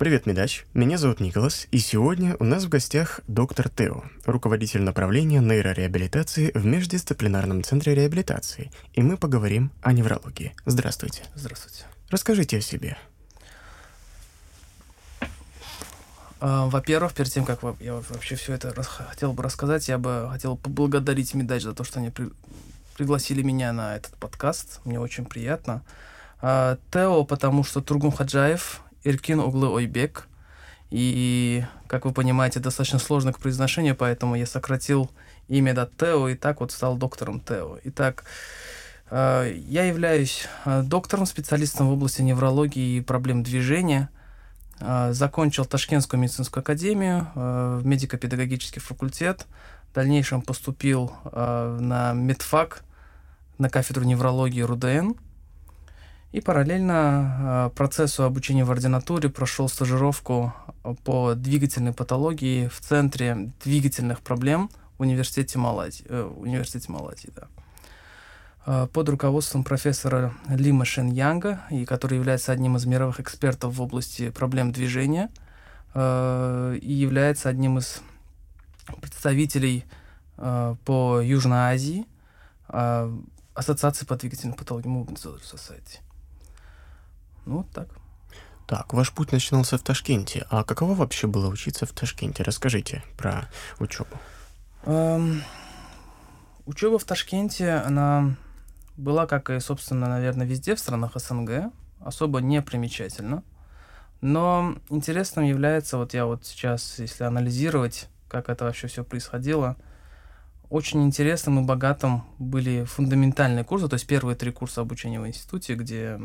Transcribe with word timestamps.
Привет, 0.00 0.24
Медач. 0.24 0.64
Меня 0.72 0.96
зовут 0.96 1.20
Николас, 1.20 1.68
и 1.72 1.78
сегодня 1.78 2.34
у 2.40 2.44
нас 2.44 2.64
в 2.64 2.70
гостях 2.70 3.20
доктор 3.28 3.68
Тео, 3.68 4.04
руководитель 4.24 4.80
направления 4.80 5.40
нейрореабилитации 5.40 6.52
в 6.54 6.64
Междисциплинарном 6.64 7.62
центре 7.62 7.94
реабилитации, 7.94 8.72
и 8.94 9.02
мы 9.02 9.18
поговорим 9.18 9.70
о 9.82 9.92
неврологии. 9.92 10.54
Здравствуйте. 10.64 11.24
Здравствуйте. 11.34 11.84
Расскажите 12.08 12.56
о 12.56 12.60
себе. 12.62 12.96
А, 16.40 16.64
во-первых, 16.64 17.12
перед 17.12 17.30
тем, 17.30 17.44
как 17.44 17.60
я 17.80 17.96
вообще 17.96 18.36
все 18.36 18.54
это 18.54 18.72
хотел 18.82 19.34
бы 19.34 19.42
рассказать, 19.42 19.86
я 19.88 19.98
бы 19.98 20.30
хотел 20.32 20.56
поблагодарить 20.56 21.34
Медач 21.34 21.62
за 21.62 21.74
то, 21.74 21.84
что 21.84 21.98
они 21.98 22.08
при 22.08 22.30
пригласили 22.96 23.42
меня 23.42 23.74
на 23.74 23.96
этот 23.96 24.16
подкаст. 24.16 24.80
Мне 24.86 24.98
очень 24.98 25.26
приятно. 25.26 25.82
А, 26.40 26.78
Тео, 26.90 27.22
потому 27.26 27.64
что 27.64 27.82
Тургун 27.82 28.12
Хаджаев 28.12 28.80
Иркин 29.04 29.40
Углы 29.40 29.68
Ойбек. 29.68 30.26
И, 30.90 31.64
как 31.86 32.04
вы 32.04 32.12
понимаете, 32.12 32.58
достаточно 32.58 32.98
сложно 32.98 33.32
к 33.32 33.38
произношению, 33.38 33.94
поэтому 33.94 34.34
я 34.34 34.46
сократил 34.46 35.10
имя 35.48 35.72
до 35.72 35.86
Тео 35.86 36.28
и 36.28 36.34
так 36.34 36.60
вот 36.60 36.72
стал 36.72 36.96
доктором 36.96 37.40
Тео. 37.40 37.78
Итак, 37.84 38.24
э, 39.10 39.54
я 39.68 39.84
являюсь 39.84 40.48
э, 40.64 40.82
доктором, 40.82 41.26
специалистом 41.26 41.88
в 41.88 41.92
области 41.92 42.22
неврологии 42.22 42.98
и 42.98 43.00
проблем 43.00 43.44
движения. 43.44 44.10
Э, 44.80 45.12
закончил 45.12 45.64
Ташкентскую 45.64 46.20
медицинскую 46.20 46.62
академию, 46.62 47.28
в 47.34 47.82
медико-педагогический 47.84 48.80
факультет. 48.80 49.46
В 49.92 49.94
дальнейшем 49.94 50.42
поступил 50.42 51.12
на 51.32 52.12
медфак, 52.14 52.84
на 53.58 53.68
кафедру 53.68 54.04
неврологии 54.04 54.62
РУДН– 54.62 55.12
и 56.32 56.40
параллельно 56.40 57.70
э, 57.72 57.76
процессу 57.76 58.24
обучения 58.24 58.64
в 58.64 58.70
ординатуре 58.70 59.28
прошел 59.28 59.68
стажировку 59.68 60.52
по 61.04 61.34
двигательной 61.34 61.92
патологии 61.92 62.68
в 62.68 62.80
Центре 62.80 63.52
двигательных 63.64 64.20
проблем 64.20 64.70
в 64.96 65.02
Университете 65.02 65.58
Малайзии. 65.58 66.06
Э, 66.08 66.22
университете 66.22 66.92
Малайзии 66.92 67.32
да. 67.34 67.48
Э, 68.64 68.86
под 68.92 69.08
руководством 69.08 69.64
профессора 69.64 70.32
Лима 70.48 70.84
Шен 70.84 71.08
Янга, 71.08 71.62
и 71.70 71.84
который 71.84 72.18
является 72.18 72.52
одним 72.52 72.76
из 72.76 72.86
мировых 72.86 73.18
экспертов 73.18 73.74
в 73.74 73.82
области 73.82 74.30
проблем 74.30 74.72
движения 74.72 75.30
и 75.92 75.98
является 76.92 77.48
одним 77.48 77.78
из 77.78 78.00
представителей 79.00 79.84
по 80.36 81.20
Южной 81.20 81.58
Азии 81.58 82.06
Ассоциации 82.68 84.06
по 84.06 84.14
двигательной 84.14 84.54
патологии 84.54 84.88
Movement 84.88 85.18
Society. 85.42 85.98
Ну, 87.46 87.58
вот 87.58 87.70
так. 87.70 87.88
Так, 88.66 88.92
ваш 88.92 89.12
путь 89.12 89.32
начинался 89.32 89.76
в 89.78 89.82
Ташкенте. 89.82 90.46
А 90.48 90.62
каково 90.62 90.94
вообще 90.94 91.26
было 91.26 91.48
учиться 91.48 91.86
в 91.86 91.92
Ташкенте? 91.92 92.44
Расскажите 92.44 93.02
про 93.16 93.48
учебу. 93.80 94.16
Эм, 94.84 95.42
учеба 96.66 96.98
в 96.98 97.04
Ташкенте, 97.04 97.72
она 97.72 98.36
была, 98.96 99.26
как 99.26 99.50
и, 99.50 99.58
собственно, 99.60 100.08
наверное, 100.08 100.46
везде 100.46 100.74
в 100.74 100.78
странах 100.78 101.12
СНГ, 101.16 101.72
особо 102.00 102.40
не 102.40 102.62
примечательна. 102.62 103.42
Но 104.20 104.76
интересным 104.88 105.44
является, 105.44 105.96
вот 105.96 106.14
я 106.14 106.26
вот 106.26 106.46
сейчас, 106.46 106.98
если 106.98 107.24
анализировать, 107.24 108.08
как 108.28 108.48
это 108.48 108.66
вообще 108.66 108.86
все 108.86 109.02
происходило, 109.02 109.76
очень 110.68 111.02
интересным 111.02 111.58
и 111.58 111.66
богатым 111.66 112.24
были 112.38 112.84
фундаментальные 112.84 113.64
курсы, 113.64 113.88
то 113.88 113.94
есть 113.94 114.06
первые 114.06 114.36
три 114.36 114.52
курса 114.52 114.82
обучения 114.82 115.20
в 115.20 115.26
институте, 115.26 115.74
где 115.74 116.20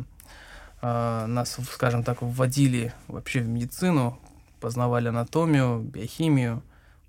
а, 0.82 1.28
нас, 1.28 1.58
скажем 1.72 2.04
так, 2.04 2.22
вводили 2.22 2.94
вообще 3.08 3.42
в 3.42 3.48
медицину, 3.48 4.20
познавали 4.60 5.08
анатомию, 5.08 5.80
биохимию, 5.80 6.64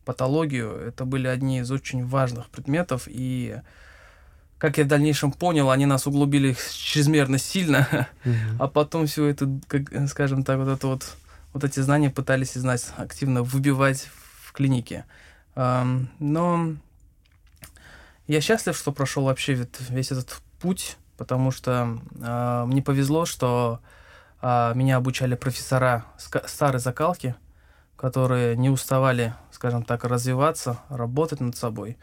патологию. 0.05 0.73
Это 0.73 1.05
были 1.05 1.27
одни 1.27 1.61
из 1.61 1.71
очень 1.71 2.07
важных 2.07 2.49
предметов, 2.49 3.05
и 3.07 3.61
как 4.59 4.79
я 4.79 4.85
в 4.85 4.89
дальнейшем 4.89 5.33
понял, 5.33 5.71
они 5.71 5.85
нас 5.87 6.07
углубили 6.07 6.57
чрезмерно 6.73 7.39
сильно, 7.39 8.09
mm-hmm. 8.25 8.57
а 8.59 8.69
потом 8.69 9.07
все 9.07 9.27
это, 9.27 9.49
как, 9.67 9.91
скажем 10.09 10.45
так, 10.45 10.59
вот 10.59 10.69
это 10.69 10.87
вот, 10.87 11.17
вот 11.53 11.65
эти 11.65 11.81
знания 11.81 12.11
пытались 12.11 12.57
из 12.57 12.65
нас 12.65 12.95
активно 12.97 13.43
выбивать 13.43 14.09
в 14.45 14.53
клинике. 14.53 15.05
Но 15.55 16.77
я 18.27 18.41
счастлив, 18.41 18.77
что 18.77 18.93
прошел 18.93 19.25
вообще 19.25 19.67
весь 19.89 20.11
этот 20.11 20.41
путь 20.61 20.97
потому 21.17 21.51
что 21.51 21.99
э, 22.21 22.65
мне 22.67 22.83
повезло, 22.83 23.25
что 23.25 23.81
э, 24.43 24.73
меня 24.75 24.97
обучали 24.97 25.35
профессора 25.35 26.05
старой 26.47 26.81
закалки, 26.81 27.35
которые 27.97 28.57
не 28.57 28.71
уставали, 28.71 29.35
скажем 29.51 29.83
так, 29.83 30.05
развиваться, 30.05 30.79
работать 30.89 31.41
над 31.41 31.57
собой. 31.57 31.97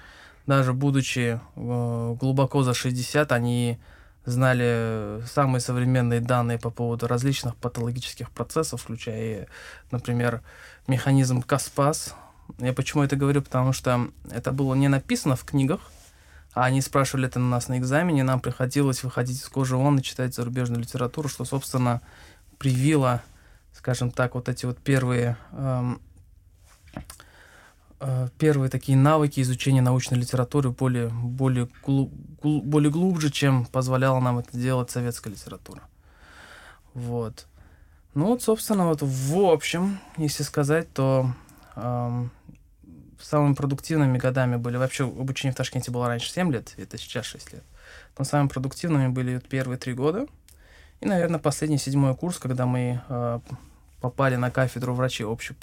Даже 0.46 0.74
будучи 0.74 1.40
э, 1.56 2.16
глубоко 2.20 2.64
за 2.64 2.74
60, 2.74 3.32
они 3.32 3.80
знали 4.26 5.22
самые 5.28 5.62
современные 5.62 6.22
данные 6.22 6.58
по 6.58 6.70
поводу 6.70 7.08
различных 7.08 7.56
патологических 7.56 8.32
процессов, 8.32 8.82
включая, 8.82 9.48
например, 9.92 10.42
механизм 10.88 11.42
Каспас. 11.42 12.16
Я 12.60 12.74
почему 12.74 13.04
это 13.04 13.16
говорю? 13.16 13.42
Потому 13.42 13.74
что 13.74 14.08
это 14.32 14.52
было 14.52 14.76
не 14.76 14.88
написано 14.88 15.36
в 15.36 15.44
книгах, 15.44 15.80
а 16.54 16.66
они 16.66 16.82
спрашивали 16.82 17.28
это 17.28 17.40
на 17.40 17.50
нас 17.50 17.68
на 17.68 17.78
экзамене, 17.80 18.24
нам 18.24 18.40
приходилось 18.40 19.04
выходить 19.04 19.42
из 19.42 19.48
кожи 19.50 19.76
вон 19.76 20.00
и 20.00 20.04
читать 20.04 20.36
зарубежную 20.36 20.82
литературу, 20.82 21.28
что, 21.28 21.46
собственно, 21.46 22.02
привило, 22.60 23.24
скажем 23.74 24.12
так, 24.12 24.36
вот 24.36 24.50
эти 24.50 24.66
вот 24.66 24.78
первые, 24.78 25.38
эм, 25.52 26.00
э, 28.00 28.30
первые 28.38 28.70
такие 28.70 28.98
навыки 28.98 29.42
изучения 29.42 29.82
научной 29.82 30.20
литературы 30.20 30.70
более, 30.70 31.10
более, 31.10 31.70
глу, 31.84 32.12
глу, 32.42 32.62
более 32.62 32.92
глубже, 32.92 33.32
чем 33.32 33.66
позволяла 33.66 34.20
нам 34.20 34.38
это 34.38 34.56
делать 34.56 34.92
советская 34.92 35.34
литература. 35.34 35.82
Вот. 36.94 37.48
Ну 38.14 38.28
вот, 38.28 38.44
собственно, 38.44 38.86
вот 38.86 39.00
в 39.02 39.40
общем, 39.40 40.00
если 40.18 40.44
сказать, 40.44 40.94
то 40.94 41.34
эм, 41.76 42.30
самыми 43.26 43.54
продуктивными 43.54 44.18
годами 44.18 44.58
были, 44.58 44.78
вообще 44.78 45.06
обучение 45.06 45.54
в 45.54 45.58
Ташкенте 45.58 45.92
было 45.92 46.08
раньше 46.08 46.32
7 46.32 46.52
лет, 46.52 46.74
это 46.78 46.98
сейчас 46.98 47.26
6 47.26 47.54
лет, 47.54 47.64
но 48.18 48.26
самыми 48.26 48.48
продуктивными 48.48 49.08
были 49.08 49.40
первые 49.40 49.78
три 49.78 49.94
года. 49.94 50.28
И, 51.00 51.06
наверное, 51.06 51.40
последний 51.40 51.78
седьмой 51.78 52.16
курс, 52.16 52.38
когда 52.38 52.66
мы 52.66 53.02
э, 53.10 53.40
попали 54.00 54.36
на 54.36 54.52
кафедру 54.52 54.94
врачей 54.94 55.26
общей, 55.26 55.56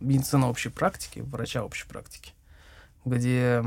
медицины 0.00 0.46
общей 0.46 0.70
практики, 0.70 1.20
врача 1.20 1.64
общей 1.64 1.86
практики, 1.86 2.32
где 3.04 3.64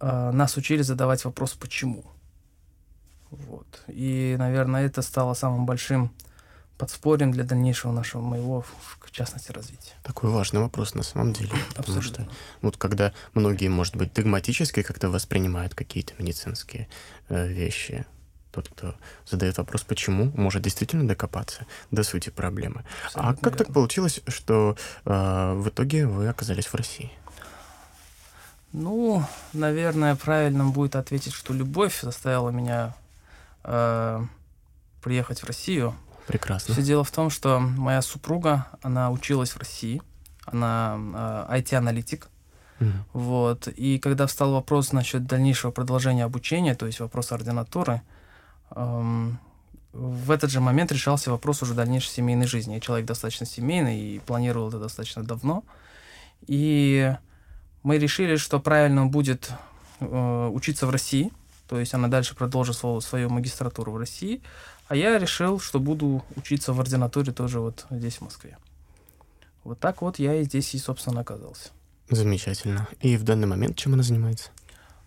э, 0.00 0.30
нас 0.30 0.56
учили 0.56 0.82
задавать 0.82 1.24
вопрос 1.24 1.54
«почему?». 1.54 2.04
Вот. 3.30 3.82
И, 3.88 4.36
наверное, 4.38 4.86
это 4.86 5.02
стало 5.02 5.34
самым 5.34 5.66
большим 5.66 6.12
подспорьем 6.78 7.32
для 7.32 7.44
дальнейшего 7.44 7.92
нашего 7.92 8.20
моего, 8.20 8.64
в 9.00 9.10
частности, 9.10 9.52
развития. 9.52 9.94
Такой 10.02 10.30
важный 10.30 10.60
вопрос 10.60 10.94
на 10.94 11.02
самом 11.02 11.32
деле. 11.32 11.52
Потому 11.74 12.02
что 12.02 12.28
вот 12.62 12.76
когда 12.76 13.12
многие, 13.34 13.68
может 13.68 13.96
быть, 13.96 14.12
догматически 14.12 14.82
как-то 14.82 15.08
воспринимают 15.08 15.74
какие-то 15.74 16.12
медицинские 16.18 16.88
э, 17.28 17.46
вещи, 17.46 18.06
тот, 18.50 18.68
кто 18.68 18.94
задает 19.26 19.58
вопрос, 19.58 19.82
почему, 19.82 20.32
может 20.34 20.62
действительно 20.62 21.06
докопаться 21.06 21.66
до 21.90 22.02
сути 22.02 22.30
проблемы. 22.30 22.84
А 22.84 23.06
Абсолютно 23.06 23.30
а 23.30 23.34
как 23.34 23.44
верно. 23.44 23.58
так 23.58 23.72
получилось, 23.72 24.20
что 24.26 24.76
э, 25.04 25.52
в 25.54 25.68
итоге 25.68 26.06
вы 26.06 26.28
оказались 26.28 26.66
в 26.66 26.74
России? 26.74 27.10
Ну, 28.72 29.24
наверное, 29.52 30.16
правильным 30.16 30.72
будет 30.72 30.96
ответить, 30.96 31.32
что 31.32 31.54
любовь 31.54 32.00
заставила 32.00 32.50
меня 32.50 32.94
э, 33.64 34.24
приехать 35.02 35.40
в 35.40 35.44
Россию, 35.44 35.94
Прекрасно. 36.26 36.74
Все 36.74 36.82
дело 36.82 37.04
в 37.04 37.10
том, 37.10 37.30
что 37.30 37.60
моя 37.60 38.02
супруга, 38.02 38.66
она 38.82 39.10
училась 39.10 39.50
в 39.50 39.58
России, 39.58 40.02
она 40.44 40.96
э, 41.48 41.58
IT-аналитик, 41.58 42.28
mm 42.80 42.92
вот, 43.12 43.68
и 43.68 43.98
когда 43.98 44.26
встал 44.26 44.52
вопрос 44.52 44.92
насчет 44.92 45.26
дальнейшего 45.26 45.70
продолжения 45.70 46.24
обучения, 46.24 46.74
то 46.74 46.86
есть 46.86 47.00
вопрос 47.00 47.32
ординатуры, 47.32 48.02
эм, 48.74 49.38
в 49.92 50.30
этот 50.30 50.50
же 50.50 50.60
момент 50.60 50.92
решался 50.92 51.30
вопрос 51.30 51.62
уже 51.62 51.72
дальнейшей 51.72 52.10
семейной 52.10 52.46
жизни. 52.46 52.74
Я 52.74 52.80
человек 52.80 53.06
достаточно 53.06 53.46
семейный 53.46 53.98
и 53.98 54.18
планировал 54.18 54.68
это 54.68 54.78
достаточно 54.78 55.24
давно, 55.24 55.64
и 56.46 57.14
мы 57.82 57.98
решили, 57.98 58.36
что 58.36 58.60
правильно 58.60 59.06
будет 59.06 59.50
э, 60.00 60.50
учиться 60.52 60.86
в 60.86 60.90
России, 60.90 61.32
то 61.68 61.80
есть 61.80 61.94
она 61.94 62.08
дальше 62.08 62.34
продолжит 62.36 62.76
свою, 62.76 63.00
свою 63.00 63.30
магистратуру 63.30 63.92
в 63.92 63.96
России, 63.96 64.42
а 64.88 64.96
я 64.96 65.18
решил, 65.18 65.58
что 65.60 65.80
буду 65.80 66.24
учиться 66.36 66.72
в 66.72 66.80
ординатуре 66.80 67.32
тоже 67.32 67.60
вот 67.60 67.86
здесь, 67.90 68.16
в 68.16 68.20
Москве. 68.22 68.56
Вот 69.64 69.80
так 69.80 70.00
вот 70.02 70.18
я 70.18 70.34
и 70.36 70.44
здесь 70.44 70.74
и, 70.74 70.78
собственно, 70.78 71.20
оказался. 71.20 71.70
Замечательно. 72.08 72.86
И 73.00 73.16
в 73.16 73.24
данный 73.24 73.48
момент 73.48 73.76
чем 73.76 73.94
она 73.94 74.04
занимается? 74.04 74.50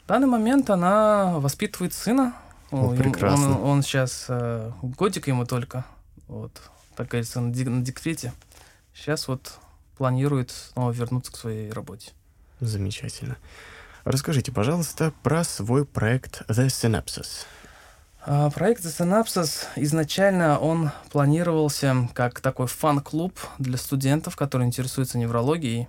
В 0.03 0.07
данный 0.07 0.27
момент 0.27 0.69
она 0.69 1.39
воспитывает 1.39 1.93
сына. 1.93 2.33
О, 2.71 2.93
прекрасно. 2.93 3.59
Он, 3.61 3.69
он 3.69 3.81
сейчас 3.83 4.25
э, 4.27 4.71
годик 4.81 5.27
ему 5.27 5.45
только. 5.45 5.85
Вот, 6.27 6.51
так 6.95 7.07
говорится, 7.07 7.39
на, 7.39 7.53
дек- 7.53 7.69
на 7.69 7.81
декрете. 7.81 8.33
сейчас 8.93 9.27
вот 9.27 9.57
планирует 9.97 10.51
снова 10.51 10.91
вернуться 10.91 11.31
к 11.31 11.37
своей 11.37 11.71
работе. 11.71 12.11
Замечательно. 12.59 13.37
Расскажите, 14.03 14.51
пожалуйста, 14.51 15.13
про 15.23 15.43
свой 15.43 15.85
проект 15.85 16.41
The 16.49 16.67
Synapses. 16.67 17.45
А, 18.31 18.51
проект 18.51 18.85
Synapses 18.85 19.65
изначально 19.75 20.59
он 20.59 20.91
планировался 21.11 22.07
как 22.13 22.41
такой 22.41 22.67
фан-клуб 22.67 23.33
для 23.57 23.75
студентов, 23.75 24.35
которые 24.35 24.67
интересуются 24.67 25.17
неврологией. 25.17 25.87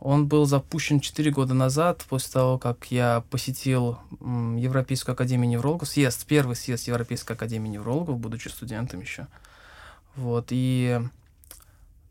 Он 0.00 0.26
был 0.26 0.46
запущен 0.46 0.98
4 0.98 1.30
года 1.30 1.54
назад, 1.54 2.04
после 2.08 2.32
того, 2.32 2.58
как 2.58 2.86
я 2.90 3.22
посетил 3.30 4.00
Европейскую 4.20 5.12
академию 5.12 5.48
неврологов, 5.48 5.88
съезд, 5.88 6.26
первый 6.26 6.56
съезд 6.56 6.88
Европейской 6.88 7.34
академии 7.34 7.68
неврологов, 7.68 8.18
будучи 8.18 8.48
студентом 8.48 8.98
еще. 8.98 9.28
Вот, 10.16 10.48
и 10.50 11.00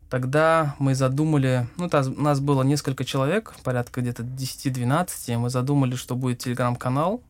тогда 0.08 0.74
мы 0.78 0.94
задумали, 0.94 1.68
ну, 1.76 1.90
у 1.92 2.22
нас 2.22 2.40
было 2.40 2.62
несколько 2.62 3.04
человек, 3.04 3.52
порядка 3.62 4.00
где-то 4.00 4.22
10-12, 4.22 5.36
мы 5.36 5.50
задумали, 5.50 5.96
что 5.96 6.16
будет 6.16 6.38
телеграм-канал, 6.38 7.22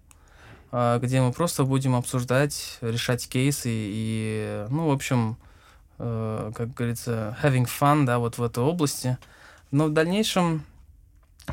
где 1.01 1.21
мы 1.21 1.33
просто 1.33 1.65
будем 1.65 1.95
обсуждать, 1.95 2.79
решать 2.81 3.29
кейсы 3.29 3.69
и, 3.71 4.67
ну, 4.71 4.89
в 4.89 4.93
общем, 4.93 5.37
э, 5.99 6.53
как 6.55 6.75
говорится, 6.75 7.37
having 7.43 7.67
fun, 7.67 8.05
да, 8.05 8.19
вот 8.19 8.39
в 8.39 8.43
этой 8.43 8.65
области. 8.65 9.17
Но 9.71 9.87
в 9.87 9.93
дальнейшем 9.93 10.65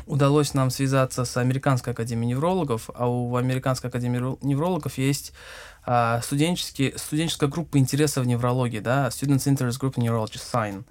удалось 0.06 0.54
нам 0.54 0.70
связаться 0.70 1.24
с 1.24 1.36
Американской 1.36 1.92
академией 1.92 2.34
неврологов, 2.34 2.90
а 2.94 3.06
у 3.08 3.36
Американской 3.36 3.90
академии 3.90 4.36
неврологов 4.44 4.98
есть 4.98 5.32
а, 5.84 6.20
студенческие, 6.22 6.96
студенческая 6.98 7.48
группа 7.48 7.78
интересов 7.78 8.24
в 8.24 8.26
неврологии, 8.26 8.80
да, 8.80 9.08
Students 9.08 9.46
Interest 9.46 9.80
Group 9.80 9.94
Neurology, 9.94 10.40
SIGN. 10.40 10.84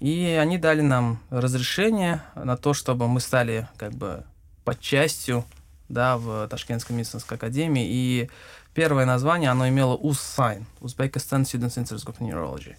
И 0.00 0.36
они 0.40 0.58
дали 0.58 0.80
нам 0.80 1.20
разрешение 1.30 2.22
на 2.34 2.56
то, 2.56 2.74
чтобы 2.74 3.08
мы 3.08 3.20
стали 3.20 3.68
как 3.76 3.92
бы 3.92 4.24
под 4.64 4.80
частью 4.80 5.44
да, 5.92 6.16
в 6.16 6.48
Ташкентской 6.48 6.96
медицинской 6.96 7.36
академии. 7.36 7.86
И 7.86 8.30
первое 8.74 9.04
название, 9.04 9.50
оно 9.50 9.68
имело 9.68 9.94
УССАЙН, 9.94 10.66
Uzbekistan 10.80 11.42
Students 11.42 11.76
Interest 11.76 12.04
in 12.04 12.32
Neurology. 12.32 12.74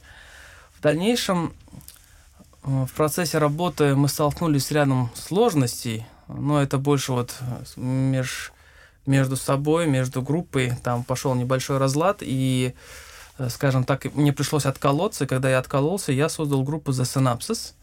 В 0.78 0.82
дальнейшем 0.82 1.54
в 2.64 2.90
процессе 2.96 3.38
работы 3.38 3.96
мы 3.96 4.08
столкнулись 4.08 4.68
с 4.68 4.72
рядом 4.72 5.12
сложностей, 5.16 6.06
но 6.28 6.62
это 6.62 6.78
больше 6.78 7.12
вот 7.12 7.36
меж, 7.76 8.54
между 9.06 9.36
собой, 9.36 9.86
между 9.88 10.22
группой, 10.22 10.74
там 10.84 11.04
пошел 11.04 11.36
небольшой 11.36 11.78
разлад, 11.78 12.20
и, 12.22 12.74
э, 13.38 13.50
скажем 13.50 13.84
так, 13.84 14.06
мне 14.16 14.32
пришлось 14.32 14.66
отколоться, 14.66 15.28
когда 15.28 15.50
я 15.50 15.60
откололся, 15.60 16.14
я 16.14 16.30
создал 16.30 16.64
группу 16.64 16.92
The 16.92 17.04
Synapses, 17.04 17.74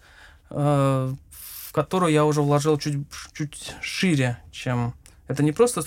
э, 0.48 1.14
в 1.30 1.72
которую 1.72 2.12
я 2.12 2.24
уже 2.24 2.40
вложил 2.40 2.78
чуть, 2.78 2.96
чуть 3.32 3.74
шире, 3.82 4.38
чем... 4.50 4.94
Это 5.30 5.44
не 5.44 5.52
просто 5.52 5.82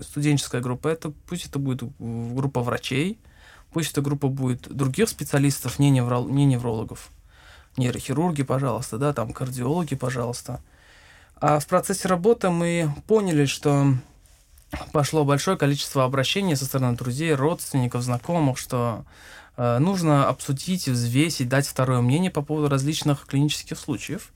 студенческая 0.00 0.62
группа, 0.62 0.88
это 0.88 1.12
пусть 1.28 1.44
это 1.44 1.58
будет 1.58 1.82
группа 1.98 2.62
врачей, 2.62 3.18
пусть 3.70 3.92
эта 3.92 4.00
группа 4.00 4.28
будет 4.28 4.74
других 4.74 5.10
специалистов, 5.10 5.78
не, 5.78 5.90
невро, 5.90 6.22
не 6.22 6.46
неврологов 6.46 7.10
нейрохирурги, 7.76 8.42
пожалуйста, 8.42 8.96
да, 8.96 9.12
там 9.12 9.34
кардиологи, 9.34 9.96
пожалуйста. 9.96 10.62
А 11.38 11.58
в 11.58 11.66
процессе 11.66 12.08
работы 12.08 12.48
мы 12.48 12.90
поняли, 13.06 13.44
что 13.44 13.92
пошло 14.92 15.26
большое 15.26 15.58
количество 15.58 16.04
обращений 16.04 16.56
со 16.56 16.64
стороны 16.64 16.96
друзей, 16.96 17.34
родственников, 17.34 18.02
знакомых, 18.02 18.56
что 18.56 19.04
э, 19.58 19.76
нужно 19.76 20.26
обсудить, 20.26 20.88
взвесить, 20.88 21.50
дать 21.50 21.66
второе 21.66 22.00
мнение 22.00 22.30
по 22.30 22.40
поводу 22.40 22.70
различных 22.70 23.26
клинических 23.26 23.78
случаев. 23.78 24.32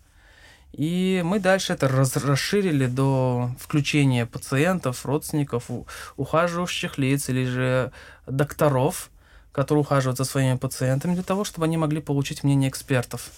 И 0.73 1.23
мы 1.25 1.41
дальше 1.41 1.73
это 1.73 1.89
раз, 1.89 2.17
расширили 2.17 2.87
до 2.87 3.51
включения 3.59 4.27
пациентов, 4.27 5.05
родственников, 5.05 5.69
ухаживающих 6.17 6.97
лиц 6.99 7.29
или 7.29 7.45
же 7.45 7.93
докторов 8.27 9.11
которые 9.53 9.83
ухаживают 9.83 10.19
за 10.19 10.25
своими 10.25 10.57
пациентами, 10.57 11.15
для 11.15 11.23
того, 11.23 11.45
чтобы 11.45 11.67
они 11.67 11.77
могли 11.77 12.01
получить 12.01 12.45
мнение 12.45 12.71
экспертов. 12.71 13.31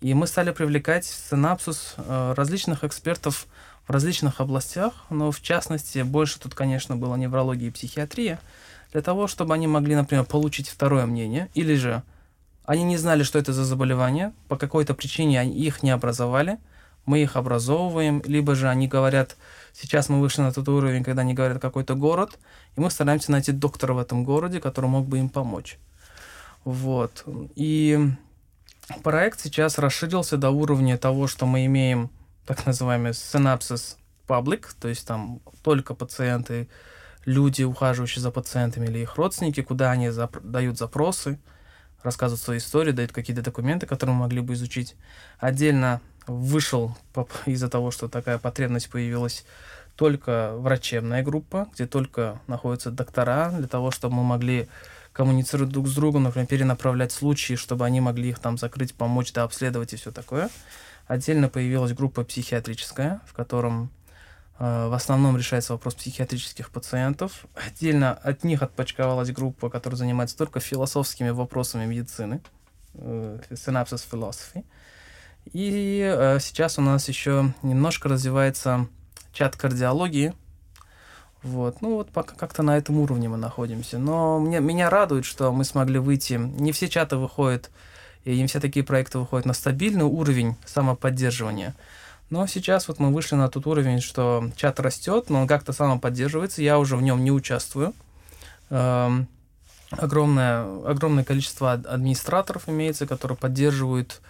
И 0.00 0.14
мы 0.14 0.26
стали 0.26 0.50
привлекать 0.50 1.04
в 1.04 1.30
синапсус 1.30 1.94
э, 1.96 2.34
различных 2.36 2.82
экспертов 2.82 3.46
в 3.86 3.90
различных 3.90 4.40
областях, 4.40 4.92
но 5.10 5.30
в 5.30 5.40
частности 5.40 6.00
больше 6.00 6.40
тут, 6.40 6.54
конечно, 6.54 6.96
было 6.96 7.14
неврология 7.14 7.68
и 7.68 7.70
психиатрия, 7.70 8.40
для 8.92 9.02
того, 9.02 9.26
чтобы 9.28 9.54
они 9.54 9.66
могли, 9.66 9.94
например, 9.94 10.24
получить 10.24 10.68
второе 10.68 11.06
мнение, 11.06 11.48
или 11.54 11.74
же 11.76 12.02
они 12.64 12.82
не 12.84 12.96
знали, 12.96 13.22
что 13.22 13.38
это 13.38 13.52
за 13.52 13.64
заболевание, 13.64 14.32
по 14.48 14.56
какой-то 14.56 14.94
причине 14.94 15.44
их 15.48 15.82
не 15.82 15.90
образовали, 15.90 16.58
мы 17.06 17.22
их 17.22 17.36
образовываем, 17.36 18.22
либо 18.24 18.54
же 18.54 18.68
они 18.68 18.88
говорят, 18.88 19.36
Сейчас 19.72 20.08
мы 20.08 20.20
вышли 20.20 20.42
на 20.42 20.52
тот 20.52 20.68
уровень, 20.68 21.02
когда 21.02 21.22
они 21.22 21.34
говорят 21.34 21.60
какой-то 21.60 21.94
город, 21.94 22.38
и 22.76 22.80
мы 22.80 22.90
стараемся 22.90 23.32
найти 23.32 23.52
доктора 23.52 23.94
в 23.94 23.98
этом 23.98 24.22
городе, 24.22 24.60
который 24.60 24.90
мог 24.90 25.06
бы 25.06 25.18
им 25.18 25.28
помочь. 25.28 25.78
Вот. 26.64 27.24
И 27.54 27.98
проект 29.02 29.40
сейчас 29.40 29.78
расширился 29.78 30.36
до 30.36 30.50
уровня 30.50 30.98
того, 30.98 31.26
что 31.26 31.46
мы 31.46 31.64
имеем 31.66 32.10
так 32.46 32.66
называемый 32.66 33.12
synapses 33.12 33.96
public, 34.28 34.66
то 34.78 34.88
есть 34.88 35.06
там 35.06 35.40
только 35.62 35.94
пациенты, 35.94 36.68
люди, 37.24 37.62
ухаживающие 37.62 38.20
за 38.20 38.30
пациентами 38.30 38.86
или 38.86 38.98
их 38.98 39.16
родственники, 39.16 39.62
куда 39.62 39.90
они 39.90 40.08
зап- 40.08 40.40
дают 40.42 40.76
запросы, 40.76 41.40
рассказывают 42.02 42.42
свои 42.42 42.58
истории, 42.58 42.92
дают 42.92 43.12
какие-то 43.12 43.42
документы, 43.42 43.86
которые 43.86 44.14
мы 44.14 44.22
могли 44.22 44.40
бы 44.40 44.54
изучить. 44.54 44.96
Отдельно 45.38 46.00
вышел 46.26 46.96
из-за 47.46 47.68
того, 47.68 47.90
что 47.90 48.08
такая 48.08 48.38
потребность 48.38 48.90
появилась 48.90 49.44
только 49.96 50.54
врачебная 50.56 51.22
группа, 51.22 51.68
где 51.74 51.86
только 51.86 52.40
находятся 52.46 52.90
доктора, 52.90 53.52
для 53.52 53.68
того, 53.68 53.90
чтобы 53.90 54.16
мы 54.16 54.24
могли 54.24 54.68
коммуницировать 55.12 55.70
друг 55.70 55.86
с 55.88 55.94
другом, 55.94 56.22
например, 56.24 56.46
перенаправлять 56.46 57.12
случаи, 57.12 57.54
чтобы 57.54 57.84
они 57.84 58.00
могли 58.00 58.30
их 58.30 58.38
там 58.38 58.56
закрыть, 58.56 58.94
помочь, 58.94 59.32
да, 59.32 59.42
обследовать 59.42 59.92
и 59.92 59.96
все 59.96 60.10
такое. 60.10 60.48
Отдельно 61.06 61.48
появилась 61.48 61.92
группа 61.92 62.24
психиатрическая, 62.24 63.20
в 63.26 63.34
котором 63.34 63.90
в 64.58 64.94
основном 64.94 65.36
решается 65.36 65.72
вопрос 65.72 65.94
психиатрических 65.94 66.70
пациентов. 66.70 67.46
Отдельно 67.54 68.12
от 68.12 68.44
них 68.44 68.62
отпочковалась 68.62 69.30
группа, 69.32 69.70
которая 69.70 69.96
занимается 69.96 70.36
только 70.36 70.60
философскими 70.60 71.30
вопросами 71.30 71.84
медицины, 71.84 72.40
э, 72.94 73.40
Synapses 73.50 74.04
Philosophy. 74.10 74.64
И 75.52 76.00
э, 76.00 76.38
сейчас 76.40 76.78
у 76.78 76.82
нас 76.82 77.08
еще 77.08 77.52
немножко 77.62 78.08
развивается 78.08 78.86
чат 79.32 79.56
кардиологии. 79.56 80.34
Вот, 81.42 81.82
ну 81.82 81.96
вот 81.96 82.10
пока 82.10 82.36
как-то 82.36 82.62
на 82.62 82.76
этом 82.76 82.98
уровне 82.98 83.28
мы 83.28 83.36
находимся. 83.36 83.98
Но 83.98 84.38
мне, 84.38 84.60
меня 84.60 84.90
радует, 84.90 85.24
что 85.24 85.50
мы 85.52 85.64
смогли 85.64 85.98
выйти. 85.98 86.34
Не 86.34 86.70
все 86.70 86.88
чаты 86.88 87.16
выходят, 87.16 87.70
и 88.24 88.40
не 88.40 88.46
все 88.46 88.60
такие 88.60 88.84
проекты 88.84 89.18
выходят 89.18 89.46
на 89.46 89.52
стабильный 89.52 90.04
уровень 90.04 90.54
самоподдерживания. 90.64 91.74
Но 92.32 92.46
сейчас 92.46 92.88
вот 92.88 92.98
мы 92.98 93.12
вышли 93.12 93.34
на 93.34 93.50
тот 93.50 93.66
уровень, 93.66 94.00
что 94.00 94.50
чат 94.56 94.80
растет, 94.80 95.28
но 95.28 95.42
он 95.42 95.46
как-то 95.46 95.74
самоподдерживается. 95.74 96.62
Я 96.62 96.78
уже 96.78 96.96
в 96.96 97.02
нем 97.02 97.22
не 97.22 97.30
участвую. 97.30 97.92
Эм, 98.70 99.28
огромное, 99.90 100.62
огромное 100.86 101.24
количество 101.24 101.72
администраторов 101.72 102.70
имеется, 102.70 103.06
которые 103.06 103.36
поддерживают 103.36 104.22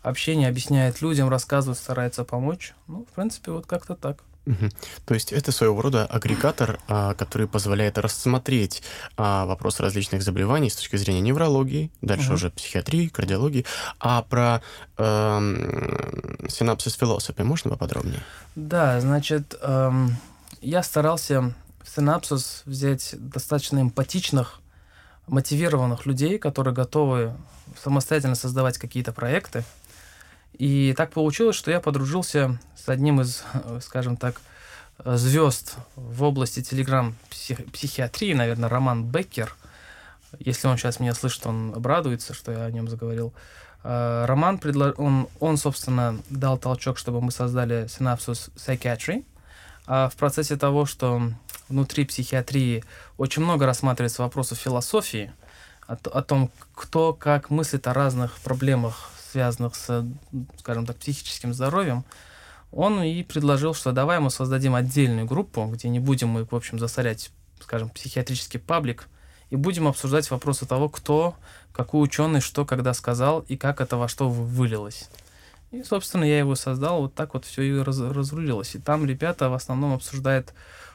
общение, 0.00 0.48
объясняет 0.48 1.02
людям, 1.02 1.28
рассказывает, 1.28 1.76
старается 1.76 2.24
помочь. 2.24 2.72
Ну, 2.86 3.04
в 3.04 3.14
принципе, 3.14 3.50
вот 3.50 3.66
как-то 3.66 3.94
так. 3.94 4.16
Угу. 4.46 4.70
То 5.04 5.14
есть 5.14 5.32
это 5.32 5.52
своего 5.52 5.80
рода 5.82 6.06
агрегатор, 6.06 6.80
а, 6.88 7.14
который 7.14 7.46
позволяет 7.46 7.98
рассмотреть 7.98 8.82
а, 9.16 9.44
вопрос 9.46 9.80
различных 9.80 10.22
заболеваний 10.22 10.70
с 10.70 10.76
точки 10.76 10.96
зрения 10.96 11.20
неврологии, 11.20 11.90
дальше 12.00 12.28
угу. 12.28 12.34
уже 12.34 12.50
психиатрии, 12.50 13.08
кардиологии. 13.08 13.66
А 13.98 14.22
про 14.22 14.62
э, 14.96 15.04
синапсис 16.48 16.94
философии 16.94 17.42
можно 17.42 17.70
поподробнее? 17.70 18.20
Да, 18.54 19.00
значит, 19.00 19.54
эм, 19.60 20.16
я 20.60 20.82
старался 20.82 21.54
в 21.82 21.88
синапсис 21.88 22.62
взять 22.64 23.14
достаточно 23.18 23.80
эмпатичных, 23.80 24.60
мотивированных 25.26 26.06
людей, 26.06 26.38
которые 26.38 26.74
готовы 26.74 27.34
самостоятельно 27.82 28.34
создавать 28.34 28.78
какие-то 28.78 29.12
проекты, 29.12 29.64
и 30.54 30.94
так 30.96 31.10
получилось, 31.10 31.56
что 31.56 31.70
я 31.70 31.80
подружился 31.80 32.58
с 32.76 32.88
одним 32.88 33.20
из, 33.20 33.44
скажем 33.80 34.16
так, 34.16 34.40
звезд 35.04 35.76
в 35.96 36.22
области 36.22 36.62
телеграм-психиатрии, 36.62 38.34
наверное, 38.34 38.68
Роман 38.68 39.04
Беккер. 39.04 39.56
Если 40.38 40.68
он 40.68 40.76
сейчас 40.76 41.00
меня 41.00 41.14
слышит, 41.14 41.46
он 41.46 41.72
обрадуется, 41.74 42.34
что 42.34 42.52
я 42.52 42.64
о 42.64 42.70
нем 42.70 42.88
заговорил. 42.88 43.32
А, 43.82 44.26
Роман, 44.26 44.58
предло... 44.58 44.92
он, 44.96 45.28
он, 45.40 45.56
собственно, 45.56 46.20
дал 46.28 46.58
толчок, 46.58 46.98
чтобы 46.98 47.20
мы 47.20 47.30
создали 47.32 47.86
Synapsus 47.86 48.50
Psychiatry. 48.54 49.24
А 49.86 50.08
в 50.08 50.16
процессе 50.16 50.56
того, 50.56 50.86
что 50.86 51.22
внутри 51.68 52.04
психиатрии 52.04 52.84
очень 53.16 53.42
много 53.42 53.66
рассматривается 53.66 54.22
вопросов 54.22 54.58
философии, 54.58 55.32
о, 55.86 55.94
о 55.94 56.22
том, 56.22 56.50
кто 56.74 57.12
как 57.12 57.50
мыслит 57.50 57.86
о 57.86 57.94
разных 57.94 58.38
проблемах 58.38 59.10
связанных 59.30 59.74
с, 59.76 60.06
скажем 60.58 60.86
так, 60.86 60.96
психическим 60.96 61.54
здоровьем, 61.54 62.04
он 62.72 63.02
и 63.02 63.22
предложил, 63.22 63.74
что 63.74 63.92
давай 63.92 64.20
мы 64.20 64.30
создадим 64.30 64.74
отдельную 64.74 65.26
группу, 65.26 65.66
где 65.66 65.88
не 65.88 65.98
будем 65.98 66.28
мы, 66.28 66.44
в 66.44 66.54
общем, 66.54 66.78
засорять, 66.78 67.30
скажем, 67.60 67.88
психиатрический 67.90 68.60
паблик, 68.60 69.08
и 69.50 69.56
будем 69.56 69.88
обсуждать 69.88 70.30
вопросы 70.30 70.66
того, 70.66 70.88
кто, 70.88 71.34
какой 71.72 72.04
ученый, 72.04 72.40
что, 72.40 72.64
когда 72.64 72.94
сказал, 72.94 73.40
и 73.40 73.56
как 73.56 73.80
это 73.80 73.96
во 73.96 74.06
что 74.06 74.28
вылилось. 74.28 75.08
И, 75.72 75.82
собственно, 75.82 76.24
я 76.24 76.38
его 76.38 76.54
создал, 76.54 77.02
вот 77.02 77.14
так 77.14 77.34
вот 77.34 77.44
все 77.44 77.62
и 77.62 77.78
раз, 77.78 78.00
разрулилось. 78.00 78.74
И 78.74 78.78
там 78.78 79.04
ребята 79.04 79.48
в 79.48 79.54
основном 79.54 79.94
обсуждают 79.94 80.52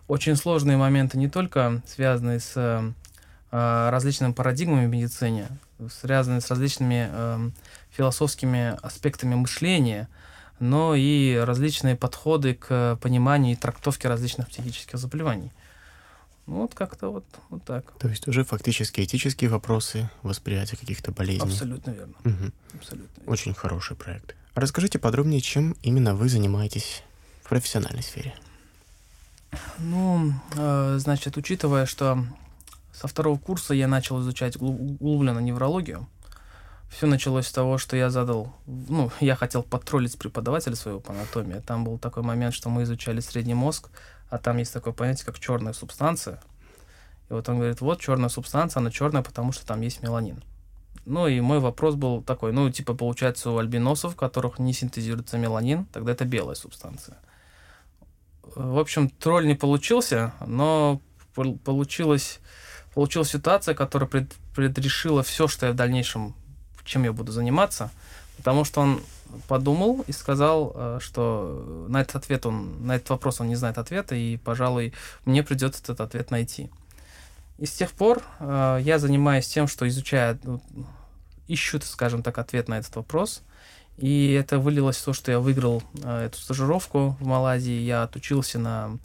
очень 0.08 0.36
сложные 0.36 0.78
моменты, 0.78 1.18
не 1.18 1.30
только 1.30 1.82
связанные 1.88 2.40
с 2.40 2.94
различными 3.52 4.34
парадигмами 4.34 4.86
в 4.86 4.90
медицине, 4.90 5.48
связанные 5.90 6.42
с 6.42 6.50
различными 6.50 7.10
э, 7.10 7.50
философскими 7.92 8.78
аспектами 8.86 9.36
мышления, 9.36 10.10
но 10.60 10.96
и 10.96 11.36
различные 11.36 11.96
подходы 11.96 12.56
к 12.56 12.98
пониманию 13.02 13.54
и 13.54 13.56
трактовке 13.56 14.08
различных 14.08 14.50
психических 14.50 14.98
заболеваний. 14.98 15.52
Ну, 16.48 16.62
вот 16.62 16.76
как-то 16.76 17.10
вот, 17.10 17.26
вот 17.50 17.64
так. 17.64 17.92
То 17.98 18.08
есть 18.08 18.28
уже 18.28 18.44
фактически 18.44 19.02
этические 19.02 19.50
вопросы 19.50 20.10
восприятия 20.22 20.78
каких-то 20.78 21.12
болезней. 21.12 21.50
Абсолютно 21.50 21.92
верно. 21.92 22.14
Угу. 22.24 22.52
Абсолютно 22.80 23.20
верно. 23.20 23.32
Очень 23.32 23.54
хороший 23.54 23.96
проект. 23.96 24.36
Расскажите 24.54 25.00
подробнее, 25.00 25.42
чем 25.42 25.76
именно 25.82 26.16
вы 26.16 26.30
занимаетесь 26.30 27.04
в 27.44 27.50
профессиональной 27.50 28.04
сфере. 28.04 28.36
Ну, 29.80 30.34
э, 30.56 30.98
значит, 31.00 31.36
учитывая, 31.38 31.86
что 31.86 32.26
со 32.96 33.08
второго 33.08 33.38
курса 33.38 33.74
я 33.74 33.88
начал 33.88 34.22
изучать 34.22 34.56
углубленно 34.56 35.40
неврологию, 35.40 36.08
все 36.90 37.08
началось 37.08 37.48
с 37.48 37.52
того, 37.52 37.78
что 37.78 37.98
я 37.98 38.10
задал, 38.10 38.54
ну, 38.66 39.12
я 39.20 39.36
хотел 39.36 39.64
подтроллить 39.64 40.18
преподавателя 40.18 40.76
своего 40.76 41.00
по 41.00 41.12
анатомии. 41.12 41.62
Там 41.66 41.84
был 41.84 41.98
такой 41.98 42.24
момент, 42.24 42.54
что 42.54 42.70
мы 42.70 42.84
изучали 42.84 43.20
средний 43.20 43.54
мозг, 43.54 43.90
а 44.30 44.38
там 44.38 44.58
есть 44.58 44.72
такое 44.72 44.94
понятие, 44.94 45.26
как 45.26 45.40
черная 45.40 45.74
субстанция. 45.74 46.42
И 47.30 47.34
вот 47.34 47.50
он 47.50 47.58
говорит, 47.58 47.82
вот 47.82 48.00
черная 48.00 48.30
субстанция, 48.30 48.80
она 48.80 48.92
черная, 48.92 49.24
потому 49.24 49.52
что 49.52 49.66
там 49.66 49.82
есть 49.82 50.04
меланин. 50.04 50.42
Ну 51.06 51.28
и 51.28 51.40
мой 51.42 51.60
вопрос 51.60 51.96
был 51.96 52.24
такой, 52.24 52.52
ну 52.52 52.70
типа 52.70 52.94
получается 52.94 53.52
у 53.52 53.58
альбиносов, 53.58 54.14
у 54.14 54.18
которых 54.18 54.58
не 54.58 54.74
синтезируется 54.74 55.38
меланин, 55.38 55.86
тогда 55.86 56.14
это 56.14 56.26
белая 56.26 56.56
субстанция. 56.56 57.18
В 58.56 58.80
общем, 58.80 59.10
тролль 59.10 59.46
не 59.48 59.56
получился, 59.56 60.34
но 60.46 61.02
получилась, 61.34 62.40
получилась 62.96 63.30
ситуация, 63.30 63.76
которая 63.76 64.10
пред, 64.10 64.34
предрешила 64.56 65.22
все, 65.22 65.48
что 65.48 65.68
я 65.68 65.74
в 65.74 65.76
дальнейшем, 65.76 66.34
чем 66.86 67.04
я 67.04 67.14
буду 67.14 67.32
заниматься, 67.32 67.92
потому 68.38 68.64
что 68.64 68.82
он 68.82 69.02
подумал 69.48 70.04
и 70.08 70.12
сказал, 70.12 70.72
э, 70.74 71.00
что 71.02 71.86
на 71.90 72.02
этот 72.02 72.16
ответ 72.16 72.46
он, 72.46 72.88
на 72.88 72.96
этот 72.96 73.10
вопрос 73.10 73.42
он 73.42 73.50
не 73.50 73.56
знает 73.56 73.78
ответа, 73.78 74.16
и, 74.16 74.38
пожалуй, 74.38 74.94
мне 75.26 75.44
придется 75.44 75.84
этот 75.84 76.02
ответ 76.02 76.32
найти. 76.32 76.72
И 77.58 77.66
с 77.66 77.72
тех 77.72 77.92
пор 77.92 78.24
э, 78.40 78.80
я 78.82 78.98
занимаюсь 78.98 79.48
тем, 79.48 79.68
что 79.68 79.88
изучаю, 79.88 80.40
ну, 80.44 80.62
ищу, 81.48 81.80
скажем 81.82 82.24
так, 82.24 82.38
ответ 82.38 82.68
на 82.68 82.80
этот 82.80 82.96
вопрос. 82.96 83.42
И 83.98 84.32
это 84.34 84.60
вылилось 84.60 84.98
в 84.98 85.06
то, 85.06 85.14
что 85.14 85.32
я 85.32 85.40
выиграл 85.40 85.84
э, 86.04 86.26
эту 86.26 86.38
стажировку 86.38 87.18
в 87.20 87.26
Малайзии. 87.26 87.82
Я 87.82 88.04
отучился 88.04 88.60
на 88.60 88.98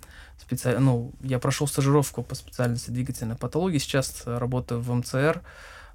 специ... 0.51 0.79
ну, 0.79 1.13
я 1.21 1.39
прошел 1.39 1.67
стажировку 1.67 2.23
по 2.23 2.35
специальности 2.35 2.91
двигательной 2.91 3.37
патологии. 3.37 3.79
Сейчас 3.79 4.23
работаю 4.27 4.81
в 4.81 4.93
МЦР, 4.93 5.43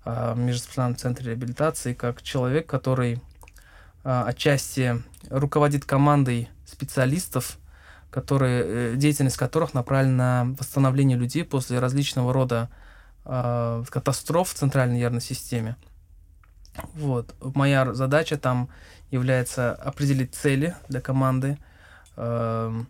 э, 0.06 0.34
Междисциплинарном 0.36 0.98
центре 0.98 1.32
реабилитации, 1.32 1.94
как 1.94 2.22
человек, 2.22 2.68
который 2.68 3.22
э, 4.04 4.24
отчасти 4.28 5.04
руководит 5.30 5.86
командой 5.86 6.50
специалистов, 6.66 7.58
которые, 8.12 8.64
э, 8.66 8.96
деятельность 8.96 9.38
которых 9.38 9.74
направлена 9.74 10.46
на 10.46 10.56
восстановление 10.58 11.18
людей 11.18 11.44
после 11.44 11.80
различного 11.80 12.32
рода 12.32 12.70
э, 13.26 13.84
катастроф 13.90 14.50
в 14.50 14.54
центральной 14.54 14.98
нервной 14.98 15.22
системе. 15.22 15.76
Вот. 16.94 17.36
Моя 17.56 17.94
задача 17.94 18.38
там 18.38 18.70
является 19.12 19.74
определить 19.74 20.36
цели 20.36 20.76
для 20.90 21.02
команды, 21.02 21.58
э, 22.16 22.84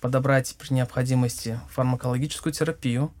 подобрать 0.00 0.56
при 0.58 0.74
необходимости 0.74 1.60
фармакологическую 1.70 2.52
терапию 2.52 3.12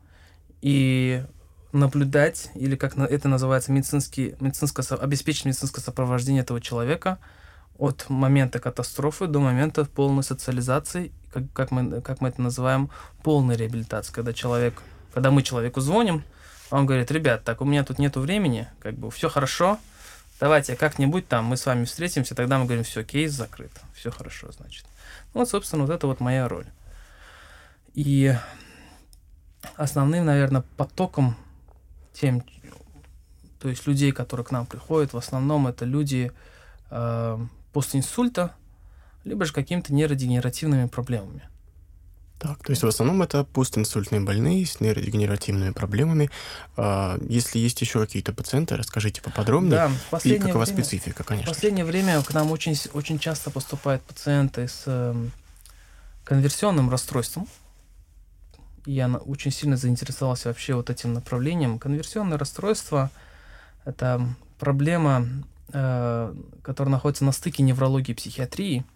и 0.62 1.24
наблюдать, 1.72 2.50
или 2.54 2.76
как 2.76 2.96
это 2.96 3.28
называется, 3.28 3.72
медицинский, 3.72 4.34
медицинское, 4.40 4.82
обеспечить 4.96 5.44
медицинское 5.44 5.80
сопровождение 5.80 6.42
этого 6.42 6.60
человека 6.60 7.18
от 7.78 8.08
момента 8.08 8.58
катастрофы 8.58 9.26
до 9.26 9.40
момента 9.40 9.84
полной 9.84 10.22
социализации 10.22 11.12
как, 11.30 11.52
как, 11.52 11.70
мы, 11.70 12.00
как 12.00 12.20
мы 12.20 12.28
это 12.28 12.40
называем, 12.40 12.90
полной 13.22 13.56
реабилитации, 13.56 14.12
когда 14.12 14.32
человек, 14.32 14.82
когда 15.12 15.30
мы 15.30 15.42
человеку 15.42 15.80
звоним, 15.80 16.24
он 16.70 16.86
говорит, 16.86 17.10
ребят, 17.10 17.44
так 17.44 17.60
у 17.60 17.64
меня 17.64 17.84
тут 17.84 17.98
нету 17.98 18.20
времени, 18.20 18.68
как 18.80 18.94
бы 18.94 19.10
все 19.10 19.28
хорошо, 19.28 19.78
давайте 20.40 20.76
как-нибудь 20.76 21.28
там 21.28 21.46
мы 21.46 21.56
с 21.56 21.66
вами 21.66 21.84
встретимся, 21.84 22.34
тогда 22.34 22.58
мы 22.58 22.64
говорим, 22.64 22.84
все, 22.84 23.04
кейс 23.04 23.32
закрыт, 23.32 23.72
все 23.94 24.10
хорошо, 24.10 24.50
значит. 24.52 24.86
Вот, 25.34 25.48
собственно, 25.48 25.84
вот 25.84 25.92
это 25.92 26.06
вот 26.06 26.20
моя 26.20 26.48
роль. 26.48 26.66
И 27.94 28.34
основным, 29.76 30.26
наверное, 30.26 30.64
потоком 30.76 31.36
тем, 32.12 32.44
то 33.58 33.68
есть 33.68 33.86
людей, 33.86 34.12
которые 34.12 34.44
к 34.44 34.50
нам 34.50 34.66
приходят, 34.66 35.12
в 35.12 35.16
основном 35.16 35.66
это 35.66 35.84
люди 35.84 36.32
э, 36.90 37.38
после 37.72 38.00
инсульта, 38.00 38.54
либо 39.24 39.44
же 39.44 39.52
какими-то 39.52 39.92
нейродегенеративными 39.92 40.86
проблемами. 40.86 41.42
Так, 42.38 42.62
то 42.62 42.70
есть 42.70 42.82
в 42.82 42.86
основном 42.86 43.22
это 43.22 43.44
постинсультные 43.44 44.20
больные 44.20 44.66
с 44.66 44.80
нейродегенеративными 44.80 45.70
проблемами. 45.70 46.30
А, 46.76 47.18
если 47.28 47.58
есть 47.58 47.80
еще 47.80 48.00
какие-то 48.00 48.34
пациенты, 48.34 48.76
расскажите 48.76 49.22
поподробнее. 49.22 49.90
Да, 50.10 50.20
и 50.22 50.38
какова 50.38 50.64
время, 50.64 50.66
специфика, 50.66 51.24
конечно. 51.24 51.50
В 51.50 51.54
последнее 51.54 51.86
время 51.86 52.22
к 52.22 52.34
нам 52.34 52.52
очень, 52.52 52.76
очень 52.92 53.18
часто 53.18 53.50
поступают 53.50 54.02
пациенты 54.02 54.68
с 54.68 54.82
э, 54.84 55.14
конверсионным 56.24 56.90
расстройством. 56.90 57.48
Я 58.84 59.08
очень 59.08 59.50
сильно 59.50 59.78
заинтересовался 59.78 60.48
вообще 60.48 60.74
вот 60.74 60.90
этим 60.90 61.14
направлением. 61.14 61.78
Конверсионное 61.78 62.36
расстройство– 62.36 63.10
это 63.86 64.28
проблема, 64.58 65.26
э, 65.72 66.34
которая 66.62 66.92
находится 66.92 67.24
на 67.24 67.32
стыке 67.32 67.62
неврологии 67.62 68.12
и 68.12 68.14
психиатрии– 68.14 68.84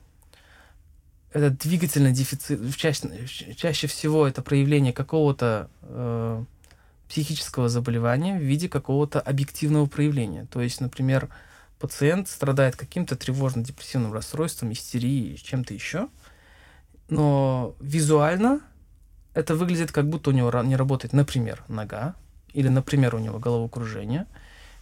это 1.33 1.51
двигательный 1.51 2.13
дефицит, 2.13 2.75
чаще, 2.77 3.55
чаще 3.57 3.87
всего 3.87 4.27
это 4.27 4.43
проявление 4.43 4.93
какого-то 4.93 5.71
э, 5.83 6.45
психического 7.09 7.69
заболевания 7.69 8.39
в 8.39 8.43
виде 8.43 8.69
какого-то 8.69 9.21
объективного 9.21 9.87
проявления. 9.87 10.47
То 10.51 10.61
есть, 10.61 10.81
например, 10.81 11.29
пациент 11.79 12.29
страдает 12.29 12.77
каким-то 12.77 13.17
тревожно-депрессивным 13.17 14.13
расстройством, 14.13 14.73
истерией, 14.73 15.37
чем-то 15.37 15.73
еще, 15.73 16.09
но 17.09 17.75
визуально 17.81 18.61
это 19.35 19.55
выглядит 19.55 19.93
как 19.93 20.09
будто 20.09 20.31
у 20.31 20.33
него 20.33 20.51
не 20.63 20.77
работает, 20.77 21.13
например, 21.13 21.65
нога, 21.69 22.15
или, 22.53 22.69
например, 22.69 23.15
у 23.15 23.19
него 23.19 23.39
головокружение, 23.39 24.27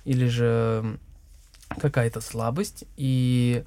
или 0.04 0.26
же 0.26 0.98
какая-то 1.80 2.20
слабость, 2.20 2.84
и 2.96 3.64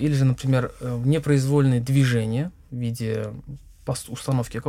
или 0.00 0.12
же, 0.12 0.24
например, 0.24 0.72
э, 0.80 1.02
непроизвольные 1.04 1.80
движения 1.80 2.50
в 2.70 2.76
виде 2.76 3.32
установки 4.08 4.60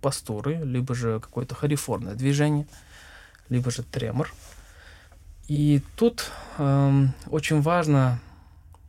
пастуры, 0.00 0.60
либо 0.64 0.94
же 0.94 1.20
какое-то 1.20 1.54
хариформное 1.54 2.14
движение, 2.14 2.66
либо 3.48 3.70
же 3.70 3.82
тремор. 3.82 4.32
И 5.48 5.82
тут 5.96 6.30
э, 6.58 7.06
очень 7.28 7.60
важно, 7.60 8.20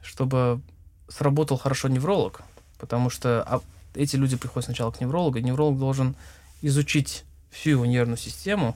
чтобы 0.01 0.61
сработал 1.07 1.57
хорошо 1.57 1.87
невролог, 1.87 2.41
потому 2.77 3.09
что 3.09 3.43
а, 3.43 3.61
эти 3.95 4.15
люди 4.15 4.37
приходят 4.37 4.65
сначала 4.65 4.91
к 4.91 5.01
неврологу, 5.01 5.37
и 5.37 5.43
невролог 5.43 5.79
должен 5.79 6.15
изучить 6.61 7.23
всю 7.49 7.71
его 7.71 7.85
нервную 7.85 8.17
систему, 8.17 8.75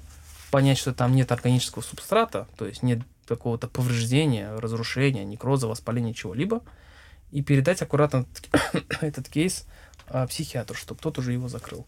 понять, 0.51 0.77
что 0.77 0.93
там 0.93 1.15
нет 1.15 1.31
органического 1.31 1.81
субстрата, 1.81 2.47
то 2.57 2.65
есть 2.65 2.83
нет 2.83 2.99
какого-то 3.27 3.67
повреждения, 3.67 4.55
разрушения, 4.55 5.25
некроза, 5.25 5.67
воспаления 5.67 6.13
чего-либо, 6.13 6.61
и 7.31 7.41
передать 7.41 7.81
аккуратно 7.81 8.25
этот 9.01 9.29
кейс 9.29 9.65
а, 10.07 10.27
психиатру, 10.27 10.75
чтобы 10.75 11.01
тот 11.01 11.17
уже 11.17 11.33
его 11.33 11.47
закрыл. 11.47 11.85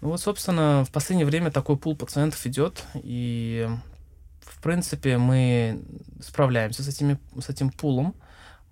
Ну 0.00 0.08
вот, 0.08 0.20
собственно, 0.20 0.84
в 0.84 0.90
последнее 0.90 1.26
время 1.26 1.50
такой 1.50 1.76
пул 1.76 1.96
пациентов 1.96 2.44
идет, 2.46 2.84
и 2.94 3.68
в 4.40 4.60
принципе 4.60 5.16
мы 5.16 5.80
справляемся 6.20 6.82
с, 6.82 6.88
этими, 6.88 7.18
с 7.38 7.48
этим 7.48 7.70
пулом. 7.70 8.14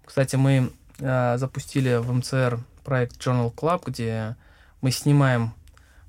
Кстати, 0.05 0.35
мы 0.35 0.73
э, 0.99 1.39
запустили 1.39 1.97
в 1.97 2.13
МЦР 2.13 2.59
проект 2.85 3.17
Journal 3.25 3.55
Club, 3.55 3.85
где 3.87 4.37
мы 4.81 4.91
снимаем 4.91 5.55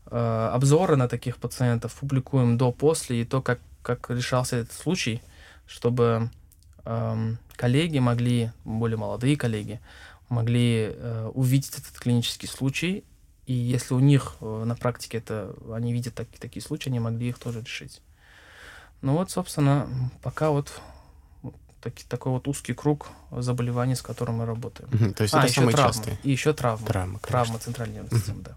э, 0.10 0.50
обзоры 0.54 0.96
на 0.96 1.08
таких 1.08 1.38
пациентов, 1.38 1.94
публикуем 1.94 2.58
до-после 2.58 3.22
и 3.22 3.26
то, 3.26 3.42
как, 3.42 3.60
как 3.84 4.10
решался 4.10 4.56
этот 4.56 4.74
случай, 4.74 5.22
чтобы 5.66 6.30
эм, 6.86 7.38
коллеги 7.56 8.00
могли, 8.00 8.52
более 8.66 8.98
молодые 8.98 9.38
коллеги, 9.38 9.80
могли 10.30 10.94
э, 10.94 11.32
увидеть 11.34 11.78
этот 11.78 12.00
клинический 12.00 12.48
случай, 12.48 13.04
и 13.46 13.54
если 13.54 13.94
у 13.94 14.00
них 14.00 14.36
э, 14.42 14.64
на 14.66 14.76
практике 14.76 15.18
это, 15.18 15.56
они 15.74 15.94
видят 15.94 16.16
так, 16.16 16.28
такие 16.40 16.64
случаи, 16.64 16.90
они 16.90 17.00
могли 17.00 17.30
их 17.30 17.40
тоже 17.40 17.62
решить. 17.62 18.02
Ну 19.02 19.14
вот, 19.14 19.32
собственно, 19.32 19.88
пока 20.22 20.52
вот 20.52 20.72
таки, 21.82 22.04
такой 22.08 22.32
вот 22.32 22.48
узкий 22.48 22.74
круг 22.74 23.10
заболеваний, 23.32 23.96
с 23.96 24.02
которым 24.02 24.36
мы 24.36 24.46
работаем. 24.46 24.90
Угу, 24.94 25.14
то 25.16 25.24
есть 25.24 25.34
а, 25.34 25.44
это 25.44 25.54
самые 25.54 25.76
травмы. 25.76 25.94
частые? 25.94 26.18
И 26.24 26.32
еще 26.32 26.54
травмы. 26.54 26.88
Травмы, 26.88 27.20
Травмы 27.20 27.60
центральной 27.60 27.96
нервной 27.96 28.20
системы, 28.20 28.44
да. 28.44 28.56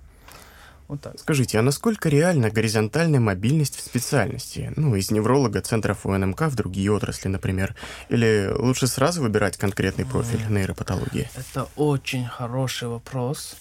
Вот 0.89 1.01
так. 1.01 1.19
Скажите, 1.19 1.59
а 1.59 1.63
насколько 1.63 2.09
реальна 2.09 2.51
горизонтальная 2.51 3.21
мобильность 3.21 3.77
в 3.77 3.81
специальности? 3.81 4.73
Ну, 4.77 4.95
из 4.97 5.11
невролога, 5.11 5.63
центров 5.63 6.05
УНМК 6.05 6.43
в 6.43 6.55
другие 6.55 6.93
отрасли, 6.93 7.29
например. 7.29 7.75
Или 8.11 8.51
лучше 8.55 8.87
сразу 8.87 9.23
выбирать 9.23 9.57
конкретный 9.57 10.05
профиль 10.05 10.45
нейропатологии? 10.49 11.31
Это 11.35 11.69
очень 11.77 12.27
хороший 12.27 12.89
вопрос. 12.89 13.57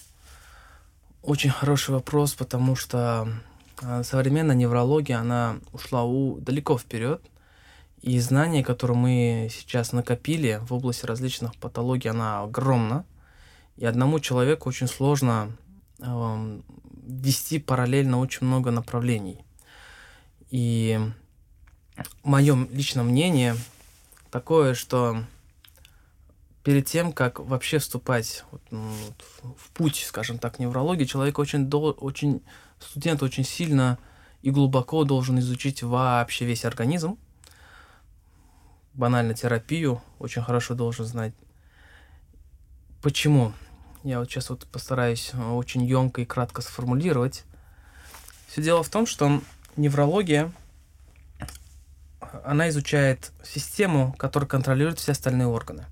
Очень 1.22 1.50
хороший 1.50 1.92
вопрос, 1.92 2.34
потому 2.34 2.76
что 2.76 3.26
а, 3.82 4.02
современная 4.02 4.54
неврология, 4.54 5.18
она 5.18 5.56
ушла 5.72 6.04
у, 6.04 6.38
далеко 6.40 6.76
вперед. 6.76 7.22
И 8.02 8.18
знания, 8.20 8.62
которые 8.62 8.98
мы 8.98 9.48
сейчас 9.50 9.92
накопили 9.92 10.60
в 10.68 10.74
области 10.74 11.06
различных 11.06 11.56
патологий, 11.56 12.10
она 12.10 12.42
огромна. 12.42 13.06
И 13.76 13.86
одному 13.86 14.20
человеку 14.20 14.68
очень 14.68 14.88
сложно 14.88 15.50
э, 16.00 16.60
вести 17.06 17.58
параллельно 17.58 18.18
очень 18.18 18.46
много 18.46 18.70
направлений. 18.70 19.44
И 20.50 20.98
мое 22.22 22.66
личное 22.70 23.04
мнение 23.04 23.56
такое, 24.30 24.74
что 24.74 25.24
перед 26.62 26.86
тем, 26.86 27.12
как 27.12 27.38
вообще 27.38 27.78
вступать 27.78 28.44
вот, 28.50 28.62
ну, 28.70 28.90
в 29.56 29.70
путь, 29.70 30.04
скажем 30.06 30.38
так, 30.38 30.58
неврологии, 30.58 31.04
человек 31.04 31.38
очень, 31.38 31.66
дол- 31.66 31.96
очень, 32.00 32.42
студент 32.80 33.22
очень 33.22 33.44
сильно 33.44 33.98
и 34.42 34.50
глубоко 34.50 35.04
должен 35.04 35.38
изучить 35.38 35.82
вообще 35.82 36.44
весь 36.46 36.64
организм, 36.64 37.18
банально 38.94 39.34
терапию 39.34 40.02
очень 40.18 40.42
хорошо 40.42 40.74
должен 40.74 41.04
знать. 41.04 41.34
Почему? 43.02 43.52
Я 44.04 44.18
вот 44.18 44.28
сейчас 44.30 44.50
вот 44.50 44.66
постараюсь 44.66 45.30
э, 45.32 45.42
очень 45.42 45.82
емко 45.82 46.20
и 46.20 46.26
кратко 46.26 46.60
сформулировать. 46.60 47.44
Все 48.48 48.62
дело 48.62 48.82
в 48.82 48.90
том, 48.90 49.06
что 49.06 49.40
неврология, 49.76 50.52
она 52.44 52.68
изучает 52.68 53.32
систему, 53.42 54.14
которая 54.18 54.46
контролирует 54.46 54.98
все 54.98 55.12
остальные 55.12 55.46
органы. 55.46 55.86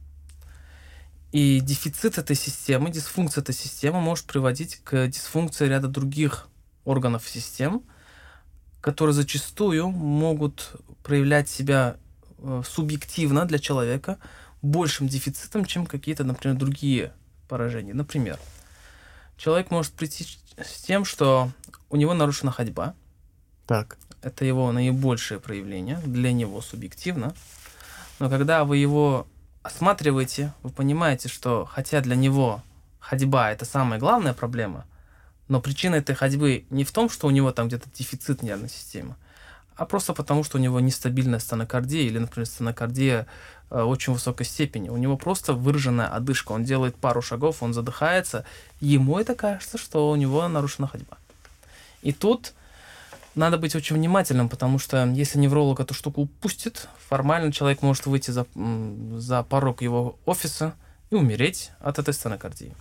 И 1.33 1.61
дефицит 1.61 2.19
этой 2.19 2.37
системы, 2.37 2.91
дисфункция 2.91 3.41
этой 3.41 3.55
системы 3.55 4.03
может 4.03 4.27
приводить 4.27 4.83
к 4.85 5.07
дисфункции 5.07 5.67
ряда 5.67 5.89
других 5.89 6.49
органов 6.85 7.27
систем, 7.27 7.83
которые 8.83 9.15
зачастую 9.15 9.89
могут 9.89 10.73
проявлять 11.03 11.49
себя 11.49 11.97
э, 12.37 12.63
субъективно 12.69 13.47
для 13.47 13.59
человека 13.59 14.19
большим 14.61 15.09
дефицитом, 15.09 15.65
чем 15.65 15.87
какие-то, 15.87 16.25
например, 16.25 16.59
другие 16.59 17.15
поражений. 17.53 17.93
Например, 17.93 18.39
человек 19.37 19.71
может 19.71 19.93
прийти 19.93 20.27
с 20.57 20.83
тем, 20.85 21.05
что 21.05 21.51
у 21.91 21.97
него 21.97 22.15
нарушена 22.15 22.51
ходьба. 22.51 22.95
Так. 23.67 23.99
Это 24.23 24.47
его 24.47 24.73
наибольшее 24.73 25.39
проявление 25.39 25.99
для 25.99 26.33
него 26.33 26.63
субъективно. 26.63 27.35
Но 28.21 28.31
когда 28.31 28.65
вы 28.65 28.79
его 28.79 29.27
осматриваете, 29.63 30.55
вы 30.63 30.71
понимаете, 30.71 31.29
что 31.29 31.67
хотя 31.67 32.01
для 32.01 32.17
него 32.17 32.63
ходьба 33.01 33.51
это 33.51 33.67
самая 33.67 34.01
главная 34.01 34.33
проблема, 34.33 34.87
но 35.49 35.61
причина 35.61 35.97
этой 35.97 36.15
ходьбы 36.15 36.65
не 36.71 36.85
в 36.85 36.91
том, 36.91 37.11
что 37.11 37.27
у 37.27 37.31
него 37.31 37.53
там 37.53 37.69
где-то 37.69 37.91
дефицит 37.93 38.43
нервной 38.43 38.71
системы, 38.71 39.17
а 39.77 39.87
просто 39.87 40.13
потому, 40.13 40.45
что 40.45 40.59
у 40.59 40.61
него 40.61 40.81
нестабильная 40.81 41.39
стенокардия 41.39 42.03
или, 42.03 42.19
например, 42.19 42.47
стенокардия 42.47 43.27
э, 43.71 43.83
очень 43.83 44.13
высокой 44.13 44.47
степени. 44.47 44.89
У 44.89 44.97
него 44.97 45.17
просто 45.17 45.55
выраженная 45.55 46.09
одышка. 46.09 46.53
Он 46.53 46.65
делает 46.65 46.97
пару 46.97 47.23
шагов, 47.23 47.63
он 47.63 47.73
задыхается. 47.75 48.45
Ему 48.81 49.19
это 49.19 49.35
кажется, 49.35 49.79
что 49.79 50.11
у 50.11 50.17
него 50.17 50.47
нарушена 50.49 50.89
ходьба. 50.89 51.17
И 52.03 52.13
тут 52.13 52.53
надо 53.35 53.57
быть 53.57 53.75
очень 53.75 53.97
внимательным, 53.97 54.49
потому 54.49 54.79
что 54.79 55.07
если 55.07 55.39
невролог 55.39 55.81
эту 55.81 55.95
штуку 55.95 56.23
упустит, 56.23 56.89
формально 57.09 57.51
человек 57.51 57.81
может 57.81 58.07
выйти 58.07 58.31
за, 58.31 58.47
за 58.55 59.43
порог 59.43 59.81
его 59.81 60.19
офиса 60.27 60.75
и 61.11 61.15
умереть 61.15 61.71
от 61.81 61.99
этой 61.99 62.13
стенокардии. 62.13 62.75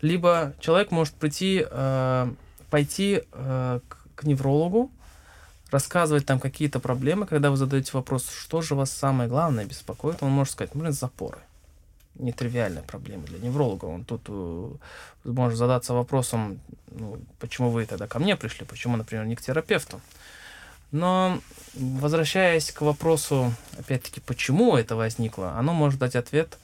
Либо 0.00 0.54
человек 0.60 0.90
может 0.90 1.14
прийти, 1.14 1.66
э, 1.68 2.32
пойти 2.70 3.22
э, 3.32 3.80
к, 3.88 3.98
к 4.14 4.24
неврологу, 4.24 4.90
рассказывать 5.70 6.26
там 6.26 6.38
какие-то 6.38 6.80
проблемы, 6.80 7.26
когда 7.26 7.50
вы 7.50 7.56
задаете 7.56 7.90
вопрос, 7.94 8.28
что 8.28 8.62
же 8.62 8.74
вас 8.74 8.90
самое 8.90 9.28
главное 9.28 9.64
беспокоит, 9.64 10.22
он 10.22 10.30
может 10.30 10.52
сказать, 10.52 10.74
например, 10.74 10.92
запоры. 10.92 11.38
Нетривиальная 12.14 12.82
проблема 12.82 13.24
для 13.24 13.38
невролога. 13.38 13.84
Он 13.84 14.04
тут 14.04 14.22
э, 14.28 14.70
может 15.24 15.58
задаться 15.58 15.92
вопросом, 15.92 16.60
ну, 16.90 17.18
почему 17.40 17.70
вы 17.70 17.84
тогда 17.84 18.06
ко 18.06 18.18
мне 18.18 18.36
пришли, 18.36 18.64
почему, 18.64 18.96
например, 18.96 19.26
не 19.26 19.36
к 19.36 19.42
терапевту. 19.42 20.00
Но 20.92 21.40
возвращаясь 21.74 22.70
к 22.70 22.80
вопросу, 22.80 23.52
опять-таки, 23.78 24.20
почему 24.20 24.76
это 24.76 24.96
возникло, 24.96 25.52
оно 25.58 25.74
может 25.74 25.98
дать 25.98 26.16
ответ, 26.16 26.58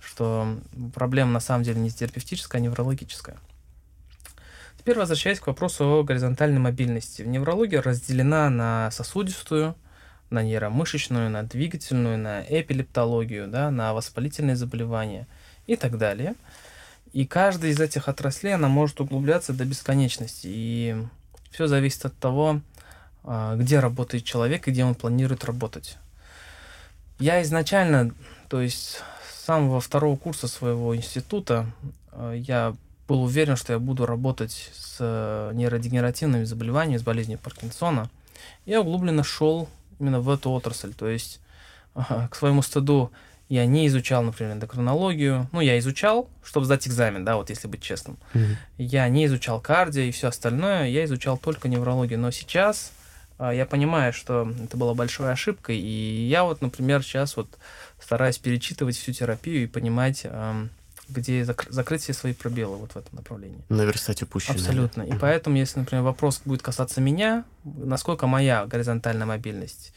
что 0.00 0.56
проблема 0.94 1.32
на 1.32 1.40
самом 1.40 1.64
деле 1.64 1.80
не 1.80 1.90
терапевтическая, 1.90 2.60
а 2.60 2.64
неврологическая. 2.64 3.36
Теперь 4.84 4.98
возвращаясь 4.98 5.40
к 5.40 5.46
вопросу 5.46 5.82
о 5.86 6.02
горизонтальной 6.04 6.58
мобильности. 6.60 7.22
Неврология 7.22 7.80
разделена 7.80 8.50
на 8.50 8.90
сосудистую, 8.90 9.74
на 10.28 10.42
нейромышечную, 10.42 11.30
на 11.30 11.42
двигательную, 11.42 12.18
на 12.18 12.42
эпилептологию, 12.42 13.48
да, 13.48 13.70
на 13.70 13.94
воспалительные 13.94 14.56
заболевания 14.56 15.26
и 15.66 15.76
так 15.76 15.96
далее. 15.96 16.34
И 17.14 17.24
каждая 17.24 17.70
из 17.70 17.80
этих 17.80 18.10
отраслей, 18.10 18.56
она 18.56 18.68
может 18.68 19.00
углубляться 19.00 19.54
до 19.54 19.64
бесконечности. 19.64 20.48
И 20.50 20.96
все 21.50 21.66
зависит 21.66 22.04
от 22.04 22.18
того, 22.18 22.60
а, 23.22 23.56
где 23.56 23.80
работает 23.80 24.24
человек 24.24 24.68
и 24.68 24.70
где 24.70 24.84
он 24.84 24.94
планирует 24.94 25.44
работать. 25.44 25.96
Я 27.18 27.40
изначально, 27.40 28.14
то 28.50 28.60
есть 28.60 29.00
с 29.30 29.44
самого 29.46 29.80
второго 29.80 30.16
курса 30.16 30.46
своего 30.46 30.94
института, 30.94 31.64
а, 32.12 32.34
я 32.34 32.74
был 33.06 33.22
уверен, 33.22 33.56
что 33.56 33.72
я 33.72 33.78
буду 33.78 34.06
работать 34.06 34.70
с 34.74 34.96
э, 35.00 35.50
нейродегенеративными 35.54 36.44
заболеваниями, 36.44 36.98
с 36.98 37.02
болезнью 37.02 37.38
Паркинсона. 37.38 38.10
Я 38.66 38.80
углубленно 38.80 39.24
шел 39.24 39.68
именно 39.98 40.20
в 40.20 40.30
эту 40.30 40.50
отрасль. 40.50 40.92
То 40.94 41.08
есть, 41.08 41.40
к 41.94 42.34
своему 42.34 42.62
стыду, 42.62 43.12
я 43.48 43.66
не 43.66 43.86
изучал, 43.88 44.22
например, 44.22 44.54
эндокринологию. 44.54 45.48
Ну, 45.52 45.60
я 45.60 45.78
изучал, 45.78 46.28
чтобы 46.42 46.66
сдать 46.66 46.88
экзамен, 46.88 47.24
да, 47.24 47.36
вот 47.36 47.50
если 47.50 47.68
быть 47.68 47.82
честным. 47.82 48.16
Mm-hmm. 48.32 48.56
Я 48.78 49.08
не 49.08 49.26
изучал 49.26 49.60
кардио 49.60 50.02
и 50.02 50.10
все 50.10 50.28
остальное, 50.28 50.88
я 50.88 51.04
изучал 51.04 51.36
только 51.36 51.68
неврологию. 51.68 52.18
Но 52.18 52.30
сейчас 52.30 52.92
а, 53.38 53.52
я 53.52 53.66
понимаю, 53.66 54.12
что 54.12 54.50
это 54.62 54.76
была 54.76 54.94
большой 54.94 55.30
ошибкой, 55.30 55.78
и 55.78 56.26
я 56.26 56.44
вот, 56.44 56.62
например, 56.62 57.02
сейчас 57.02 57.36
вот 57.36 57.48
стараюсь 58.00 58.38
перечитывать 58.38 58.96
всю 58.96 59.12
терапию 59.12 59.64
и 59.64 59.66
понимать, 59.66 60.26
где 61.08 61.42
зак- 61.42 61.70
закрыть 61.70 62.02
все 62.02 62.12
свои 62.12 62.32
пробелы 62.32 62.76
вот 62.76 62.92
в 62.92 62.96
этом 62.96 63.14
направлении. 63.16 63.64
Наверстать 63.68 64.22
упущенное. 64.22 64.56
Абсолютно. 64.56 65.02
И 65.02 65.16
поэтому, 65.18 65.56
если, 65.56 65.80
например, 65.80 66.04
вопрос 66.04 66.40
будет 66.44 66.62
касаться 66.62 67.00
меня, 67.00 67.44
насколько 67.64 68.26
моя 68.26 68.66
горизонтальная 68.66 69.26
мобильность 69.26 69.92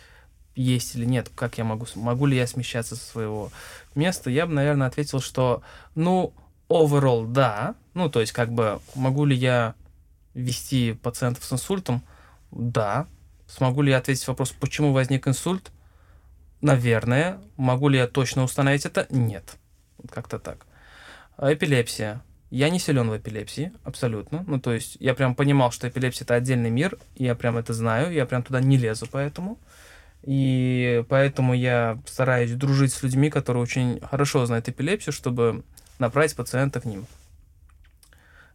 есть 0.55 0.95
или 0.95 1.05
нет, 1.05 1.29
как 1.35 1.57
я 1.57 1.63
могу, 1.63 1.85
могу 1.95 2.25
ли 2.25 2.35
я 2.35 2.47
смещаться 2.47 2.95
со 2.95 3.05
своего 3.05 3.51
места, 3.95 4.29
я 4.29 4.47
бы, 4.47 4.53
наверное, 4.53 4.87
ответил, 4.87 5.21
что, 5.21 5.61
ну, 5.95 6.33
overall, 6.69 7.27
да, 7.27 7.75
ну, 7.93 8.09
то 8.09 8.19
есть, 8.21 8.33
как 8.33 8.51
бы, 8.51 8.79
могу 8.95 9.25
ли 9.25 9.35
я 9.35 9.75
вести 10.33 10.93
пациентов 10.93 11.43
с 11.45 11.53
инсультом, 11.53 12.03
да, 12.51 13.07
смогу 13.47 13.81
ли 13.81 13.91
я 13.91 13.97
ответить 13.97 14.27
вопрос, 14.27 14.51
почему 14.51 14.93
возник 14.93 15.27
инсульт, 15.27 15.71
наверное, 16.61 17.39
могу 17.55 17.87
ли 17.89 17.97
я 17.97 18.07
точно 18.07 18.43
установить 18.43 18.85
это, 18.85 19.07
нет, 19.09 19.55
как-то 20.09 20.39
так. 20.39 20.66
А 21.37 21.53
эпилепсия. 21.53 22.21
Я 22.49 22.69
не 22.69 22.79
силен 22.79 23.09
в 23.09 23.17
эпилепсии, 23.17 23.71
абсолютно. 23.83 24.43
Ну, 24.47 24.59
то 24.59 24.73
есть 24.73 24.97
я 24.99 25.13
прям 25.13 25.35
понимал, 25.35 25.71
что 25.71 25.87
эпилепсия 25.87 26.23
это 26.23 26.33
отдельный 26.33 26.69
мир, 26.69 26.97
я 27.15 27.35
прям 27.35 27.57
это 27.57 27.73
знаю, 27.73 28.11
я 28.11 28.25
прям 28.25 28.41
туда 28.41 28.59
не 28.59 28.77
лезу 28.77 29.07
поэтому. 29.11 29.59
И 30.23 31.03
поэтому 31.09 31.53
я 31.53 31.99
стараюсь 32.05 32.51
дружить 32.51 32.91
с 32.91 33.03
людьми, 33.03 33.29
которые 33.29 33.61
очень 33.61 33.99
хорошо 34.01 34.45
знают 34.45 34.67
эпилепсию, 34.67 35.13
чтобы 35.13 35.63
направить 35.99 36.35
пациента 36.35 36.81
к 36.81 36.85
ним. 36.85 37.05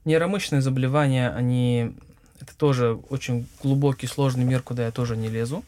Нейромышечные 0.04 0.60
заболевания, 0.60 1.30
они 1.30 1.94
это 2.40 2.56
тоже 2.56 2.94
очень 3.10 3.46
глубокий, 3.62 4.08
сложный 4.08 4.44
мир, 4.44 4.62
куда 4.62 4.86
я 4.86 4.90
тоже 4.90 5.16
не 5.16 5.28
лезу. 5.28 5.64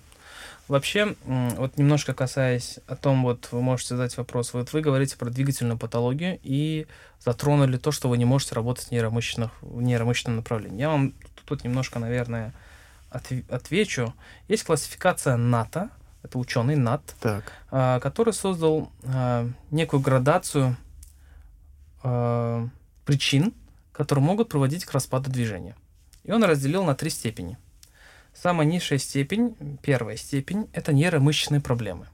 Вообще, 0.67 1.15
вот 1.27 1.77
немножко 1.77 2.15
касаясь 2.15 2.79
о 2.87 2.97
том, 2.97 3.23
вот 3.23 3.49
вы 3.53 3.61
можете 3.61 3.97
задать 3.97 4.17
вопрос, 4.17 4.55
вот 4.55 4.73
вы 4.73 4.81
говорите 4.81 5.17
про 5.17 5.29
двигательную 5.29 5.79
патологию 5.79 6.39
и 6.43 6.87
затронули 7.21 7.77
то, 7.77 7.93
что 7.93 8.09
вы 8.09 8.17
не 8.17 8.25
можете 8.25 8.55
работать 8.55 8.87
в 8.87 8.91
нейромышечных, 8.91 9.51
в 9.61 9.83
нейромышечном 9.83 10.37
направлении. 10.37 10.81
Я 10.81 10.89
вам 10.89 11.13
тут 11.45 11.65
немножко, 11.65 11.99
наверное, 11.99 12.55
отвечу. 13.11 14.15
Есть 14.49 14.65
классификация 14.65 15.37
НАТА, 15.37 15.91
это 16.23 16.39
ученый 16.39 16.77
НАТ, 16.77 17.15
так. 17.21 17.45
А, 17.71 18.01
который 18.01 18.33
создал 18.33 18.91
а, 19.05 19.49
некую 19.71 20.01
градацию 20.01 20.77
а, 22.03 22.67
причин, 23.05 23.53
которые 23.93 24.25
могут 24.25 24.49
проводить 24.49 24.85
к 24.87 24.93
распаду 24.93 25.31
движения. 25.31 25.77
И 26.25 26.33
он 26.33 26.43
разделил 26.43 26.85
на 26.85 26.95
три 26.95 27.11
степени. 27.11 27.59
Самая 28.45 28.67
низшая 28.67 28.99
степень, 28.99 29.57
первая 29.81 30.19
степень, 30.19 30.69
это 30.75 30.93
нейромышечные 30.93 31.63
проблемы. 31.63 32.09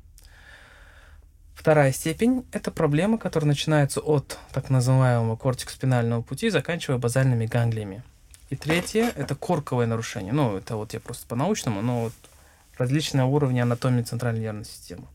Вторая 1.56 1.90
степень– 1.90 2.46
это 2.52 2.70
проблемы, 2.70 3.18
которые 3.18 3.48
начинаются 3.48 4.00
от 4.00 4.38
так 4.52 4.70
называемого 4.70 5.34
кортикоспинального 5.34 6.22
пути, 6.22 6.48
заканчивая 6.50 6.98
базальными 6.98 7.46
ганглиями. 7.46 8.04
И 8.48 8.54
третье– 8.54 9.12
это 9.16 9.34
корковое 9.34 9.86
нарушение. 9.88 10.32
Ну, 10.32 10.56
это 10.56 10.76
вот 10.76 10.92
я 10.92 11.00
просто 11.00 11.26
по-научному, 11.26 11.82
но 11.82 12.02
вот 12.02 12.12
различные 12.78 13.24
уровни 13.24 13.58
анатомии 13.58 14.02
центральной 14.02 14.42
нервной 14.42 14.66
системы. 14.66 15.08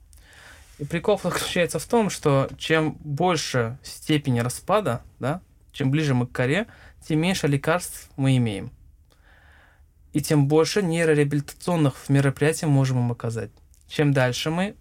И 0.79 0.83
прикол 0.83 1.17
заключается 1.17 1.79
в 1.79 1.85
том, 1.85 2.09
что 2.09 2.49
чем 2.57 2.91
больше 2.99 3.77
степень 3.83 4.41
распада, 4.41 5.01
да, 5.19 5.39
чем 5.71 5.91
ближе 5.91 6.13
мы 6.13 6.27
к 6.27 6.33
коре, 6.33 6.67
тем 7.07 7.21
меньше 7.21 7.47
лекарств 7.47 8.09
мы 8.17 8.35
имеем 8.35 8.69
и 10.15 10.21
тем 10.21 10.47
больше 10.47 10.81
нейрореабилитационных 10.81 12.07
мероприятий 12.07 12.67
можем 12.67 12.99
им 12.99 13.11
оказать. 13.11 13.51
Чем 13.89 14.13
дальше 14.13 14.49
мы 14.49 14.77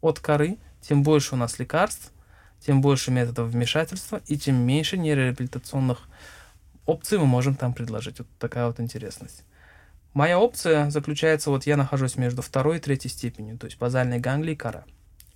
от 0.00 0.18
коры, 0.18 0.58
тем 0.80 1.04
больше 1.04 1.36
у 1.36 1.38
нас 1.38 1.60
лекарств, 1.60 2.10
тем 2.58 2.80
больше 2.80 3.12
методов 3.12 3.48
вмешательства, 3.48 4.20
и 4.26 4.36
тем 4.36 4.56
меньше 4.56 4.98
нейрореабилитационных 4.98 6.00
опций 6.84 7.18
мы 7.18 7.26
можем 7.26 7.54
там 7.54 7.74
предложить. 7.74 8.18
Вот 8.18 8.26
такая 8.40 8.66
вот 8.66 8.80
интересность. 8.80 9.44
Моя 10.14 10.40
опция 10.40 10.90
заключается, 10.90 11.50
вот 11.50 11.64
я 11.64 11.76
нахожусь 11.76 12.16
между 12.16 12.42
второй 12.42 12.78
и 12.78 12.80
третьей 12.80 13.12
степенью, 13.12 13.58
то 13.58 13.66
есть 13.66 13.78
базальной 13.78 14.18
ганглии 14.18 14.54
и 14.54 14.56
кора. 14.56 14.82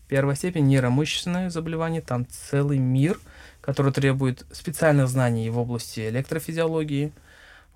Первая 0.09 0.35
степень 0.35 0.67
нейромышечные 0.67 1.51
заболевания, 1.51 2.01
там 2.01 2.27
целый 2.29 2.79
мир, 2.79 3.21
который 3.61 3.93
требует 3.93 4.45
специальных 4.51 5.07
знаний 5.07 5.49
в 5.51 5.59
области 5.59 6.09
электрофизиологии– 6.09 7.13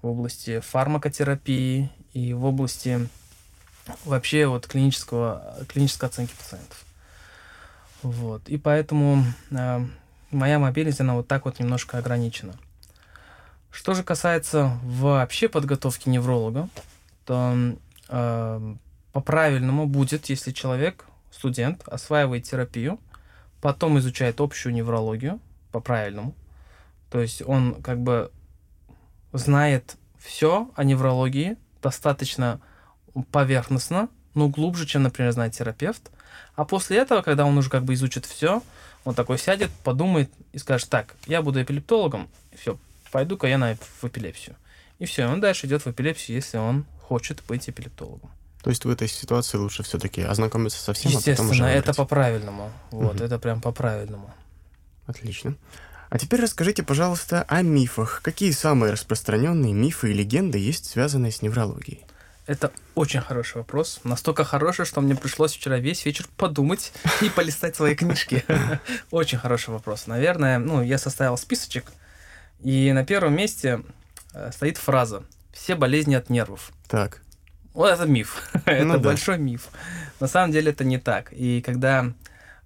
в 0.03 0.07
области 0.07 0.61
фармакотерапии 0.61 1.91
и 2.13 2.33
в 2.33 2.45
области 2.45 3.09
вообще 4.05 4.47
вот 4.47 4.67
клинического, 4.67 5.57
клинической 5.69 6.09
оценки 6.09 6.35
пациентов. 6.35 6.85
Вот. 8.03 8.49
И 8.49 8.57
поэтому 8.57 9.25
э, 9.51 9.87
моя 10.31 10.59
мобильность, 10.59 11.01
она 11.01 11.15
вот 11.15 11.29
так 11.29 11.45
вот 11.45 11.59
немножко 11.59 11.99
ограничена. 11.99 12.55
Что 13.71 13.95
же 13.95 14.03
касается 14.03 14.79
вообще 14.83 15.49
подготовки 15.49 16.09
невролога, 16.09 16.69
то 17.25 17.55
э, 18.09 18.75
по-правильному 19.13 19.87
будет, 19.87 20.27
если 20.27 20.53
человек, 20.53 21.05
студент, 21.31 21.87
осваивает 21.87 22.45
терапию, 22.45 22.99
потом 23.61 23.99
изучает 23.99 24.41
общую 24.41 24.75
неврологию, 24.75 25.41
по-правильному. 25.73 26.35
То 27.11 27.21
есть 27.21 27.43
он 27.47 27.81
как 27.83 28.01
бы 28.01 28.33
знает 29.33 29.97
все 30.19 30.71
о 30.77 30.85
неврологии 30.85 31.57
достаточно 31.83 32.61
поверхностно, 33.33 34.09
но 34.35 34.49
глубже, 34.49 34.87
чем, 34.87 35.03
например, 35.03 35.33
знает 35.33 35.55
терапевт. 35.55 36.11
А 36.55 36.65
после 36.65 36.99
этого, 36.99 37.23
когда 37.23 37.47
он 37.47 37.57
уже 37.59 37.71
как 37.71 37.85
бы 37.85 37.95
изучит 37.95 38.27
все, 38.27 38.63
он 39.05 39.15
такой 39.15 39.39
сядет, 39.39 39.71
подумает 39.83 40.31
и 40.53 40.59
скажет, 40.59 40.89
так, 40.89 41.17
я 41.27 41.43
буду 41.43 41.63
эпилептологом, 41.63 42.29
все, 42.55 42.79
пойду-ка 43.11 43.47
я 43.47 43.59
на, 43.59 43.77
в 43.77 44.05
эпилепсию. 44.05 44.57
И 44.99 45.07
все, 45.07 45.27
он 45.27 45.41
дальше 45.41 45.67
идет 45.67 45.85
в 45.85 45.91
эпилепсию, 45.91 46.37
если 46.37 46.59
он 46.59 46.85
хочет 47.03 47.43
быть 47.49 47.69
эпилептологом. 47.69 48.31
То 48.63 48.69
есть 48.69 48.85
в 48.85 48.91
этой 48.91 49.09
ситуации 49.09 49.57
лучше 49.57 49.83
все-таки 49.83 50.21
ознакомиться 50.21 50.79
со 50.83 50.93
всем, 50.93 51.13
Естественно, 51.13 51.49
а 51.49 51.53
потом 51.53 51.67
уже 51.67 51.75
это 51.75 51.95
по-правильному. 51.95 52.71
Вот, 52.91 53.17
угу. 53.17 53.25
это 53.25 53.39
прям 53.39 53.63
по-правильному. 53.63 54.31
Отлично. 55.07 55.57
А 56.11 56.19
теперь 56.19 56.43
расскажите, 56.43 56.83
пожалуйста, 56.83 57.45
о 57.47 57.63
мифах. 57.63 58.21
Какие 58.23 58.51
самые 58.51 58.93
распространенные 58.93 59.73
мифы 59.73 60.11
и 60.11 60.13
легенды 60.13 60.59
есть, 60.59 60.87
связанные 60.87 61.31
с 61.31 61.41
неврологией? 61.41 62.05
Это 62.49 62.73
очень 62.97 63.21
хороший 63.21 63.59
вопрос. 63.59 64.01
Настолько 64.03 64.43
хороший, 64.43 64.85
что 64.87 65.01
мне 65.01 65.15
пришлось 65.15 65.55
вчера 65.55 65.79
весь 65.79 66.05
вечер 66.05 66.27
подумать 66.37 66.93
и 67.23 67.29
полистать 67.29 67.77
свои 67.77 67.95
книжки. 67.95 68.45
Очень 69.13 69.39
хороший 69.39 69.71
вопрос. 69.71 70.09
Наверное, 70.09 70.59
ну, 70.59 70.83
я 70.83 70.99
составил 70.99 71.37
списочек, 71.37 71.85
и 72.61 72.91
на 72.93 73.05
первом 73.05 73.37
месте 73.37 73.83
э, 74.35 74.51
стоит 74.53 74.79
фраза 74.79 75.23
«Все 75.53 75.77
болезни 75.77 76.17
от 76.17 76.29
нервов». 76.29 76.73
Так. 76.89 77.23
Вот 77.73 77.89
это 77.89 78.05
миф. 78.07 78.51
это 78.65 78.85
ну, 78.85 78.99
большой 78.99 79.37
да. 79.37 79.43
миф. 79.43 79.69
На 80.19 80.27
самом 80.27 80.51
деле 80.51 80.73
это 80.73 80.83
не 80.83 80.99
так. 80.99 81.33
И 81.33 81.63
когда 81.63 82.13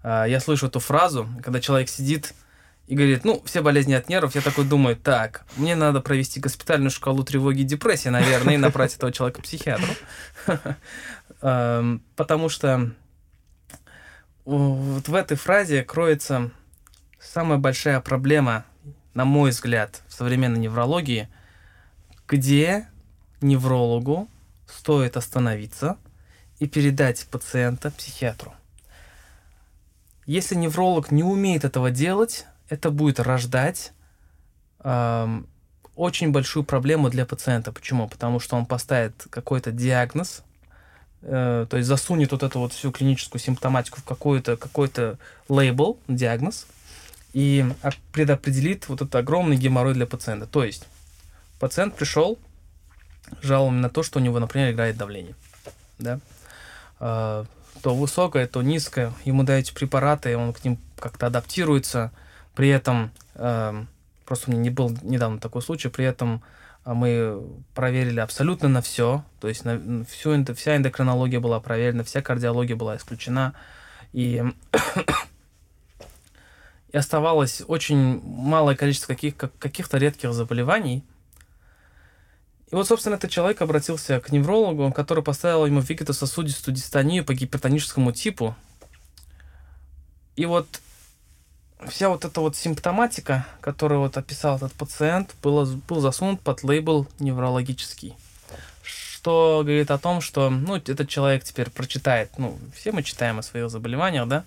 э, 0.02 0.24
я 0.28 0.40
слышу 0.40 0.68
эту 0.68 0.80
фразу, 0.80 1.28
когда 1.42 1.60
человек 1.60 1.90
сидит 1.90 2.32
и 2.86 2.94
говорит, 2.94 3.24
ну, 3.24 3.42
все 3.44 3.62
болезни 3.62 3.94
от 3.94 4.08
нервов, 4.08 4.34
я 4.34 4.42
такой 4.42 4.64
думаю, 4.64 4.96
так, 4.96 5.46
мне 5.56 5.74
надо 5.74 6.00
провести 6.00 6.38
госпитальную 6.38 6.90
шкалу 6.90 7.24
тревоги 7.24 7.60
и 7.60 7.64
депрессии, 7.64 8.10
наверное, 8.10 8.54
и 8.54 8.58
направить 8.58 8.94
этого 8.94 9.10
человека 9.10 9.40
к 9.40 9.44
психиатру. 9.44 9.94
Эм, 11.40 12.02
потому 12.16 12.48
что 12.48 12.90
вот 14.44 15.08
в 15.08 15.14
этой 15.14 15.36
фразе 15.36 15.82
кроется 15.82 16.50
самая 17.18 17.58
большая 17.58 18.00
проблема, 18.00 18.66
на 19.14 19.24
мой 19.24 19.50
взгляд, 19.50 20.02
в 20.08 20.12
современной 20.12 20.58
неврологии, 20.58 21.28
где 22.28 22.88
неврологу 23.40 24.28
стоит 24.66 25.16
остановиться 25.16 25.96
и 26.58 26.66
передать 26.66 27.26
пациента 27.30 27.90
психиатру. 27.90 28.54
Если 30.26 30.54
невролог 30.54 31.10
не 31.10 31.22
умеет 31.22 31.64
этого 31.64 31.90
делать, 31.90 32.46
это 32.68 32.90
будет 32.90 33.20
рождать 33.20 33.92
э, 34.80 35.42
очень 35.96 36.32
большую 36.32 36.64
проблему 36.64 37.10
для 37.10 37.26
пациента. 37.26 37.72
Почему? 37.72 38.08
Потому 38.08 38.40
что 38.40 38.56
он 38.56 38.66
поставит 38.66 39.26
какой-то 39.30 39.70
диагноз, 39.70 40.42
э, 41.22 41.66
то 41.68 41.76
есть 41.76 41.88
засунет 41.88 42.32
вот 42.32 42.42
эту 42.42 42.58
вот 42.58 42.72
всю 42.72 42.90
клиническую 42.90 43.40
симптоматику 43.40 44.00
в 44.00 44.04
какой-то 44.04 44.56
какой-то 44.56 45.18
лейбл, 45.48 45.98
диагноз, 46.08 46.66
и 47.32 47.66
предопределит 48.12 48.88
вот 48.88 49.02
этот 49.02 49.14
огромный 49.14 49.56
геморрой 49.56 49.94
для 49.94 50.06
пациента. 50.06 50.46
То 50.46 50.64
есть 50.64 50.86
пациент 51.58 51.94
пришел, 51.94 52.38
жалобами 53.42 53.80
на 53.80 53.90
то, 53.90 54.02
что 54.02 54.18
у 54.18 54.22
него, 54.22 54.38
например, 54.38 54.70
играет 54.70 54.96
давление. 54.96 55.34
Да? 55.98 56.18
Э, 57.00 57.44
то 57.82 57.94
высокое, 57.94 58.46
то 58.46 58.62
низкое. 58.62 59.12
Ему 59.26 59.42
даете 59.42 59.74
препараты, 59.74 60.36
он 60.38 60.54
к 60.54 60.64
ним 60.64 60.78
как-то 60.98 61.26
адаптируется– 61.26 62.10
при 62.54 62.68
этом, 62.68 63.10
э, 63.34 63.84
просто 64.24 64.50
у 64.50 64.52
меня 64.52 64.62
не 64.62 64.70
был 64.70 64.96
недавно 65.02 65.40
такой 65.40 65.62
случай, 65.62 65.88
при 65.88 66.04
этом 66.04 66.42
а, 66.84 66.94
мы 66.94 67.42
проверили 67.74 68.20
абсолютно 68.20 68.68
на 68.68 68.82
все, 68.82 69.24
то 69.40 69.48
есть 69.48 69.64
на 69.64 70.04
всю, 70.04 70.44
вся 70.54 70.76
эндокринология 70.76 71.40
была 71.40 71.58
проверена, 71.58 72.04
вся 72.04 72.20
кардиология 72.20 72.76
была 72.76 72.96
исключена, 72.96 73.54
и, 74.12 74.44
и 76.92 76.96
оставалось 76.96 77.62
очень 77.66 78.20
малое 78.22 78.76
количество 78.76 79.14
каких, 79.14 79.36
каких-то 79.36 79.96
редких 79.96 80.34
заболеваний. 80.34 81.04
И 82.70 82.74
вот, 82.74 82.86
собственно, 82.86 83.14
этот 83.14 83.30
человек 83.30 83.62
обратился 83.62 84.20
к 84.20 84.30
неврологу, 84.30 84.92
который 84.92 85.22
поставил 85.22 85.64
ему 85.64 85.80
вегетососудистую 85.80 86.74
дистонию 86.74 87.24
по 87.24 87.32
гипертоническому 87.32 88.12
типу. 88.12 88.54
И 90.36 90.44
вот 90.44 90.66
вся 91.88 92.08
вот 92.08 92.24
эта 92.24 92.40
вот 92.40 92.56
симптоматика, 92.56 93.46
которую 93.60 94.00
вот 94.00 94.16
описал 94.16 94.56
этот 94.56 94.72
пациент, 94.72 95.34
была, 95.42 95.66
был 95.88 96.00
засунут 96.00 96.40
под 96.40 96.62
лейбл 96.62 97.06
неврологический. 97.18 98.14
Что 98.82 99.62
говорит 99.62 99.90
о 99.90 99.98
том, 99.98 100.20
что 100.20 100.50
ну, 100.50 100.76
этот 100.76 101.08
человек 101.08 101.44
теперь 101.44 101.70
прочитает, 101.70 102.30
ну, 102.36 102.58
все 102.74 102.92
мы 102.92 103.02
читаем 103.02 103.38
о 103.38 103.42
своих 103.42 103.70
заболеваниях, 103.70 104.28
да, 104.28 104.44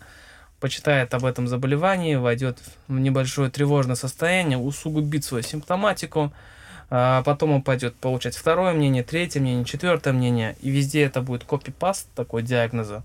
почитает 0.60 1.14
об 1.14 1.26
этом 1.26 1.48
заболевании, 1.48 2.16
войдет 2.16 2.58
в 2.88 3.00
небольшое 3.00 3.50
тревожное 3.50 3.96
состояние, 3.96 4.58
усугубит 4.58 5.24
свою 5.24 5.44
симптоматику, 5.44 6.32
а 6.90 7.22
потом 7.24 7.52
он 7.52 7.62
пойдет 7.62 7.96
получать 7.96 8.36
второе 8.36 8.74
мнение, 8.74 9.04
третье 9.04 9.40
мнение, 9.40 9.66
четвертое 9.66 10.14
мнение, 10.14 10.56
и 10.62 10.70
везде 10.70 11.04
это 11.04 11.22
будет 11.22 11.44
копипаст 11.44 12.08
такой 12.16 12.44
диагноза 12.44 13.04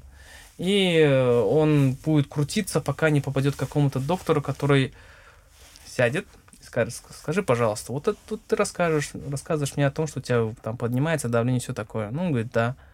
и 0.62 0.96
э, 0.98 1.40
он 1.40 1.94
будет 2.04 2.28
крутиться, 2.28 2.80
пока 2.80 3.10
не 3.10 3.20
попадет 3.20 3.56
к 3.56 3.58
какому-то 3.58 3.98
доктору, 3.98 4.40
который 4.40 4.94
сядет 5.84 6.26
и 6.52 6.62
скажет, 6.62 6.94
скажи, 7.10 7.42
пожалуйста, 7.42 7.92
вот 7.92 8.06
это, 8.06 8.18
тут 8.28 8.46
ты 8.46 8.54
расскажешь, 8.54 9.10
рассказываешь 9.28 9.76
мне 9.76 9.88
о 9.88 9.90
том, 9.90 10.06
что 10.06 10.20
у 10.20 10.22
тебя 10.22 10.54
там 10.62 10.76
поднимается 10.76 11.28
давление 11.28 11.58
и 11.58 11.62
все 11.62 11.74
такое. 11.74 12.10
Ну, 12.10 12.26
он 12.26 12.28
говорит, 12.30 12.52
да. 12.52 12.76
А 12.78 12.92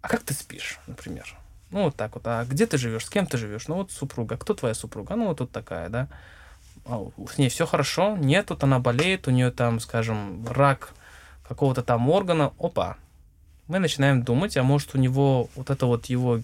а 0.00 0.08
как 0.08 0.22
ты 0.22 0.32
спишь, 0.32 0.78
например? 0.86 1.36
Ну, 1.70 1.84
вот 1.84 1.96
так 1.96 2.14
вот. 2.14 2.26
А 2.26 2.44
где 2.44 2.66
ты 2.66 2.78
живешь? 2.78 3.04
С 3.04 3.10
кем 3.10 3.26
ты 3.26 3.36
живешь? 3.36 3.68
Ну, 3.68 3.74
вот 3.74 3.90
супруга. 3.90 4.36
Кто 4.36 4.54
твоя 4.54 4.74
супруга? 4.74 5.16
Ну, 5.16 5.26
вот 5.26 5.38
тут 5.38 5.50
такая, 5.50 5.88
да. 5.88 6.08
А, 6.86 7.04
с 7.28 7.36
ней 7.36 7.48
все 7.48 7.66
хорошо. 7.66 8.16
Нет, 8.16 8.46
тут 8.46 8.62
она 8.62 8.78
болеет, 8.78 9.26
у 9.26 9.32
нее 9.32 9.50
там, 9.50 9.80
скажем, 9.80 10.46
рак 10.48 10.94
какого-то 11.46 11.82
там 11.82 12.08
органа. 12.08 12.52
Опа. 12.58 12.96
Мы 13.66 13.80
начинаем 13.80 14.22
думать, 14.22 14.56
а 14.56 14.62
может 14.62 14.94
у 14.94 14.98
него 14.98 15.50
вот 15.56 15.68
это 15.68 15.86
вот 15.86 16.06
его 16.06 16.40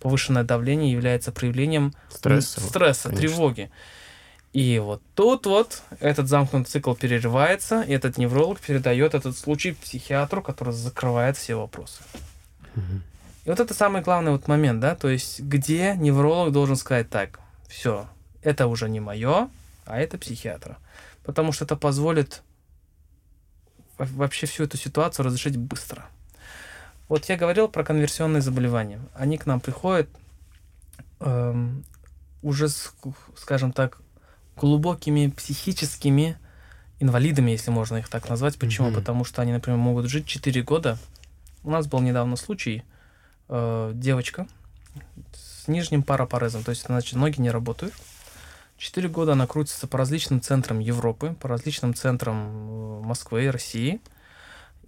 повышенное 0.00 0.44
давление 0.44 0.92
является 0.92 1.32
проявлением 1.32 1.94
стресса, 2.08 2.60
стресса 2.60 3.10
тревоги. 3.10 3.70
И 4.52 4.78
вот 4.78 5.02
тут 5.14 5.46
вот 5.46 5.82
этот 6.00 6.28
замкнутый 6.28 6.70
цикл 6.70 6.94
перерывается, 6.94 7.82
и 7.82 7.92
этот 7.92 8.16
невролог 8.16 8.58
передает 8.58 9.14
этот 9.14 9.36
случай 9.36 9.72
психиатру, 9.72 10.42
который 10.42 10.72
закрывает 10.72 11.36
все 11.36 11.56
вопросы. 11.56 12.02
Угу. 12.74 13.00
И 13.44 13.50
вот 13.50 13.60
это 13.60 13.74
самый 13.74 14.02
главный 14.02 14.32
вот 14.32 14.48
момент, 14.48 14.80
да, 14.80 14.94
то 14.96 15.08
есть 15.08 15.40
где 15.40 15.94
невролог 15.96 16.52
должен 16.52 16.76
сказать 16.76 17.10
так, 17.10 17.38
все, 17.68 18.08
это 18.42 18.66
уже 18.66 18.88
не 18.88 18.98
мое, 18.98 19.50
а 19.84 20.00
это 20.00 20.18
психиатра. 20.18 20.78
Потому 21.22 21.52
что 21.52 21.64
это 21.64 21.76
позволит 21.76 22.42
вообще 23.98 24.46
всю 24.46 24.64
эту 24.64 24.76
ситуацию 24.76 25.26
разрешить 25.26 25.56
быстро. 25.56 26.06
Вот 27.08 27.24
я 27.26 27.36
говорил 27.36 27.68
про 27.68 27.84
конверсионные 27.84 28.40
заболевания. 28.40 29.00
Они 29.14 29.38
к 29.38 29.46
нам 29.46 29.60
приходят 29.60 30.08
эм, 31.20 31.84
уже, 32.42 32.68
с, 32.68 32.92
скажем 33.36 33.72
так, 33.72 34.00
глубокими 34.56 35.28
психическими 35.28 36.38
инвалидами, 36.98 37.52
если 37.52 37.70
можно 37.70 37.98
их 37.98 38.08
так 38.08 38.28
назвать. 38.28 38.58
Почему? 38.58 38.88
Mm-hmm. 38.88 38.94
Потому 38.94 39.24
что 39.24 39.42
они, 39.42 39.52
например, 39.52 39.78
могут 39.78 40.06
жить 40.06 40.26
4 40.26 40.62
года. 40.62 40.98
У 41.62 41.70
нас 41.70 41.86
был 41.86 42.00
недавно 42.00 42.36
случай, 42.36 42.82
э, 43.48 43.92
девочка 43.94 44.46
с 45.32 45.68
нижним 45.68 46.02
парапарезом, 46.02 46.64
то 46.64 46.70
есть, 46.70 46.86
значит, 46.86 47.14
ноги 47.16 47.40
не 47.40 47.50
работают. 47.50 47.92
Четыре 48.78 49.08
года 49.08 49.32
она 49.32 49.46
крутится 49.46 49.86
по 49.86 49.96
различным 49.96 50.40
центрам 50.40 50.80
Европы, 50.80 51.34
по 51.40 51.48
различным 51.48 51.94
центрам 51.94 52.36
э, 52.36 53.00
Москвы 53.04 53.50
России. 53.50 54.00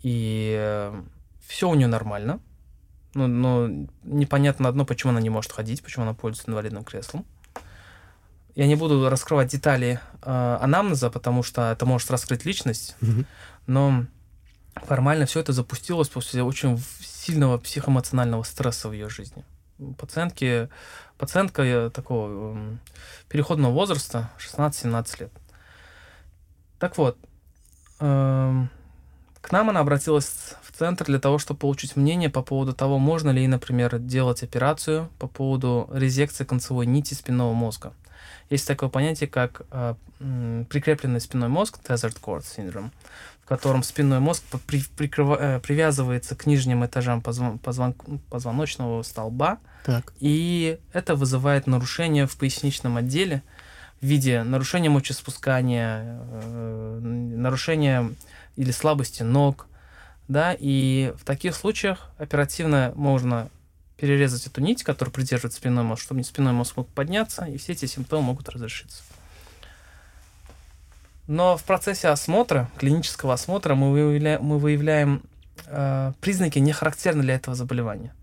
И 0.03 0.55
э, 0.59 1.03
все 1.49 1.69
у 1.69 1.75
нее 1.75 1.89
нормально. 1.89 2.41
Но, 3.15 3.27
но 3.27 3.69
непонятно 4.05 4.69
одно, 4.69 4.85
почему 4.85 5.11
она 5.11 5.21
не 5.21 5.31
может 5.31 5.51
ходить, 5.51 5.83
почему 5.83 6.05
она 6.05 6.15
пользуется 6.15 6.51
инвалидным 6.51 6.85
креслом. 6.85 7.25
Я 8.55 8.67
не 8.67 8.77
буду 8.77 9.09
раскрывать 9.09 9.51
детали 9.51 9.99
э, 10.23 10.59
анамнеза, 10.61 11.11
потому 11.11 11.43
что 11.43 11.73
это 11.73 11.87
может 11.87 12.11
раскрыть 12.11 12.45
личность, 12.45 12.97
mm-hmm. 13.01 13.25
но 13.67 14.05
формально 14.75 15.27
все 15.27 15.41
это 15.41 15.53
запустилось 15.53 16.09
после 16.09 16.43
очень 16.43 16.79
сильного 17.01 17.57
психоэмоционального 17.57 18.43
стресса 18.43 18.89
в 18.89 18.93
ее 18.93 19.09
жизни. 19.09 19.45
Пациентки, 19.97 20.69
пациентка 21.17 21.63
э, 21.63 21.91
такого 21.91 22.57
э, 22.57 22.77
переходного 23.29 23.73
возраста, 23.73 24.31
16-17 24.39 25.21
лет. 25.21 25.33
Так 26.79 26.99
вот, 26.99 27.17
э, 28.01 28.67
к 29.41 29.53
нам 29.53 29.71
она 29.71 29.81
обратилась 29.81 30.55
в 30.63 30.68
центр 30.79 31.07
для 31.07 31.19
того, 31.19 31.39
чтобы 31.39 31.61
получить 31.61 31.97
мнение 31.97 32.31
по 32.31 32.43
поводу 32.43 32.73
того, 32.73 32.99
можно 32.99 33.31
ли 33.31 33.47
например, 33.47 33.99
делать 33.99 34.43
операцию 34.43 35.09
по 35.19 35.27
поводу 35.27 35.89
резекции 35.93 36.45
концевой 36.45 36.87
нити 36.87 37.15
спинного 37.15 37.53
мозга. 37.53 37.93
Есть 38.51 38.67
такое 38.67 38.89
понятие, 38.89 39.29
как 39.29 39.63
э, 39.71 39.95
прикрепленный 40.71 41.21
спинной 41.21 41.49
мозг, 41.49 41.79
tethered 41.87 42.19
cord 42.21 42.43
syndrome 42.43 42.91
котором 43.49 43.83
спинной 43.83 44.21
мозг 44.21 44.43
при, 44.67 44.83
прикрыва, 44.97 45.37
э, 45.41 45.61
привязывается 45.61 46.37
к 46.37 46.45
нижним 46.45 46.85
этажам 46.85 47.23
позвон, 47.23 47.59
позвон, 47.59 47.95
позвоночного 48.29 49.03
столба. 49.03 49.59
Так. 49.85 50.13
И 50.21 50.79
это 50.93 51.15
вызывает 51.15 51.67
нарушение 51.67 52.27
в 52.27 52.37
поясничном 52.37 52.99
отделе 52.99 53.43
в 54.03 54.07
виде 54.07 54.43
нарушения 54.43 54.91
мочеспускания, 54.91 56.21
э, 56.31 57.01
нарушения 57.03 58.11
или 58.57 58.71
слабости 58.71 59.23
ног. 59.23 59.67
Да, 60.29 60.55
и 60.57 61.15
в 61.19 61.25
таких 61.25 61.55
случаях 61.55 62.11
оперативно 62.19 62.93
можно 62.95 63.49
перерезать 63.97 64.47
эту 64.47 64.61
нить, 64.61 64.85
которая 64.85 65.13
придерживает 65.13 65.55
спинной 65.55 65.83
мозг, 65.83 66.03
чтобы 66.03 66.23
спинной 66.23 66.53
мозг 66.53 66.77
мог 66.77 66.89
подняться, 66.89 67.45
и 67.47 67.57
все 67.57 67.73
эти 67.73 67.87
симптомы 67.87 68.29
могут 68.29 68.49
разрешиться. 68.49 69.03
Но 71.27 71.57
в 71.57 71.65
процессе 71.65 72.09
осмотра, 72.09 72.71
клинического 72.79 73.35
осмотра, 73.35 73.75
мы 73.75 73.91
выявляем, 73.91 74.43
мы 74.43 74.59
выявляем 74.59 75.23
э, 75.67 76.13
признаки, 76.21 76.59
не 76.59 76.73
характерные 76.73 77.23
для 77.23 77.35
этого 77.35 77.57
заболевания. 77.57 78.15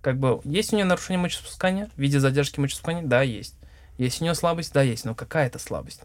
Как 0.00 0.18
бы 0.18 0.40
есть 0.44 0.72
у 0.72 0.76
нее 0.76 0.84
нарушение 0.84 1.20
мочеспускания 1.20 1.90
в 1.94 1.98
виде 1.98 2.20
задержки 2.20 2.60
мочеспускания? 2.60 3.02
Да, 3.02 3.22
есть. 3.22 3.54
Есть 3.98 4.20
у 4.20 4.24
нее 4.24 4.34
слабость? 4.34 4.72
Да, 4.72 4.82
есть. 4.82 5.04
Но 5.04 5.14
какая 5.14 5.46
это 5.46 5.58
слабость? 5.58 6.02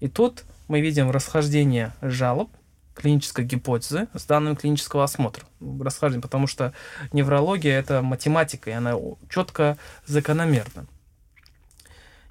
И 0.00 0.08
тут 0.08 0.44
мы 0.68 0.80
видим 0.80 1.10
расхождение 1.10 1.92
жалоб 2.02 2.50
клинической 2.94 3.44
гипотезы 3.44 4.08
с 4.14 4.24
данными 4.24 4.54
клинического 4.54 5.04
осмотра. 5.04 5.44
Расхождение, 5.80 6.22
потому 6.22 6.46
что 6.46 6.72
неврология— 7.12 7.78
это 7.78 8.02
математика, 8.02 8.70
и 8.70 8.74
она 8.74 8.94
четко 9.28 9.76
закономерна. 10.06 10.86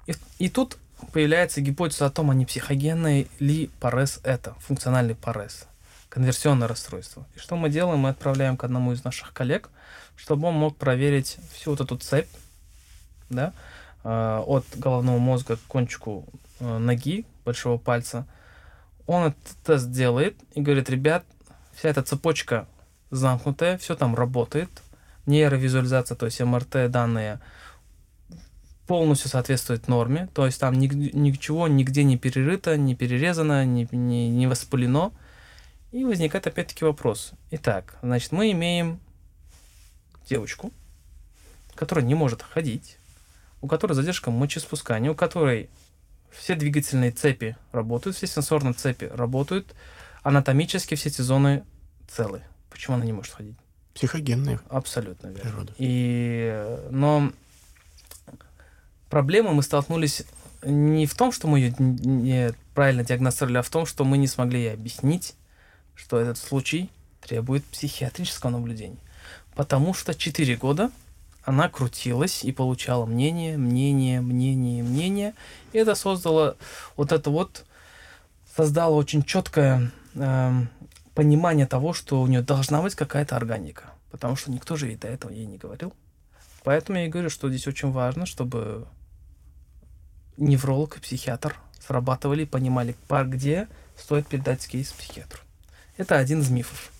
И, 0.06 0.14
и 0.38 0.48
тут 0.48 0.78
появляется 1.12 1.60
гипотеза 1.60 2.06
о 2.06 2.10
том, 2.10 2.30
а 2.30 2.34
не 2.34 2.46
психогенный 2.46 3.28
ли 3.38 3.70
парез 3.80 4.20
это, 4.24 4.54
функциональный 4.60 5.14
парез, 5.14 5.66
конверсионное 6.08 6.68
расстройство. 6.68 7.26
И 7.34 7.38
что 7.38 7.56
мы 7.56 7.68
делаем? 7.68 8.00
Мы 8.00 8.08
отправляем 8.10 8.56
к 8.56 8.64
одному 8.64 8.92
из 8.92 9.04
наших 9.04 9.32
коллег, 9.32 9.70
чтобы 10.16 10.48
он 10.48 10.54
мог 10.54 10.76
проверить 10.76 11.38
всю 11.52 11.70
вот 11.70 11.80
эту 11.80 11.96
цепь, 11.98 12.28
да, 13.28 13.52
э, 14.02 14.42
от 14.46 14.64
головного 14.76 15.18
мозга 15.18 15.56
к 15.56 15.60
кончику 15.62 16.26
э, 16.60 16.78
ноги, 16.78 17.26
большого 17.44 17.78
пальца. 17.78 18.26
Он 19.06 19.28
этот 19.28 19.56
тест 19.64 19.90
делает 19.90 20.36
и 20.54 20.60
говорит, 20.60 20.88
ребят, 20.90 21.24
вся 21.74 21.90
эта 21.90 22.02
цепочка 22.02 22.66
замкнутая, 23.10 23.78
все 23.78 23.94
там 23.94 24.14
работает, 24.14 24.70
нейровизуализация, 25.26 26.16
то 26.16 26.26
есть 26.26 26.40
МРТ 26.40 26.90
данные 26.90 27.40
полностью 28.86 29.30
соответствует 29.30 29.88
норме, 29.88 30.28
то 30.34 30.44
есть 30.44 30.60
там 30.60 30.74
ни, 30.74 30.86
ничего 30.86 31.68
нигде 31.68 32.04
не 32.04 32.18
перерыто, 32.18 32.76
не 32.76 32.94
перерезано, 32.94 33.64
не, 33.64 33.88
не, 33.92 34.28
не 34.28 34.46
воспалено. 34.46 35.12
И 35.92 36.04
возникает 36.04 36.46
опять-таки 36.46 36.84
вопрос. 36.84 37.32
Итак, 37.52 37.96
значит, 38.02 38.32
мы 38.32 38.50
имеем 38.50 39.00
девочку, 40.28 40.72
которая 41.76 42.04
не 42.04 42.14
может 42.14 42.42
ходить, 42.42 42.98
у 43.60 43.68
которой 43.68 43.92
задержка 43.92 44.30
мочеспускания, 44.30 45.10
у 45.10 45.14
которой 45.14 45.70
все 46.38 46.54
двигательные 46.54 47.10
цепи 47.10 47.56
работают, 47.72 48.16
все 48.16 48.26
сенсорные 48.26 48.74
цепи 48.74 49.04
работают, 49.04 49.74
анатомически 50.22 50.94
все 50.94 51.08
эти 51.08 51.22
зоны 51.22 51.64
целы. 52.08 52.42
Почему 52.70 52.96
она 52.96 53.04
не 53.04 53.12
может 53.12 53.32
ходить? 53.32 53.56
Психогенная. 53.94 54.60
Абсолютно 54.68 55.28
верно. 55.28 55.42
Природа. 55.42 55.74
И, 55.78 56.78
но 56.90 57.32
проблемы 59.08 59.54
мы 59.54 59.62
столкнулись 59.62 60.24
не 60.64 61.06
в 61.06 61.14
том, 61.14 61.30
что 61.30 61.46
мы 61.46 61.60
ее 61.60 61.74
неправильно 61.78 63.04
диагностировали, 63.04 63.58
а 63.58 63.62
в 63.62 63.70
том, 63.70 63.86
что 63.86 64.04
мы 64.04 64.18
не 64.18 64.26
смогли 64.26 64.60
ей 64.60 64.72
объяснить, 64.72 65.34
что 65.94 66.18
этот 66.18 66.38
случай 66.38 66.90
требует 67.20 67.64
психиатрического 67.64 68.50
наблюдения. 68.50 68.98
Потому 69.54 69.94
что 69.94 70.14
4 70.14 70.56
года 70.56 70.90
она 71.44 71.68
крутилась 71.68 72.42
и 72.42 72.52
получала 72.52 73.04
мнение, 73.06 73.58
мнение, 73.58 74.20
мнение, 74.20 74.82
мнение. 74.82 75.34
И 75.72 75.78
это 75.78 75.94
создало 75.94 76.56
вот 76.96 77.12
это 77.12 77.30
вот, 77.30 77.64
создало 78.56 78.94
очень 78.94 79.22
четкое 79.22 79.90
э, 80.14 80.52
понимание 81.14 81.66
того, 81.66 81.92
что 81.92 82.22
у 82.22 82.26
нее 82.26 82.40
должна 82.40 82.80
быть 82.80 82.94
какая-то 82.94 83.36
органика. 83.36 83.92
Потому 84.10 84.36
что 84.36 84.50
никто 84.50 84.76
же 84.76 84.86
ей 84.86 84.96
до 84.96 85.08
этого 85.08 85.32
ей 85.32 85.44
не 85.44 85.58
говорил. 85.58 85.92
Поэтому 86.62 86.98
я 86.98 87.06
и 87.06 87.08
говорю, 87.08 87.28
что 87.28 87.50
здесь 87.50 87.66
очень 87.66 87.90
важно, 87.90 88.24
чтобы 88.24 88.86
невролог 90.38 90.96
и 90.96 91.00
психиатр 91.00 91.56
срабатывали, 91.86 92.44
понимали, 92.44 92.96
пар 93.06 93.28
где 93.28 93.68
стоит 93.96 94.26
передать 94.26 94.66
кейс 94.66 94.92
психиатру. 94.92 95.40
Это 95.98 96.16
один 96.16 96.40
из 96.40 96.48
мифов. 96.48 96.93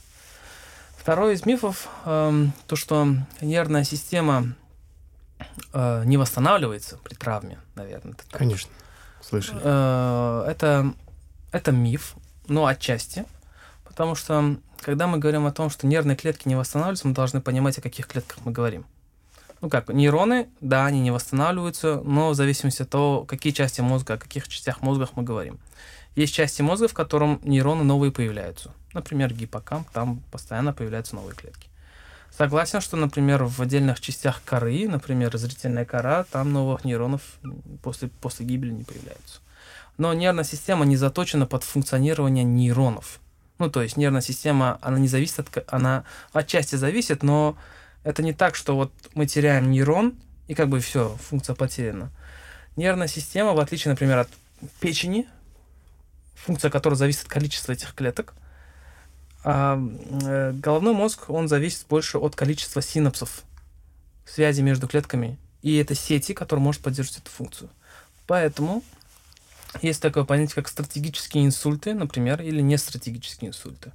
Второй 1.05 1.35
из 1.35 1.45
мифов 1.45 1.91
э, 2.07 2.47
то, 2.67 2.77
что 2.77 3.07
нервная 3.43 3.85
система 3.85 4.55
э, 5.75 6.03
не 6.07 6.17
восстанавливается 6.17 6.97
при 6.97 7.13
травме, 7.13 7.59
наверное. 7.75 8.15
Это. 8.15 8.39
Конечно, 8.39 8.71
слышали. 9.21 9.61
Э, 9.63 10.47
это, 10.49 10.95
это 11.53 11.73
миф, 11.73 12.15
но 12.49 12.65
отчасти, 12.65 13.27
потому 13.85 14.15
что 14.15 14.57
когда 14.81 15.07
мы 15.07 15.19
говорим 15.19 15.45
о 15.45 15.53
том, 15.53 15.69
что 15.69 15.87
нервные 15.87 16.17
клетки 16.17 16.49
не 16.49 16.57
восстанавливаются, 16.57 17.07
мы 17.07 17.13
должны 17.13 17.43
понимать, 17.43 17.77
о 17.77 17.83
каких 17.83 18.07
клетках 18.07 18.39
мы 18.47 18.53
говорим 18.53 18.87
ну 19.65 19.71
как, 19.71 19.89
нейроны, 19.89 20.49
да, 20.61 20.85
они 20.85 21.01
не 21.01 21.11
восстанавливаются, 21.11 22.03
но 22.05 22.29
в 22.29 22.35
зависимости 22.35 22.83
от 22.83 22.91
того, 22.91 23.25
какие 23.25 23.51
части 23.51 23.81
мозга, 23.81 24.15
о 24.15 24.19
каких 24.19 24.47
частях 24.47 24.83
мозга 24.83 25.09
мы 25.17 25.23
говорим. 25.23 25.59
Есть 26.17 26.35
части 26.35 26.63
мозга, 26.63 26.89
в 26.89 26.95
котором 26.95 27.41
нейроны 27.43 27.85
новые 27.85 28.13
появляются. 28.13 28.71
Например, 28.93 29.33
гиппокамп, 29.33 29.91
там 29.91 30.23
постоянно 30.31 30.73
появляются 30.73 31.17
новые 31.17 31.35
клетки. 31.35 31.69
Согласен, 32.37 32.81
что, 32.81 32.97
например, 32.97 33.45
в 33.45 33.61
отдельных 33.61 34.01
частях 34.01 34.43
коры, 34.45 34.89
например, 34.89 35.37
зрительная 35.37 35.85
кора, 35.85 36.25
там 36.25 36.53
новых 36.53 36.85
нейронов 36.85 37.23
после, 37.83 38.09
после 38.09 38.47
гибели 38.47 38.73
не 38.73 38.85
появляются. 38.85 39.41
Но 39.99 40.13
нервная 40.15 40.45
система 40.45 40.85
не 40.85 40.97
заточена 40.97 41.47
под 41.47 41.63
функционирование 41.63 42.45
нейронов. 42.45 43.21
Ну, 43.59 43.71
то 43.71 43.83
есть 43.83 43.97
нервная 43.97 44.21
система, 44.21 44.79
она 44.83 44.99
не 44.99 45.07
зависит 45.07 45.39
от... 45.39 45.73
Она 45.73 46.05
отчасти 46.33 46.75
зависит, 46.75 47.23
но 47.23 47.57
это 48.03 48.23
не 48.23 48.33
так, 48.33 48.57
что 48.57 48.75
вот 48.75 48.93
мы 49.15 49.27
теряем 49.27 49.71
нейрон, 49.71 50.15
и 50.49 50.55
как 50.55 50.69
бы 50.69 50.81
все, 50.81 51.17
функция 51.29 51.55
потеряна. 51.55 52.11
Нервная 52.75 53.07
система, 53.07 53.53
в 53.53 53.61
отличие, 53.61 53.93
например, 53.93 54.19
от 54.19 54.29
печени, 54.81 55.29
функция 56.45 56.71
которой 56.71 56.95
зависит 56.95 57.23
от 57.23 57.29
количества 57.29 57.73
этих 57.73 57.95
клеток, 57.95 58.35
а 59.43 59.79
э, 60.23 60.53
головной 60.53 60.95
мозг, 60.95 61.31
он 61.31 61.49
зависит 61.49 61.87
больше 61.89 62.19
от 62.19 62.37
количества 62.37 62.83
синапсов, 62.83 63.43
связи 64.27 64.61
между 64.61 64.87
клетками, 64.89 65.39
и 65.63 65.77
это 65.77 65.95
сети, 65.95 66.35
которые 66.35 66.63
может 66.63 66.83
поддерживать 66.83 67.23
эту 67.23 67.31
функцию. 67.31 67.71
Поэтому 68.27 68.83
есть 69.83 70.01
такое 70.01 70.25
понятие, 70.25 70.55
как 70.57 70.69
стратегические 70.69 71.45
инсульты, 71.45 71.95
например, 71.95 72.41
или 72.43 72.61
нестратегические 72.61 73.51
инсульты. 73.51 73.93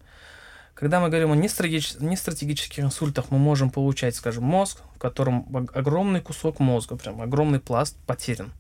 Когда 0.74 1.00
мы 1.00 1.10
говорим 1.10 1.32
о 1.32 1.36
нестратегических 1.36 2.80
инсультах, 2.80 3.32
мы 3.32 3.38
можем 3.38 3.70
получать, 3.70 4.16
скажем, 4.16 4.46
мозг, 4.46 4.82
в 4.96 4.98
котором 4.98 5.68
огромный 5.74 6.22
кусок 6.22 6.60
мозга, 6.60 6.96
прям 6.96 7.22
огромный 7.22 7.60
пласт 7.60 7.98
потерян. 8.08 8.52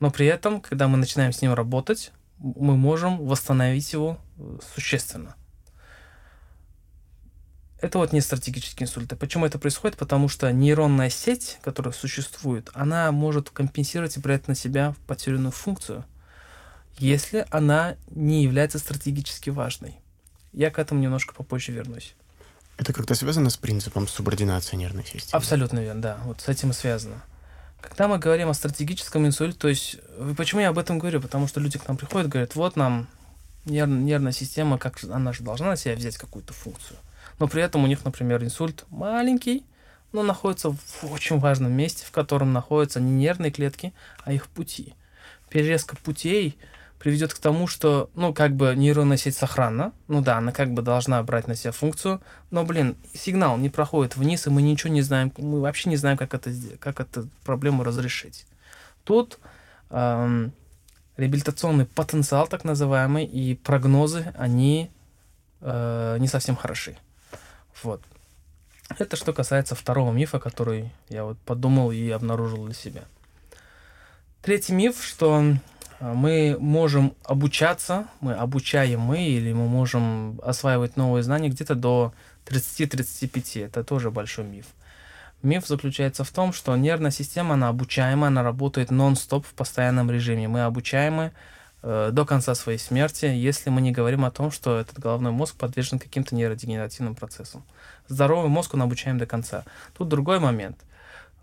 Но 0.00 0.10
при 0.10 0.26
этом, 0.26 0.60
когда 0.60 0.88
мы 0.88 0.96
начинаем 0.96 1.32
с 1.32 1.42
ним 1.42 1.52
работать, 1.52 2.12
мы 2.38 2.76
можем 2.76 3.26
восстановить 3.26 3.92
его 3.92 4.18
э, 4.38 4.58
существенно. 4.74 5.34
Это 7.80 7.98
вот 7.98 8.12
не 8.12 8.20
стратегические 8.20 8.86
инсульты. 8.86 9.14
Почему 9.14 9.46
это 9.46 9.58
происходит? 9.58 9.96
Потому 9.96 10.28
что 10.28 10.50
нейронная 10.52 11.10
сеть, 11.10 11.58
которая 11.62 11.92
существует, 11.92 12.70
она 12.74 13.12
может 13.12 13.50
компенсировать 13.50 14.16
и 14.16 14.20
брать 14.20 14.48
на 14.48 14.56
себя 14.56 14.96
потерянную 15.06 15.52
функцию, 15.52 16.04
если 16.98 17.46
она 17.50 17.96
не 18.10 18.42
является 18.42 18.80
стратегически 18.80 19.50
важной. 19.50 19.96
Я 20.52 20.70
к 20.70 20.78
этому 20.80 21.00
немножко 21.00 21.34
попозже 21.34 21.70
вернусь. 21.70 22.16
Это 22.78 22.92
как-то 22.92 23.14
связано 23.14 23.50
с 23.50 23.56
принципом 23.56 24.08
субординации 24.08 24.76
нервной 24.76 25.04
системы? 25.04 25.30
Абсолютно 25.32 25.78
верно, 25.78 26.02
да. 26.02 26.18
Вот 26.24 26.40
с 26.40 26.48
этим 26.48 26.70
и 26.70 26.72
связано. 26.72 27.22
Когда 27.80 28.08
мы 28.08 28.18
говорим 28.18 28.48
о 28.48 28.54
стратегическом 28.54 29.26
инсульте, 29.26 29.58
то 29.58 29.68
есть, 29.68 29.98
почему 30.36 30.60
я 30.60 30.68
об 30.68 30.78
этом 30.78 30.98
говорю? 30.98 31.20
Потому 31.20 31.46
что 31.46 31.60
люди 31.60 31.78
к 31.78 31.86
нам 31.86 31.96
приходят 31.96 32.28
говорят, 32.28 32.54
вот 32.54 32.76
нам 32.76 33.06
нерв, 33.64 33.88
нервная 33.88 34.32
система, 34.32 34.78
как 34.78 35.02
она 35.04 35.32
же 35.32 35.42
должна 35.42 35.68
на 35.68 35.76
себя 35.76 35.94
взять 35.94 36.16
какую-то 36.16 36.52
функцию 36.52 36.98
но 37.38 37.48
при 37.48 37.62
этом 37.62 37.84
у 37.84 37.86
них, 37.86 38.04
например, 38.04 38.42
инсульт 38.42 38.84
маленький, 38.90 39.64
но 40.12 40.22
находится 40.22 40.70
в 40.70 41.12
очень 41.12 41.38
важном 41.38 41.72
месте, 41.72 42.04
в 42.04 42.10
котором 42.10 42.52
находятся 42.52 43.00
не 43.00 43.12
нервные 43.12 43.50
клетки, 43.50 43.92
а 44.24 44.32
их 44.32 44.46
пути. 44.48 44.94
Перерезка 45.48 45.96
путей 45.96 46.58
приведет 46.98 47.32
к 47.32 47.38
тому, 47.38 47.66
что, 47.66 48.10
ну, 48.14 48.34
как 48.34 48.54
бы 48.54 48.74
нейронная 48.74 49.16
сеть 49.16 49.36
сохранна, 49.36 49.92
ну 50.08 50.20
да, 50.20 50.38
она 50.38 50.52
как 50.52 50.72
бы 50.72 50.82
должна 50.82 51.22
брать 51.22 51.46
на 51.46 51.54
себя 51.54 51.72
функцию, 51.72 52.20
но, 52.50 52.64
блин, 52.64 52.96
сигнал 53.14 53.56
не 53.56 53.70
проходит 53.70 54.16
вниз, 54.16 54.46
и 54.46 54.50
мы 54.50 54.62
ничего 54.62 54.92
не 54.92 55.02
знаем, 55.02 55.32
мы 55.38 55.60
вообще 55.60 55.90
не 55.90 55.96
знаем, 55.96 56.16
как 56.16 56.34
это, 56.34 56.52
как 56.80 57.00
эту 57.00 57.28
проблему 57.44 57.84
разрешить. 57.84 58.46
Тут 59.04 59.38
эм, 59.90 60.52
реабилитационный 61.16 61.86
потенциал, 61.86 62.46
так 62.48 62.64
называемый, 62.64 63.24
и 63.24 63.54
прогнозы, 63.54 64.32
они 64.36 64.90
э, 65.60 66.16
не 66.18 66.28
совсем 66.28 66.56
хороши. 66.56 66.96
Вот. 67.82 68.02
Это 68.98 69.16
что 69.16 69.32
касается 69.32 69.74
второго 69.74 70.12
мифа, 70.12 70.40
который 70.40 70.90
я 71.08 71.24
вот 71.24 71.38
подумал 71.38 71.92
и 71.92 72.08
обнаружил 72.10 72.64
для 72.64 72.74
себя. 72.74 73.02
Третий 74.42 74.72
миф, 74.72 75.04
что 75.04 75.44
мы 76.00 76.56
можем 76.58 77.14
обучаться, 77.24 78.06
мы 78.20 78.34
обучаем 78.34 79.00
мы, 79.00 79.24
или 79.24 79.52
мы 79.52 79.66
можем 79.66 80.40
осваивать 80.42 80.96
новые 80.96 81.22
знания 81.22 81.48
где-то 81.48 81.74
до 81.74 82.12
30-35. 82.46 83.66
Это 83.66 83.84
тоже 83.84 84.10
большой 84.10 84.44
миф. 84.44 84.66
Миф 85.42 85.66
заключается 85.66 86.24
в 86.24 86.30
том, 86.30 86.52
что 86.52 86.76
нервная 86.76 87.10
система, 87.10 87.54
она 87.54 87.68
обучаемая, 87.68 88.28
она 88.28 88.42
работает 88.42 88.90
нон-стоп 88.90 89.46
в 89.46 89.54
постоянном 89.54 90.10
режиме. 90.10 90.48
Мы 90.48 90.62
обучаемы 90.62 91.32
Э, 91.80 92.10
до 92.12 92.24
конца 92.26 92.54
своей 92.54 92.78
смерти, 92.78 93.26
если 93.26 93.70
мы 93.70 93.80
не 93.80 93.92
говорим 93.92 94.24
о 94.24 94.30
том, 94.30 94.50
что 94.50 94.78
этот 94.78 94.98
головной 94.98 95.30
мозг 95.30 95.56
подвержен 95.56 95.98
каким-то 95.98 96.34
нейродегенеративным 96.34 97.14
процессам. 97.14 97.62
Здоровый 98.08 98.50
мозг 98.50 98.74
он 98.74 98.82
обучаем 98.82 99.18
до 99.18 99.26
конца. 99.26 99.64
Тут 99.96 100.08
другой 100.08 100.40
момент. 100.40 100.76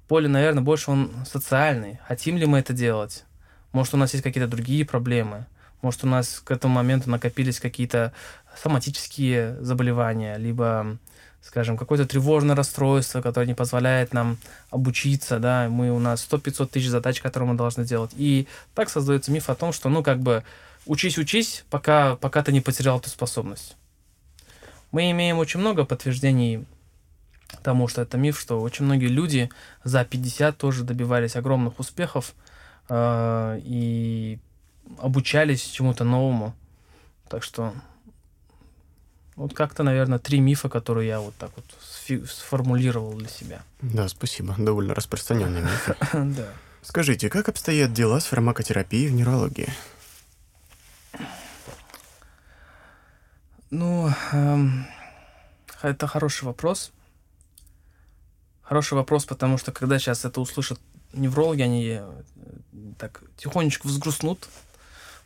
Поле, 0.07 0.27
наверное, 0.27 0.61
больше 0.61 0.91
он 0.91 1.11
социальный. 1.25 1.99
Хотим 2.07 2.37
ли 2.37 2.45
мы 2.45 2.59
это 2.59 2.73
делать? 2.73 3.23
Может, 3.75 3.93
у 3.93 3.97
нас 3.97 4.13
есть 4.13 4.23
какие-то 4.23 4.49
другие 4.49 4.85
проблемы? 4.85 5.47
Может, 5.81 6.05
у 6.05 6.07
нас 6.07 6.39
к 6.39 6.49
этому 6.49 6.75
моменту 6.75 7.09
накопились 7.09 7.59
какие-то 7.59 8.13
соматические 8.63 9.61
заболевания, 9.61 10.37
либо 10.37 10.97
скажем, 11.41 11.75
какое-то 11.75 12.07
тревожное 12.07 12.55
расстройство, 12.55 13.21
которое 13.21 13.47
не 13.47 13.53
позволяет 13.53 14.13
нам 14.13 14.37
обучиться, 14.69 15.39
да, 15.39 15.67
мы 15.67 15.91
у 15.91 15.99
нас 15.99 16.25
100-500 16.31 16.67
тысяч 16.67 16.87
задач, 16.87 17.21
которые 17.21 17.49
мы 17.49 17.57
должны 17.57 17.83
делать. 17.83 18.11
И 18.15 18.47
так 18.73 18.89
создается 18.89 19.29
миф 19.29 19.49
о 19.49 19.55
том, 19.55 19.73
что, 19.73 19.89
ну, 19.89 20.03
как 20.03 20.21
бы, 20.21 20.45
учись, 20.85 21.17
учись, 21.17 21.65
пока, 21.69 22.15
пока 22.15 22.43
ты 22.43 22.53
не 22.53 22.61
потерял 22.61 22.99
эту 22.99 23.09
способность. 23.09 23.75
Мы 24.93 25.11
имеем 25.11 25.37
очень 25.37 25.59
много 25.59 25.83
подтверждений 25.83 26.65
тому, 27.61 27.89
что 27.89 28.01
это 28.01 28.17
миф, 28.17 28.39
что 28.39 28.61
очень 28.61 28.85
многие 28.85 29.07
люди 29.07 29.49
за 29.83 30.05
50 30.05 30.57
тоже 30.57 30.85
добивались 30.85 31.35
огромных 31.35 31.77
успехов 31.77 32.33
э, 32.89 33.59
и 33.63 34.39
обучались 34.97 35.61
чему-то 35.61 36.03
новому. 36.03 36.55
Так 37.27 37.43
что 37.43 37.73
вот 39.35 39.53
как-то, 39.53 39.83
наверное, 39.83 40.19
три 40.19 40.39
мифа, 40.39 40.69
которые 40.69 41.07
я 41.07 41.19
вот 41.19 41.35
так 41.35 41.51
вот 41.55 41.65
сформулировал 42.29 43.13
для 43.13 43.27
себя. 43.27 43.63
Да, 43.81 44.07
спасибо. 44.07 44.55
Довольно 44.57 44.93
распространенные 44.93 45.63
мифы. 45.63 45.95
Да. 46.13 46.47
Скажите, 46.81 47.29
как 47.29 47.49
обстоят 47.49 47.93
дела 47.93 48.19
с 48.19 48.25
фармакотерапией 48.25 49.07
в 49.07 49.13
неврологии? 49.13 49.67
Ну, 53.71 54.09
эм, 54.31 54.85
это 55.81 56.05
хороший 56.05 56.43
вопрос. 56.43 56.91
Хороший 58.61 58.93
вопрос, 58.93 59.25
потому 59.25 59.57
что 59.57 59.71
когда 59.71 59.99
сейчас 59.99 60.25
это 60.25 60.39
услышат 60.39 60.79
неврологи, 61.15 61.61
они 61.61 61.97
э, 61.99 62.21
так 62.97 63.23
тихонечко 63.37 63.87
взгрустнут, 63.87 64.47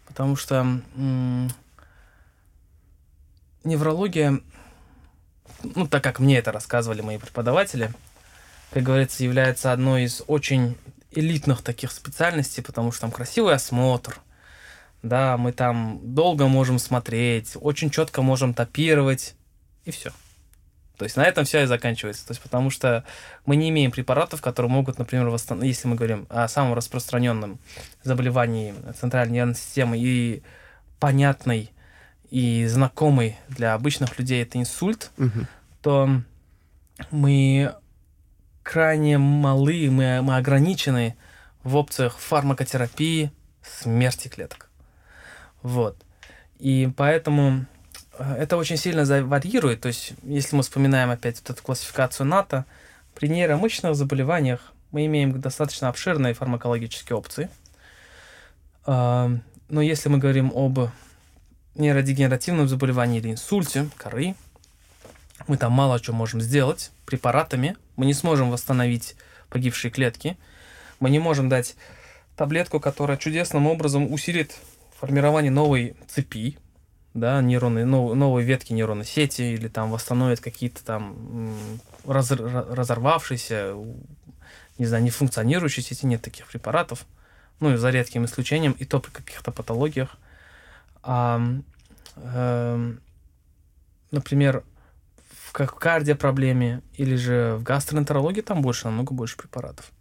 потому 0.08 0.36
что 0.36 0.82
неврология, 3.64 4.40
ну, 5.64 5.88
так 5.88 6.04
как 6.04 6.20
мне 6.20 6.38
это 6.38 6.52
рассказывали 6.52 7.02
мои 7.02 7.18
преподаватели, 7.18 7.92
как 8.72 8.84
говорится, 8.84 9.24
является 9.24 9.72
одной 9.72 10.04
из 10.04 10.24
очень 10.28 10.78
элитных 11.12 11.62
таких 11.62 11.92
специальностей, 11.92 12.64
потому 12.64 12.92
что 12.92 13.02
там 13.02 13.12
красивый 13.12 13.56
осмотр, 13.56 14.20
да, 15.02 15.38
мы 15.38 15.52
там 15.54 16.00
долго 16.04 16.48
можем 16.48 16.78
смотреть, 16.78 17.54
очень 17.56 17.90
четко 17.90 18.22
можем 18.22 18.54
топировать, 18.54 19.36
и 19.86 19.92
все. 19.92 20.12
То 21.00 21.06
есть 21.06 21.16
на 21.16 21.24
этом 21.24 21.46
все 21.46 21.64
и 21.64 21.66
заканчивается. 21.66 22.28
То 22.28 22.32
есть 22.32 22.42
потому 22.42 22.70
что 22.70 23.06
мы 23.46 23.56
не 23.56 23.70
имеем 23.70 23.90
препаратов, 23.90 24.42
которые 24.42 24.70
могут, 24.70 25.00
например, 25.00 25.30
восстановить, 25.30 25.78
если 25.78 25.88
мы 25.88 25.96
говорим 25.96 26.28
о 26.30 26.50
самом 26.50 26.74
распространенном 26.74 27.58
заболевании 28.04 28.76
центральной 29.00 29.36
нервной 29.36 29.56
системы 29.56 29.98
и 29.98 30.44
понятной 31.00 31.72
и 32.30 32.66
знакомый 32.68 33.38
для 33.48 33.76
обычных 33.76 34.20
людей 34.20 34.44
это 34.44 34.60
инсульт, 34.60 35.12
угу. 35.18 35.48
то 35.82 36.22
мы 37.12 37.74
крайне 38.62 39.18
малы, 39.18 39.90
мы, 39.90 40.22
мы 40.22 40.36
ограничены 40.36 41.16
в 41.64 41.78
опциях 41.78 42.20
фармакотерапии 42.20 43.32
смерти 43.64 44.28
клеток. 44.28 44.70
Вот. 45.62 45.96
И 46.58 46.92
поэтому 46.98 47.68
это 48.20 48.58
очень 48.58 48.78
сильно 48.78 49.06
варьирует. 49.24 49.82
То 49.82 49.88
есть, 49.88 50.14
если 50.24 50.56
мы 50.56 50.64
вспоминаем 50.64 51.10
опять 51.10 51.40
вот 51.40 51.50
эту 51.50 51.64
классификацию 51.64 52.28
НАТО, 52.28 52.66
при 53.16 53.28
нейромышечных 53.28 53.96
заболеваниях 53.96 54.74
мы 54.92 55.06
имеем 55.06 55.40
достаточно 55.40 55.90
обширные 55.90 56.34
фармакологические 56.34 57.18
опции. 57.18 57.50
А, 58.86 59.32
но 59.70 59.82
если 59.82 60.10
мы 60.10 60.18
говорим 60.18 60.52
об 60.54 60.90
нейродегенеративном 61.76 62.68
заболевании 62.68 63.20
или 63.20 63.32
инсульте 63.32 63.90
коры, 63.98 64.36
мы 65.48 65.58
там 65.58 65.72
мало 65.72 66.00
что 66.00 66.14
можем 66.14 66.42
сделать 66.42 66.92
препаратами. 67.06 67.78
Мы 67.96 68.06
не 68.06 68.14
сможем 68.14 68.52
восстановить 68.52 69.16
погибшие 69.50 69.92
клетки. 69.92 70.38
Мы 71.00 71.10
не 71.10 71.20
можем 71.20 71.50
дать 71.50 71.76
таблетку, 72.36 72.80
которая 72.80 73.18
чудесным 73.18 73.68
образом 73.68 74.12
усилит 74.12 74.56
формирование 75.00 75.52
новой 75.52 75.96
цепи, 76.08 76.58
да, 77.20 77.42
нейроны, 77.42 77.86
нов, 77.86 78.16
новые 78.16 78.46
ветки 78.46 78.74
нейронной 78.74 79.06
сети 79.06 79.42
или 79.42 79.68
там 79.68 79.92
восстановит 79.92 80.40
какие-то 80.40 80.84
там 80.84 81.54
раз, 82.06 82.32
разорвавшиеся, 82.32 83.76
не 84.78 84.86
знаю, 84.86 85.04
не 85.04 85.10
функционирующие 85.10 85.84
сети, 85.84 86.06
нет 86.06 86.22
таких 86.22 86.48
препаратов, 86.48 87.06
ну, 87.60 87.76
за 87.78 87.90
редким 87.90 88.26
исключением, 88.26 88.74
и 88.74 88.86
то 88.86 89.00
при 89.00 89.12
каких-то 89.12 89.52
патологиях. 89.52 90.18
А, 91.04 91.42
э, 92.16 92.94
например, 94.12 94.64
в 95.30 95.54
кардиопроблеме 95.54 96.82
или 96.94 97.16
же 97.16 97.56
в 97.58 97.64
гастроэнтерологии 97.64 98.42
там 98.42 98.62
больше, 98.62 98.86
намного 98.86 99.14
больше 99.14 99.38
препаратов. 99.38 99.92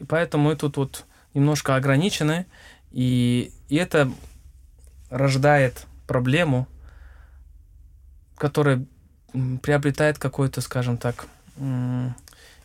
И 0.00 0.04
поэтому 0.04 0.44
мы 0.44 0.56
тут 0.56 0.76
вот 0.76 1.04
немножко 1.34 1.76
ограничены, 1.76 2.46
и, 2.90 3.52
и 3.68 3.76
это 3.76 4.10
рождает 5.10 5.86
проблему, 6.08 6.66
которая 8.36 8.84
приобретает 9.62 10.18
какое-то, 10.18 10.60
скажем 10.60 10.96
так, 10.96 11.26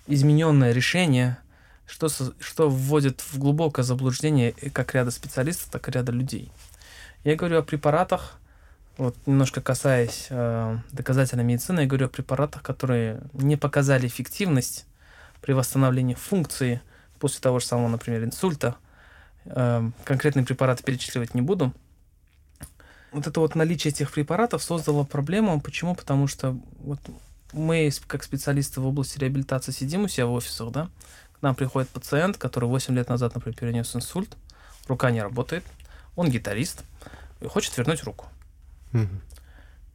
измененное 0.08 0.72
решение, 0.72 1.38
что, 1.86 2.08
что 2.40 2.70
вводит 2.70 3.22
в 3.22 3.38
глубокое 3.38 3.84
заблуждение 3.84 4.54
как 4.72 4.96
ряда 4.96 5.12
специалистов, 5.12 5.70
так 5.70 5.88
и 5.88 5.92
ряда 5.92 6.12
людей. 6.12 6.52
Я 7.24 7.36
говорю 7.36 7.60
о 7.60 7.64
препаратах, 7.64 8.40
вот 8.98 9.16
немножко 9.26 9.62
касаясь 9.62 10.28
э, 10.30 10.78
доказательной 10.92 11.44
медицины, 11.44 11.82
я 11.82 11.88
говорю 11.88 12.08
о 12.08 12.10
препаратах, 12.10 12.62
которые 12.62 13.22
не 13.34 13.58
показали 13.58 14.08
эффективность 14.08 14.86
при 15.42 15.54
восстановлении 15.54 16.16
функции 16.16 16.82
после 17.20 17.42
того 17.42 17.60
же 17.60 17.66
самого, 17.66 17.88
например, 17.88 18.24
инсульта. 18.24 18.76
Э, 19.46 19.90
конкретные 20.04 20.46
препараты 20.46 20.84
перечисливать 20.84 21.34
не 21.34 21.42
буду. 21.42 21.74
Вот 23.14 23.28
это 23.28 23.40
вот 23.40 23.56
наличие 23.56 23.94
этих 23.94 24.12
препаратов 24.12 24.64
создало 24.64 25.04
проблему. 25.04 25.62
Почему? 25.62 25.96
Потому 25.96 26.28
что 26.28 26.58
вот 26.80 27.00
мы, 27.54 27.92
как 28.08 28.24
специалисты 28.24 28.82
в 28.82 28.88
области 28.88 29.20
реабилитации, 29.20 29.72
сидим 29.72 30.04
у 30.04 30.08
себя 30.08 30.26
в 30.26 30.34
офисах, 30.34 30.72
да, 30.72 30.90
к 31.34 31.42
нам 31.42 31.56
приходит 31.56 31.90
пациент, 31.90 32.38
который 32.38 32.66
8 32.66 32.96
лет 32.96 33.10
назад, 33.10 33.36
например, 33.36 33.58
перенес 33.58 33.96
инсульт, 33.96 34.36
рука 34.88 35.12
не 35.12 35.22
работает, 35.22 35.64
он 36.16 36.30
гитарист 36.30 36.84
и 37.42 37.48
хочет 37.48 37.78
вернуть 37.78 38.04
руку. 38.04 38.26
Угу. 38.94 39.08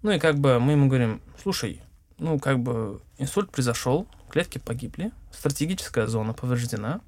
Ну 0.03 0.11
и 0.13 0.19
как 0.19 0.39
бы 0.39 0.61
мы 0.61 0.73
ему 0.73 0.87
говорим, 0.87 1.21
слушай, 1.43 1.81
ну 2.19 2.39
как 2.39 2.61
бы 2.61 3.01
инсульт 3.19 3.51
произошел, 3.51 4.07
клетки 4.29 4.59
погибли, 4.59 5.11
стратегическая 5.33 6.07
зона 6.07 6.35
повреждена, 6.35 7.01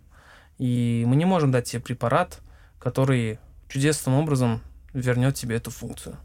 и 0.58 1.04
мы 1.06 1.16
не 1.16 1.24
можем 1.24 1.52
дать 1.52 1.70
тебе 1.70 1.80
препарат, 1.80 2.40
который 2.78 3.38
чудесным 3.68 4.16
образом 4.16 4.61
вернет 4.93 5.34
тебе 5.34 5.57
эту 5.57 5.70
функцию. 5.70 6.16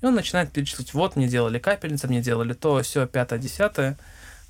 И 0.00 0.06
он 0.06 0.14
начинает 0.14 0.52
перечислить, 0.52 0.94
вот 0.94 1.16
мне 1.16 1.28
делали 1.28 1.58
капельницы, 1.58 2.08
мне 2.08 2.20
делали 2.20 2.52
то, 2.52 2.82
все, 2.82 3.06
пятое, 3.06 3.38
десятое. 3.38 3.96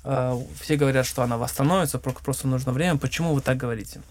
А, 0.03 0.39
все 0.59 0.75
говорят, 0.75 1.05
что 1.05 1.23
она 1.23 1.37
восстановится, 1.37 1.97
просто 1.99 2.47
нужно 2.47 2.71
время. 2.71 2.97
Почему 2.97 3.33
вы 3.33 3.41
так 3.41 3.57
говорите? 3.57 4.01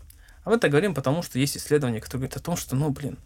А 0.45 0.51
мы 0.51 0.59
так 0.59 0.71
говорим, 0.71 0.95
потому 0.95 1.23
что 1.23 1.39
есть 1.39 1.57
исследования, 1.57 2.01
которые 2.01 2.29
говорят 2.29 2.37
о 2.37 2.45
том, 2.45 2.57
что, 2.57 2.77
ну, 2.77 2.91
блин, 2.91 3.19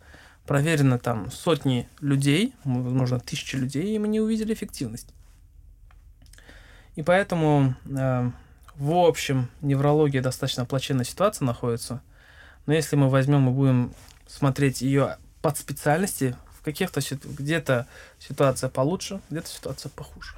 проверено 0.46 0.98
там 0.98 1.30
сотни 1.30 1.88
людей, 2.00 2.54
возможно, 2.64 3.20
тысячи 3.20 3.56
людей, 3.56 3.94
и 3.94 3.98
мы 3.98 4.08
не 4.08 4.20
увидели 4.20 4.54
эффективность. 4.54 5.08
И 6.94 7.02
поэтому, 7.02 7.74
э, 7.84 8.30
в 8.76 8.92
общем, 8.92 9.48
неврология 9.60 10.22
достаточно 10.22 10.64
плачевная 10.64 11.04
ситуация 11.04 11.46
находится. 11.46 12.02
Но 12.66 12.72
если 12.72 12.96
мы 12.96 13.08
возьмем 13.08 13.48
и 13.48 13.52
будем 13.52 13.94
смотреть 14.26 14.82
ее 14.82 15.18
под 15.42 15.58
специальности, 15.58 16.36
в 16.58 16.62
каких-то 16.62 17.00
где-то 17.24 17.86
ситуация 18.18 18.68
получше, 18.68 19.20
где-то 19.30 19.48
ситуация 19.48 19.90
похуже. 19.90 20.34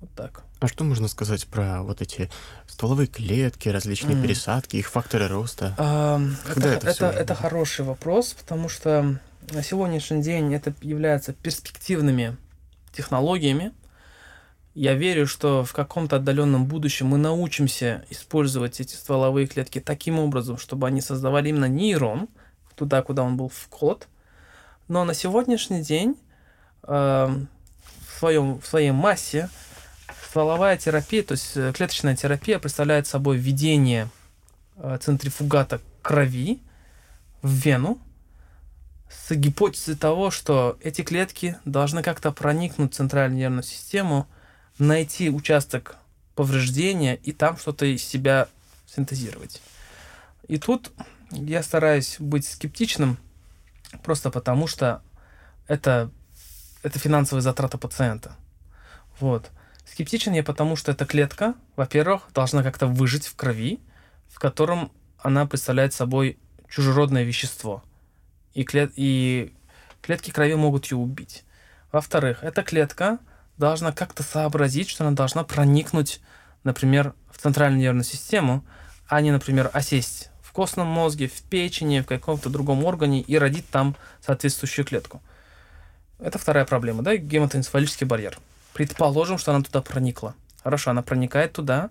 Вот 0.00 0.10
так. 0.16 0.42
А 0.58 0.66
что 0.66 0.82
можно 0.82 1.06
сказать 1.06 1.46
про 1.46 1.82
вот 1.82 2.02
эти 2.02 2.28
стволовые 2.66 3.06
клетки, 3.06 3.68
различные 3.68 4.16
mm. 4.16 4.22
пересадки, 4.22 4.76
их 4.76 4.90
факторы 4.90 5.28
роста? 5.28 5.74
А, 5.78 6.20
Когда 6.46 6.74
это, 6.74 6.88
это, 6.88 7.06
это, 7.06 7.18
это 7.18 7.34
хороший 7.36 7.84
вопрос, 7.84 8.34
потому 8.34 8.68
что 8.68 9.20
на 9.52 9.62
сегодняшний 9.62 10.22
день 10.22 10.52
это 10.54 10.74
является 10.82 11.32
перспективными 11.32 12.36
технологиями. 12.92 13.72
Я 14.74 14.94
верю, 14.94 15.26
что 15.26 15.64
в 15.64 15.72
каком-то 15.72 16.16
отдаленном 16.16 16.66
будущем 16.66 17.06
мы 17.08 17.18
научимся 17.18 18.04
использовать 18.10 18.80
эти 18.80 18.94
стволовые 18.94 19.46
клетки 19.46 19.80
таким 19.80 20.18
образом, 20.18 20.58
чтобы 20.58 20.86
они 20.86 21.00
создавали 21.00 21.50
именно 21.50 21.66
нейрон 21.68 22.28
туда, 22.74 23.02
куда 23.02 23.22
он 23.22 23.36
был 23.36 23.48
вколот. 23.48 24.08
Но 24.88 25.04
на 25.04 25.14
сегодняшний 25.14 25.82
день 25.82 26.16
э, 26.82 26.88
в, 26.88 28.18
своем, 28.18 28.60
в 28.60 28.66
своей 28.66 28.90
массе 28.90 29.48
стволовая 30.28 30.76
терапия, 30.76 31.22
то 31.22 31.32
есть 31.32 31.56
э, 31.56 31.72
клеточная 31.72 32.16
терапия 32.16 32.58
представляет 32.58 33.06
собой 33.06 33.36
введение 33.36 34.08
э, 34.76 34.98
центрифугата 35.00 35.80
крови 36.02 36.60
в 37.42 37.50
вену 37.50 37.98
с 39.08 39.34
гипотезой 39.34 39.96
того, 39.96 40.30
что 40.30 40.78
эти 40.82 41.02
клетки 41.02 41.56
должны 41.64 42.02
как-то 42.02 42.32
проникнуть 42.32 42.92
в 42.92 42.96
центральную 42.96 43.38
нервную 43.38 43.62
систему, 43.62 44.26
найти 44.78 45.30
участок 45.30 45.96
повреждения 46.34 47.16
и 47.16 47.32
там 47.32 47.56
что-то 47.56 47.84
из 47.86 48.02
себя 48.02 48.48
синтезировать. 48.86 49.60
И 50.48 50.58
тут 50.58 50.92
я 51.32 51.62
стараюсь 51.62 52.16
быть 52.18 52.46
скептичным, 52.46 53.18
просто 54.02 54.30
потому 54.30 54.66
что 54.66 55.02
это, 55.66 56.10
это 56.82 56.98
финансовая 56.98 57.42
затрата 57.42 57.78
пациента. 57.78 58.36
Вот. 59.18 59.50
Скептичен 59.84 60.32
я 60.32 60.42
потому, 60.42 60.76
что 60.76 60.92
эта 60.92 61.04
клетка, 61.04 61.54
во-первых, 61.76 62.28
должна 62.34 62.62
как-то 62.62 62.86
выжить 62.86 63.26
в 63.26 63.34
крови, 63.34 63.80
в 64.28 64.38
котором 64.38 64.92
она 65.18 65.46
представляет 65.46 65.92
собой 65.92 66.38
чужеродное 66.68 67.24
вещество. 67.24 67.82
И, 68.54 68.64
клет... 68.64 68.92
и 68.96 69.54
клетки 70.00 70.30
крови 70.30 70.54
могут 70.54 70.86
ее 70.86 70.98
убить. 70.98 71.44
Во-вторых, 71.90 72.42
эта 72.42 72.62
клетка 72.62 73.18
должна 73.58 73.92
как-то 73.92 74.22
сообразить, 74.22 74.88
что 74.88 75.06
она 75.06 75.14
должна 75.14 75.44
проникнуть, 75.44 76.20
например, 76.64 77.14
в 77.30 77.38
центральную 77.38 77.80
нервную 77.80 78.04
систему, 78.04 78.64
а 79.08 79.20
не, 79.20 79.30
например, 79.30 79.70
осесть 79.72 80.31
в 80.52 80.54
костном 80.54 80.86
мозге, 80.86 81.28
в 81.28 81.42
печени, 81.44 82.00
в 82.00 82.06
каком-то 82.06 82.50
другом 82.50 82.84
органе 82.84 83.22
и 83.22 83.38
родить 83.38 83.66
там 83.70 83.96
соответствующую 84.20 84.84
клетку. 84.84 85.22
Это 86.18 86.38
вторая 86.38 86.66
проблема, 86.66 87.02
да, 87.02 87.16
гематоэнцефалический 87.16 88.06
барьер. 88.06 88.38
Предположим, 88.74 89.38
что 89.38 89.54
она 89.54 89.64
туда 89.64 89.80
проникла. 89.80 90.34
Хорошо, 90.62 90.90
она 90.90 91.00
проникает 91.00 91.54
туда, 91.54 91.88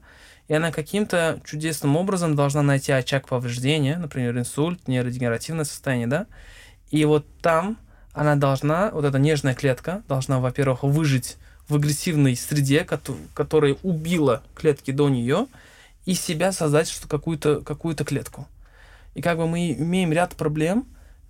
и 0.48 0.54
она 0.54 0.72
каким-то 0.72 1.42
чудесным 1.44 1.98
образом 1.98 2.36
должна 2.36 2.62
найти 2.62 2.92
очаг 2.92 3.28
повреждения, 3.28 3.98
например, 3.98 4.38
инсульт, 4.38 4.88
нейродегенеративное 4.88 5.66
состояние, 5.66 6.08
да, 6.08 6.28
и 6.92 7.04
вот 7.06 7.26
там 7.42 7.80
она 8.14 8.36
должна, 8.36 8.92
вот 8.92 9.06
эта 9.06 9.18
нежная 9.18 9.56
клетка, 9.56 10.04
должна, 10.08 10.40
во-первых, 10.40 10.84
выжить 10.84 11.38
в 11.68 11.78
агрессивной 11.78 12.36
среде, 12.36 12.86
которая 13.34 13.76
убила 13.82 14.44
клетки 14.54 14.92
до 14.92 15.10
нее, 15.10 15.48
и 16.06 16.14
себя 16.14 16.52
создать 16.52 16.90
что 16.90 17.08
какую-то 17.08 17.62
какую 17.62 17.96
клетку. 17.96 18.48
И 19.14 19.22
как 19.22 19.38
бы 19.38 19.48
мы 19.48 19.74
имеем 19.74 20.12
ряд 20.12 20.36
проблем 20.36 20.88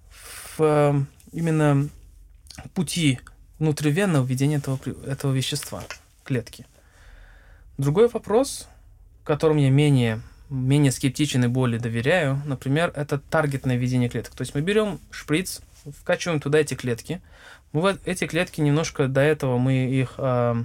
в 0.10 0.62
э, 0.62 1.02
именно 1.32 1.90
пути 2.74 3.20
внутривенного 3.60 4.26
введения 4.26 4.58
этого, 4.58 4.80
этого 5.06 5.34
вещества, 5.34 5.84
клетки. 6.24 6.66
Другой 7.78 8.08
вопрос, 8.08 8.68
которым 9.24 9.58
я 9.58 9.70
менее, 9.70 10.22
менее 10.50 10.92
скептичен 10.92 11.44
и 11.44 11.48
более 11.48 11.80
доверяю, 11.80 12.42
например, 12.46 12.92
это 12.96 13.20
таргетное 13.20 13.78
введение 13.78 14.10
клеток. 14.10 14.36
То 14.36 14.42
есть 14.42 14.54
мы 14.54 14.62
берем 14.62 15.00
шприц, 15.10 15.62
вкачиваем 16.00 16.40
туда 16.40 16.60
эти 16.60 16.76
клетки. 16.76 17.22
Мы 17.72 17.98
эти 18.06 18.28
клетки 18.28 18.62
немножко 18.62 19.08
до 19.08 19.22
этого 19.22 19.58
мы 19.58 19.86
их, 19.90 20.16
э, 20.18 20.64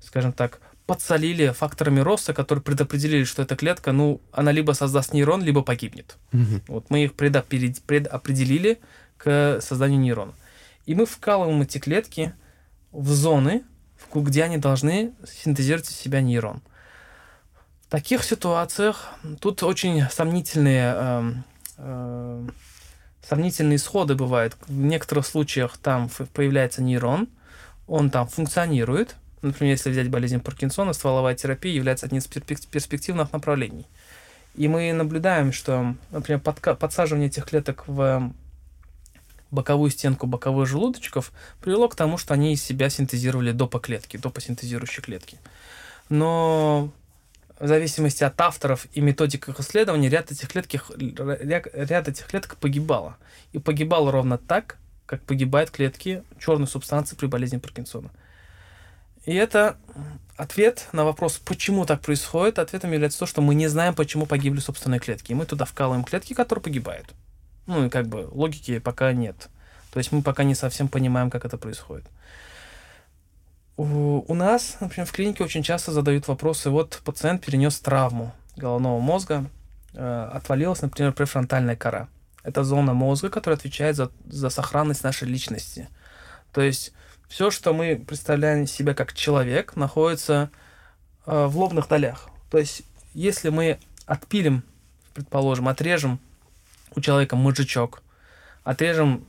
скажем 0.00 0.32
так, 0.32 0.60
подсолили 0.92 1.52
факторами 1.52 2.00
роста, 2.00 2.34
которые 2.34 2.62
предопределили, 2.62 3.24
что 3.24 3.40
эта 3.40 3.56
клетка, 3.56 3.92
ну, 3.92 4.20
она 4.30 4.52
либо 4.52 4.72
создаст 4.72 5.14
нейрон, 5.14 5.42
либо 5.42 5.62
погибнет. 5.62 6.18
Угу. 6.34 6.60
Вот 6.68 6.90
мы 6.90 7.04
их 7.04 7.14
предопределили 7.14 8.78
к 9.16 9.58
созданию 9.62 9.98
нейрона. 9.98 10.34
И 10.84 10.94
мы 10.94 11.06
вкалываем 11.06 11.62
эти 11.62 11.78
клетки 11.78 12.34
в 12.90 13.08
зоны, 13.08 13.62
где 14.14 14.44
они 14.44 14.58
должны 14.58 15.14
синтезировать 15.26 15.88
из 15.88 15.96
себя 15.96 16.20
нейрон. 16.20 16.60
В 17.86 17.90
таких 17.90 18.22
ситуациях 18.22 19.08
тут 19.40 19.62
очень 19.62 20.02
сомнительные, 20.10 20.94
э, 20.94 21.32
э, 21.78 22.48
сомнительные 23.26 23.76
исходы 23.76 24.14
бывают. 24.14 24.58
В 24.66 24.72
некоторых 24.72 25.26
случаях 25.26 25.78
там 25.78 26.10
появляется 26.34 26.82
нейрон, 26.82 27.30
он 27.86 28.10
там 28.10 28.28
функционирует. 28.28 29.16
Например, 29.42 29.72
если 29.72 29.90
взять 29.90 30.08
болезнь 30.08 30.40
Паркинсона, 30.40 30.92
стволовая 30.92 31.34
терапия 31.34 31.74
является 31.74 32.06
одним 32.06 32.20
из 32.20 32.26
перспективных 32.26 33.32
направлений. 33.32 33.86
И 34.54 34.68
мы 34.68 34.92
наблюдаем, 34.92 35.52
что, 35.52 35.94
например, 36.10 36.40
подсаживание 36.40 37.28
этих 37.28 37.46
клеток 37.46 37.84
в 37.88 38.32
боковую 39.50 39.90
стенку 39.90 40.26
боковых 40.26 40.66
желудочков 40.68 41.32
привело 41.60 41.88
к 41.88 41.94
тому, 41.94 42.18
что 42.18 42.34
они 42.34 42.54
из 42.54 42.62
себя 42.62 42.88
синтезировали 42.88 43.52
допоклетки, 43.52 44.16
допосинтезирующие 44.16 45.02
клетки. 45.02 45.38
Но 46.08 46.90
в 47.58 47.66
зависимости 47.66 48.24
от 48.24 48.40
авторов 48.40 48.86
и 48.92 49.00
методик 49.00 49.48
их 49.48 49.60
исследований, 49.60 50.08
ряд 50.08 50.30
этих, 50.32 50.48
клетки, 50.48 50.80
ряд 50.90 52.08
этих 52.08 52.26
клеток 52.26 52.56
погибало. 52.56 53.16
И 53.52 53.58
погибало 53.58 54.10
ровно 54.10 54.38
так, 54.38 54.78
как 55.06 55.22
погибают 55.22 55.70
клетки 55.70 56.22
черной 56.38 56.66
субстанции 56.66 57.16
при 57.16 57.26
болезни 57.26 57.58
Паркинсона. 57.58 58.10
И 59.24 59.34
это 59.34 59.76
ответ 60.36 60.88
на 60.92 61.04
вопрос, 61.04 61.38
почему 61.38 61.86
так 61.86 62.00
происходит, 62.00 62.58
ответом 62.58 62.92
является 62.92 63.20
то, 63.20 63.26
что 63.26 63.40
мы 63.40 63.54
не 63.54 63.68
знаем, 63.68 63.94
почему 63.94 64.26
погибли 64.26 64.60
собственные 64.60 65.00
клетки. 65.00 65.32
И 65.32 65.34
мы 65.34 65.46
туда 65.46 65.64
вкалываем 65.64 66.04
клетки, 66.04 66.34
которые 66.34 66.62
погибают. 66.62 67.14
Ну 67.66 67.86
и 67.86 67.90
как 67.90 68.08
бы 68.08 68.28
логики 68.30 68.78
пока 68.78 69.12
нет. 69.12 69.48
То 69.92 69.98
есть 69.98 70.10
мы 70.10 70.22
пока 70.22 70.42
не 70.42 70.54
совсем 70.54 70.88
понимаем, 70.88 71.30
как 71.30 71.44
это 71.44 71.58
происходит. 71.58 72.06
У, 73.76 74.24
у 74.26 74.34
нас, 74.34 74.76
например, 74.80 75.06
в 75.06 75.12
клинике 75.12 75.44
очень 75.44 75.62
часто 75.62 75.92
задают 75.92 76.28
вопросы, 76.28 76.70
вот 76.70 77.00
пациент 77.04 77.44
перенес 77.44 77.78
травму 77.80 78.34
головного 78.56 79.00
мозга, 79.00 79.44
э, 79.94 80.30
отвалилась, 80.32 80.82
например, 80.82 81.12
префронтальная 81.12 81.76
кора. 81.76 82.08
Это 82.42 82.64
зона 82.64 82.92
мозга, 82.92 83.30
которая 83.30 83.56
отвечает 83.56 83.96
за, 83.96 84.10
за 84.26 84.50
сохранность 84.50 85.04
нашей 85.04 85.28
личности. 85.28 85.88
То 86.52 86.60
есть 86.60 86.92
все, 87.32 87.50
что 87.50 87.72
мы 87.72 87.96
представляем 87.96 88.66
себя 88.66 88.92
как 88.92 89.14
человек, 89.14 89.74
находится 89.74 90.50
э, 91.24 91.46
в 91.46 91.56
лобных 91.56 91.88
долях. 91.88 92.28
То 92.50 92.58
есть 92.58 92.82
если 93.14 93.48
мы 93.48 93.78
отпилим, 94.04 94.62
предположим, 95.14 95.66
отрежем 95.68 96.20
у 96.94 97.00
человека 97.00 97.34
мозжечок, 97.34 98.02
отрежем 98.64 99.24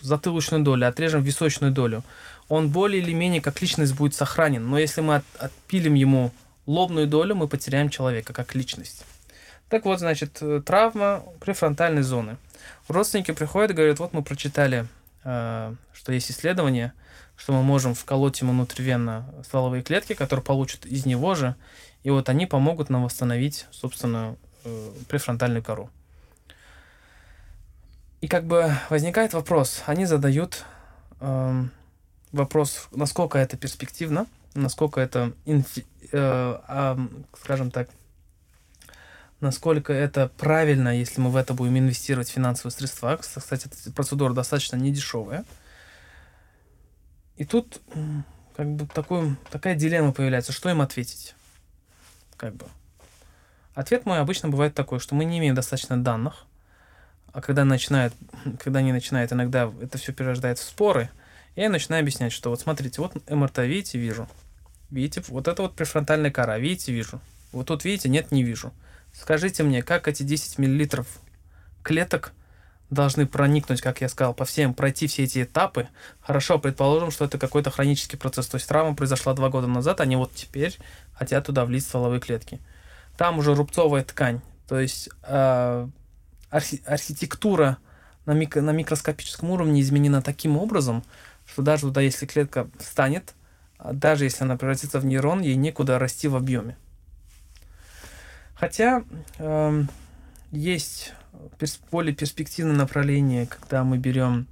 затылочную 0.00 0.62
долю, 0.62 0.86
отрежем 0.86 1.22
височную 1.22 1.72
долю, 1.72 2.04
он 2.48 2.68
более 2.68 3.02
или 3.02 3.12
менее 3.12 3.40
как 3.40 3.60
личность 3.60 3.96
будет 3.96 4.14
сохранен. 4.14 4.64
Но 4.70 4.78
если 4.78 5.00
мы 5.00 5.16
от, 5.16 5.24
отпилим 5.40 5.94
ему 5.94 6.30
лобную 6.66 7.08
долю, 7.08 7.34
мы 7.34 7.48
потеряем 7.48 7.88
человека 7.88 8.32
как 8.32 8.54
личность. 8.54 9.04
Так 9.68 9.86
вот, 9.86 9.98
значит, 9.98 10.38
э, 10.40 10.62
травма 10.64 11.24
префронтальной 11.40 12.02
зоны. 12.02 12.36
Родственники 12.86 13.32
приходят 13.32 13.72
и 13.72 13.74
говорят, 13.74 13.98
вот 13.98 14.12
мы 14.12 14.22
прочитали, 14.22 14.86
э, 15.24 15.74
что 15.94 16.12
есть 16.12 16.30
исследование, 16.30 16.92
что 17.36 17.52
мы 17.52 17.62
можем 17.62 17.94
вколоть 17.94 18.40
ему 18.40 18.52
внутривенно 18.52 19.26
стволовые 19.44 19.82
клетки, 19.82 20.14
которые 20.14 20.44
получат 20.44 20.86
из 20.86 21.06
него 21.06 21.34
же, 21.34 21.56
и 22.02 22.10
вот 22.10 22.28
они 22.28 22.46
помогут 22.46 22.90
нам 22.90 23.04
восстановить, 23.04 23.66
собственно, 23.70 24.36
э, 24.64 24.90
префронтальную 25.08 25.62
кору. 25.62 25.90
И 28.20 28.28
как 28.28 28.44
бы 28.44 28.74
возникает 28.88 29.34
вопрос, 29.34 29.82
они 29.86 30.06
задают 30.06 30.64
э, 31.20 31.64
вопрос, 32.32 32.88
насколько 32.92 33.38
это 33.38 33.56
перспективно, 33.56 34.26
насколько 34.54 35.00
это, 35.00 35.32
инфи, 35.44 35.84
э, 36.12 36.60
э, 36.68 36.96
скажем 37.40 37.70
так, 37.70 37.88
насколько 39.40 39.92
это 39.92 40.30
правильно, 40.38 40.96
если 40.96 41.20
мы 41.20 41.30
в 41.30 41.36
это 41.36 41.54
будем 41.54 41.78
инвестировать 41.78 42.30
финансовые 42.30 42.72
средства. 42.72 43.16
Кстати, 43.16 43.66
эта 43.66 43.92
процедура 43.92 44.32
достаточно 44.32 44.76
недешевая. 44.76 45.44
И 47.36 47.44
тут 47.44 47.80
как 48.56 48.68
бы 48.68 48.86
такой, 48.86 49.36
такая 49.50 49.74
дилемма 49.74 50.12
появляется, 50.12 50.52
что 50.52 50.70
им 50.70 50.80
ответить. 50.80 51.34
Как 52.36 52.54
бы. 52.54 52.66
Ответ 53.74 54.06
мой 54.06 54.20
обычно 54.20 54.48
бывает 54.48 54.74
такой, 54.74 55.00
что 55.00 55.14
мы 55.14 55.24
не 55.24 55.38
имеем 55.38 55.54
достаточно 55.54 56.02
данных, 56.02 56.46
а 57.32 57.40
когда 57.40 57.64
начинают, 57.64 58.14
когда 58.60 58.78
они 58.78 58.92
начинают, 58.92 59.32
иногда 59.32 59.72
это 59.80 59.98
все 59.98 60.12
перерождает 60.12 60.58
в 60.58 60.62
споры, 60.62 61.10
я 61.56 61.68
начинаю 61.68 62.00
объяснять, 62.00 62.32
что 62.32 62.50
вот 62.50 62.60
смотрите, 62.60 63.00
вот 63.00 63.28
МРТ, 63.28 63.58
видите, 63.58 63.98
вижу. 63.98 64.28
Видите, 64.90 65.22
вот 65.28 65.48
это 65.48 65.62
вот 65.62 65.74
префронтальная 65.74 66.30
кора, 66.30 66.58
видите, 66.58 66.92
вижу. 66.92 67.20
Вот 67.52 67.66
тут, 67.66 67.84
видите, 67.84 68.08
нет, 68.08 68.30
не 68.30 68.44
вижу. 68.44 68.72
Скажите 69.12 69.62
мне, 69.62 69.82
как 69.82 70.08
эти 70.08 70.22
10 70.22 70.58
миллилитров 70.58 71.06
клеток 71.82 72.32
должны 72.94 73.26
проникнуть, 73.26 73.82
как 73.82 74.00
я 74.00 74.08
сказал, 74.08 74.32
по 74.32 74.44
всем, 74.44 74.72
пройти 74.72 75.06
все 75.06 75.24
эти 75.24 75.42
этапы. 75.42 75.88
Хорошо, 76.20 76.58
предположим, 76.58 77.10
что 77.10 77.24
это 77.26 77.38
какой-то 77.38 77.70
хронический 77.70 78.16
процесс. 78.16 78.46
То 78.46 78.56
есть 78.56 78.68
травма 78.68 78.94
произошла 78.94 79.34
два 79.34 79.50
года 79.50 79.66
назад, 79.66 80.00
они 80.00 80.16
вот 80.16 80.32
теперь 80.34 80.78
хотят 81.12 81.46
туда 81.46 81.64
влить 81.64 81.84
стволовые 81.84 82.20
клетки. 82.20 82.60
Там 83.16 83.38
уже 83.38 83.54
рубцовая 83.54 84.04
ткань. 84.04 84.40
То 84.66 84.80
есть 84.80 85.10
э, 85.22 85.88
архи- 86.50 86.82
архитектура 86.86 87.78
на, 88.24 88.32
микро- 88.32 88.62
на 88.62 88.70
микроскопическом 88.70 89.50
уровне 89.50 89.82
изменена 89.82 90.22
таким 90.22 90.56
образом, 90.56 91.04
что 91.46 91.62
даже 91.62 91.82
туда, 91.82 92.00
если 92.00 92.26
клетка 92.26 92.68
встанет, 92.78 93.34
а 93.78 93.92
даже 93.92 94.24
если 94.24 94.44
она 94.44 94.56
превратится 94.56 94.98
в 94.98 95.04
нейрон, 95.04 95.42
ей 95.42 95.56
некуда 95.56 95.98
расти 95.98 96.28
в 96.28 96.36
объеме. 96.36 96.76
Хотя 98.54 99.04
э, 99.38 99.82
есть 100.52 101.12
перс- 101.58 101.80
более 101.90 102.14
перспективное 102.14 102.76
направление, 102.76 103.46
когда 103.46 103.84
мы 103.84 103.98
берем, 103.98 104.46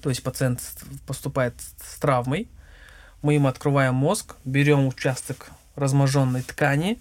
то 0.00 0.08
есть 0.08 0.22
пациент 0.22 0.60
поступает 1.06 1.54
с 1.60 1.98
травмой, 1.98 2.48
мы 3.22 3.34
ему 3.34 3.48
открываем 3.48 3.94
мозг, 3.94 4.36
берем 4.44 4.86
участок 4.86 5.50
разможенной 5.76 6.42
ткани, 6.42 6.98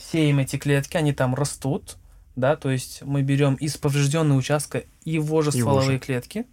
сеем 0.00 0.38
эти 0.38 0.56
клетки, 0.56 0.96
они 0.96 1.12
там 1.12 1.34
растут, 1.34 1.96
да, 2.36 2.56
то 2.56 2.70
есть 2.70 3.02
мы 3.02 3.22
берем 3.22 3.54
из 3.54 3.76
поврежденного 3.76 4.38
участка 4.38 4.84
его 5.04 5.42
же 5.42 5.50
стволовые 5.50 5.84
его 5.84 5.92
же. 5.94 5.98
клетки, 5.98 6.46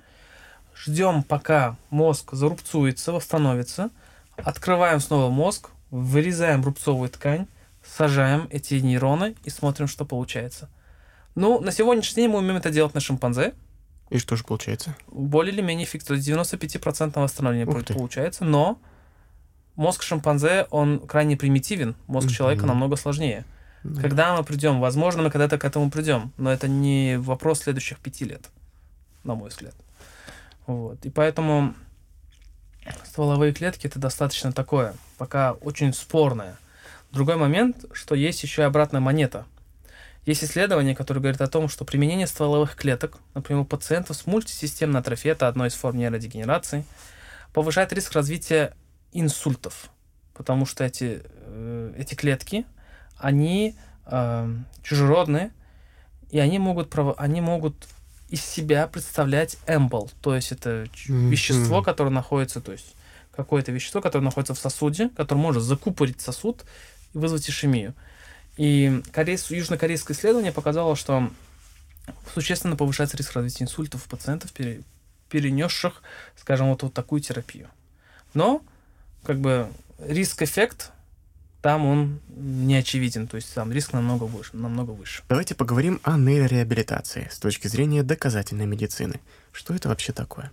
ждем, 0.75 1.23
пока 1.23 1.77
мозг 1.89 2.33
зарубцуется, 2.33 3.11
восстановится, 3.11 3.89
открываем 4.37 4.99
снова 4.99 5.29
мозг, 5.29 5.69
вырезаем 5.91 6.63
рубцовую 6.63 7.09
ткань, 7.09 7.47
сажаем 7.85 8.47
эти 8.49 8.75
нейроны 8.75 9.35
и 9.43 9.49
смотрим, 9.49 9.87
что 9.87 10.05
получается. 10.05 10.69
Ну, 11.35 11.59
на 11.59 11.71
сегодняшний 11.71 12.23
день 12.23 12.31
мы 12.31 12.39
умеем 12.39 12.55
это 12.55 12.69
делать 12.69 12.93
на 12.93 13.01
шимпанзе. 13.01 13.53
И 14.09 14.17
что 14.17 14.35
же 14.35 14.43
получается? 14.43 14.95
Более 15.07 15.53
или 15.53 15.61
менее 15.61 15.85
эффективно. 15.85 16.19
95% 16.19 17.19
восстановления 17.21 17.65
получается, 17.65 18.45
но 18.45 18.79
мозг 19.75 20.03
шимпанзе, 20.03 20.67
он 20.69 20.99
крайне 20.99 21.35
примитивен, 21.35 21.95
мозг 22.07 22.27
mm-hmm. 22.27 22.31
человека 22.31 22.65
намного 22.65 22.95
сложнее. 22.95 23.43
Mm-hmm. 23.83 24.01
Когда 24.01 24.35
мы 24.35 24.43
придем, 24.43 24.79
возможно, 24.79 25.23
мы 25.23 25.29
когда-то 25.29 25.57
к 25.57 25.65
этому 25.65 25.91
придем, 25.91 26.31
но 26.37 26.51
это 26.51 26.67
не 26.67 27.17
вопрос 27.17 27.61
следующих 27.61 27.99
пяти 27.99 28.25
лет, 28.25 28.49
на 29.23 29.35
мой 29.35 29.49
взгляд. 29.49 29.75
Вот. 30.67 31.05
И 31.05 31.09
поэтому 31.09 31.75
стволовые 33.03 33.53
клетки 33.53 33.87
это 33.87 33.99
достаточно 33.99 34.51
такое, 34.53 34.95
пока 35.17 35.53
очень 35.53 35.93
спорное. 35.93 36.57
Другой 37.11 37.35
момент, 37.35 37.85
что 37.91 38.15
есть 38.15 38.41
еще 38.43 38.61
и 38.61 38.65
обратная 38.65 39.01
монета. 39.01 39.45
Есть 40.25 40.43
исследование, 40.43 40.95
которое 40.95 41.19
говорит 41.19 41.41
о 41.41 41.47
том, 41.47 41.69
что 41.69 41.85
применение 41.85 42.25
стволовых 42.25 42.75
клеток, 42.75 43.17
например, 43.35 43.61
у 43.61 43.65
пациентов 43.65 44.17
с 44.17 44.25
мультисистемной 44.25 45.01
атрофией, 45.01 45.33
это 45.33 45.47
одной 45.47 45.67
из 45.67 45.75
форм 45.75 45.97
нейродегенерации, 45.97 46.83
повышает 47.53 47.93
риск 47.93 48.13
развития 48.13 48.73
инсультов, 49.13 49.89
потому 50.33 50.65
что 50.65 50.83
эти, 50.83 51.21
э, 51.23 51.93
эти 51.97 52.15
клетки, 52.15 52.65
они 53.17 53.75
э, 54.07 54.55
чужеродные, 54.83 55.51
и 56.31 56.39
они 56.39 56.57
могут, 56.57 56.93
они 57.17 57.41
могут 57.41 57.87
из 58.29 58.43
себя 58.43 58.87
представлять 58.87 59.57
эмбол, 59.67 60.09
то 60.21 60.35
есть 60.35 60.51
это 60.51 60.85
mm-hmm. 60.85 61.29
вещество, 61.29 61.83
которое 61.83 62.09
находится, 62.09 62.61
то 62.61 62.71
есть 62.71 62.95
какое-то 63.31 63.71
вещество, 63.71 64.01
которое 64.01 64.23
находится 64.23 64.55
в 64.55 64.59
сосуде, 64.59 65.09
которое 65.09 65.41
может 65.41 65.61
закупорить 65.61 66.19
сосуд 66.19 66.65
и 67.13 67.17
вызвать 67.17 67.47
ишемию. 67.47 67.93
И 68.57 69.01
корейс, 69.11 69.49
южнокорейское 69.49 70.15
исследование 70.15 70.51
показало, 70.51 70.95
что 70.95 71.31
существенно 72.33 72.75
повышается 72.75 73.17
риск 73.17 73.33
развития 73.33 73.65
инсультов 73.65 74.05
у 74.05 74.09
пациентов, 74.09 74.53
пере, 74.53 74.81
перенесших, 75.29 76.01
скажем, 76.37 76.69
вот, 76.69 76.83
вот 76.83 76.93
такую 76.93 77.21
терапию. 77.21 77.69
Но, 78.33 78.61
как 79.23 79.39
бы, 79.39 79.69
риск-эффект 79.99 80.91
там 81.65 81.83
он 81.87 82.19
не 82.27 82.75
очевиден, 82.75 83.25
то 83.25 83.37
есть 83.37 83.51
там 83.55 83.71
риск 83.71 83.91
намного 83.91 84.25
выше, 84.25 84.55
намного 84.55 84.91
выше. 84.91 85.23
Давайте 85.27 85.55
поговорим 85.55 85.99
о 86.03 86.15
нейрореабилитации 86.15 87.27
с 87.31 87.39
точки 87.39 87.67
зрения 87.67 88.03
доказательной 88.03 88.67
медицины. 88.67 89.19
Что 89.51 89.73
это 89.73 89.89
вообще 89.89 90.13
такое? 90.13 90.51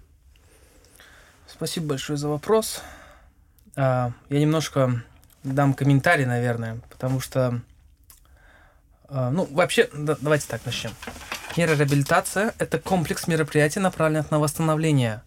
Спасибо 1.46 1.88
большое 1.88 2.16
за 2.16 2.28
вопрос. 2.28 2.80
А, 3.76 4.12
я 4.30 4.40
немножко 4.40 5.04
дам 5.44 5.74
комментарий, 5.74 6.24
наверное, 6.24 6.80
потому 6.88 7.20
что, 7.20 7.60
ну, 9.12 9.46
вообще, 9.50 9.90
да, 9.92 10.16
давайте 10.20 10.46
так 10.48 10.64
начнем. 10.64 10.92
Нейрореабилитация– 11.56 12.54
это 12.58 12.78
комплекс 12.78 13.26
мероприятий, 13.26 13.78
направленных 13.78 14.30
на 14.30 14.38
восстановление 14.38 15.22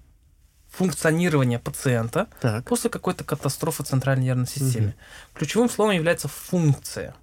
функционирования 0.69 1.59
пациента 1.59 2.27
так. 2.41 2.65
после 2.65 2.89
какой-то 2.89 3.23
катастрофы 3.23 3.83
центральной 3.83 4.25
нервной 4.25 4.47
системы. 4.47 4.88
Угу. 4.88 4.95
Ключевым 5.36 5.69
словом 5.69 5.93
является 5.93 6.27
функция. 6.27 7.15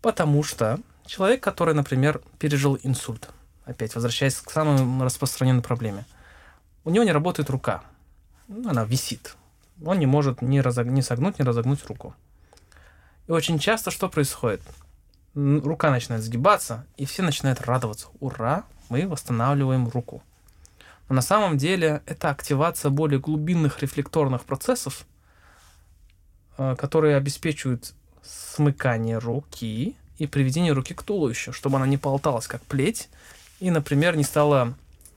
Потому 0.00 0.42
что 0.42 0.78
человек, 1.04 1.42
который, 1.42 1.74
например, 1.74 2.22
пережил 2.38 2.78
инсульт, 2.82 3.28
опять 3.64 3.94
возвращаясь 3.94 4.36
к 4.36 4.50
самой 4.50 5.04
распространенной 5.04 5.62
проблеме. 5.62 6.04
У 6.84 6.90
него 6.90 7.04
не 7.04 7.12
работает 7.12 7.50
рука. 7.50 7.82
Ну, 8.48 8.70
она 8.70 8.84
висит. 8.84 9.36
Он 9.84 9.98
не 9.98 10.06
может 10.06 10.40
ни, 10.40 10.58
разог... 10.60 10.86
ни 10.86 11.00
согнуть, 11.00 11.38
ни 11.38 11.42
разогнуть 11.42 11.84
руку. 11.86 12.14
И 13.28 13.32
очень 13.32 13.58
часто 13.58 13.90
что 13.90 14.08
происходит? 14.08 14.62
Рука 15.36 15.90
начинает 15.90 16.24
сгибаться, 16.24 16.86
и 16.96 17.04
все 17.04 17.22
начинают 17.22 17.60
радоваться. 17.60 18.08
Ура, 18.20 18.64
мы 18.88 19.06
восстанавливаем 19.06 19.86
руку. 19.86 20.22
Но 21.10 21.16
на 21.16 21.20
самом 21.20 21.58
деле 21.58 22.02
это 22.06 22.30
активация 22.30 22.90
более 22.90 23.20
глубинных 23.20 23.82
рефлекторных 23.82 24.44
процессов, 24.44 25.04
э, 26.56 26.74
которые 26.76 27.16
обеспечивают 27.16 27.92
смыкание 28.22 29.18
руки 29.18 29.94
и 30.16 30.26
приведение 30.26 30.72
руки 30.72 30.94
к 30.94 31.02
туловищу, 31.02 31.52
чтобы 31.52 31.76
она 31.76 31.86
не 31.86 31.98
болталась 31.98 32.46
как 32.46 32.62
плеть 32.62 33.10
и, 33.60 33.70
например, 33.70 34.16
не 34.16 34.24
стала, 34.24 34.74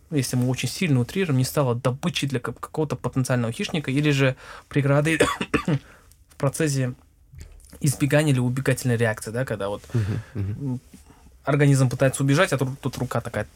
ну, 0.09 0.17
если 0.17 0.35
мы 0.35 0.49
очень 0.49 0.67
сильно 0.67 0.99
утрируем, 0.99 1.37
не 1.37 1.45
стала 1.45 1.75
добычей 1.75 2.27
для 2.27 2.41
какого-то 2.41 2.97
потенциального 2.97 3.53
хищника 3.53 3.89
или 3.89 4.11
же 4.11 4.35
преградой 4.67 5.19
в 6.29 6.35
процессе 6.35 6.93
избегания 7.79 8.33
или 8.33 8.39
убегательной 8.39 8.97
реакции, 8.97 9.31
да, 9.31 9.45
когда 9.45 9.69
вот 9.69 9.83
организм 11.43 11.89
пытается 11.89 12.23
убежать, 12.23 12.53
а 12.53 12.57
тут, 12.57 12.79
тут 12.79 12.97
рука 12.97 13.21
такая 13.21 13.47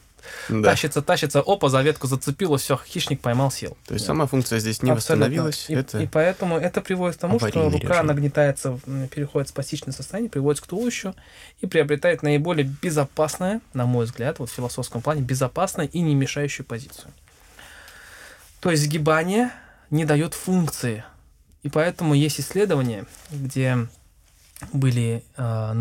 да. 0.50 0.72
Тащится, 0.72 1.02
тащится, 1.02 1.42
опа, 1.46 1.70
за 1.70 1.82
ветку 1.82 2.08
зацепило, 2.08 2.58
все, 2.58 2.80
хищник 2.86 3.22
поймал, 3.22 3.52
сел. 3.52 3.78
То 3.86 3.94
есть 3.94 4.06
да. 4.06 4.14
сама 4.14 4.26
функция 4.26 4.60
здесь 4.60 4.82
не 4.82 4.92
Абсолютно. 4.92 5.26
восстановилась. 5.26 5.70
И, 5.70 5.74
это... 5.74 6.00
и 6.00 6.08
поэтому 6.08 6.58
это 6.58 6.82
приводит 6.82 7.18
к 7.18 7.20
тому, 7.20 7.40
что 7.40 7.70
рука 7.70 7.88
режим. 7.88 8.08
нагнетается, 8.08 8.80
переходит 9.14 9.50
в 9.50 9.52
спасительное 9.52 9.94
состояние, 9.94 10.30
приводит 10.30 10.62
к 10.62 10.68
туловищу 10.68 11.16
и 11.62 11.66
приобретает 11.66 12.24
наиболее 12.24 12.66
безопасное, 12.82 13.62
на 13.74 13.86
мой 13.86 14.06
взгляд, 14.06 14.40
вот 14.40 14.50
в 14.50 14.54
философском 14.54 15.02
плане, 15.02 15.22
безопасное 15.22 15.86
и 15.86 16.00
не 16.00 16.16
мешающую 16.16 16.66
позицию. 16.66 17.12
То 18.60 18.72
есть 18.72 18.84
сгибание 18.84 19.52
не 19.90 20.06
дает 20.06 20.34
функции. 20.34 21.04
И 21.64 21.70
поэтому 21.70 22.14
есть 22.14 22.40
исследования, 22.40 23.06
где 23.32 23.88
были 24.72 25.24
э, 25.36 25.74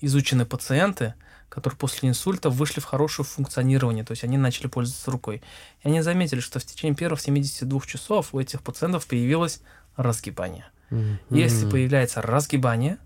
изучены 0.00 0.46
пациенты, 0.46 1.14
которые 1.48 1.78
после 1.78 2.08
инсульта 2.08 2.50
вышли 2.50 2.80
в 2.80 2.84
хорошее 2.84 3.26
функционирование, 3.26 4.04
то 4.04 4.12
есть 4.12 4.24
они 4.24 4.36
начали 4.36 4.66
пользоваться 4.66 5.10
рукой. 5.10 5.42
И 5.82 5.88
они 5.88 6.00
заметили, 6.02 6.40
что 6.40 6.58
в 6.58 6.64
течение 6.64 6.94
первых 6.96 7.20
72 7.20 7.80
часов 7.82 8.34
у 8.34 8.40
этих 8.40 8.62
пациентов 8.62 9.06
появилось 9.06 9.60
разгибание. 9.96 10.66
Mm-hmm. 10.90 11.18
Если 11.30 11.68
появляется 11.68 12.22
разгибание, 12.22 12.98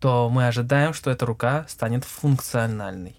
то 0.00 0.28
мы 0.28 0.46
ожидаем, 0.46 0.94
что 0.94 1.10
эта 1.10 1.26
рука 1.26 1.66
станет 1.68 2.04
функциональной. 2.04 3.18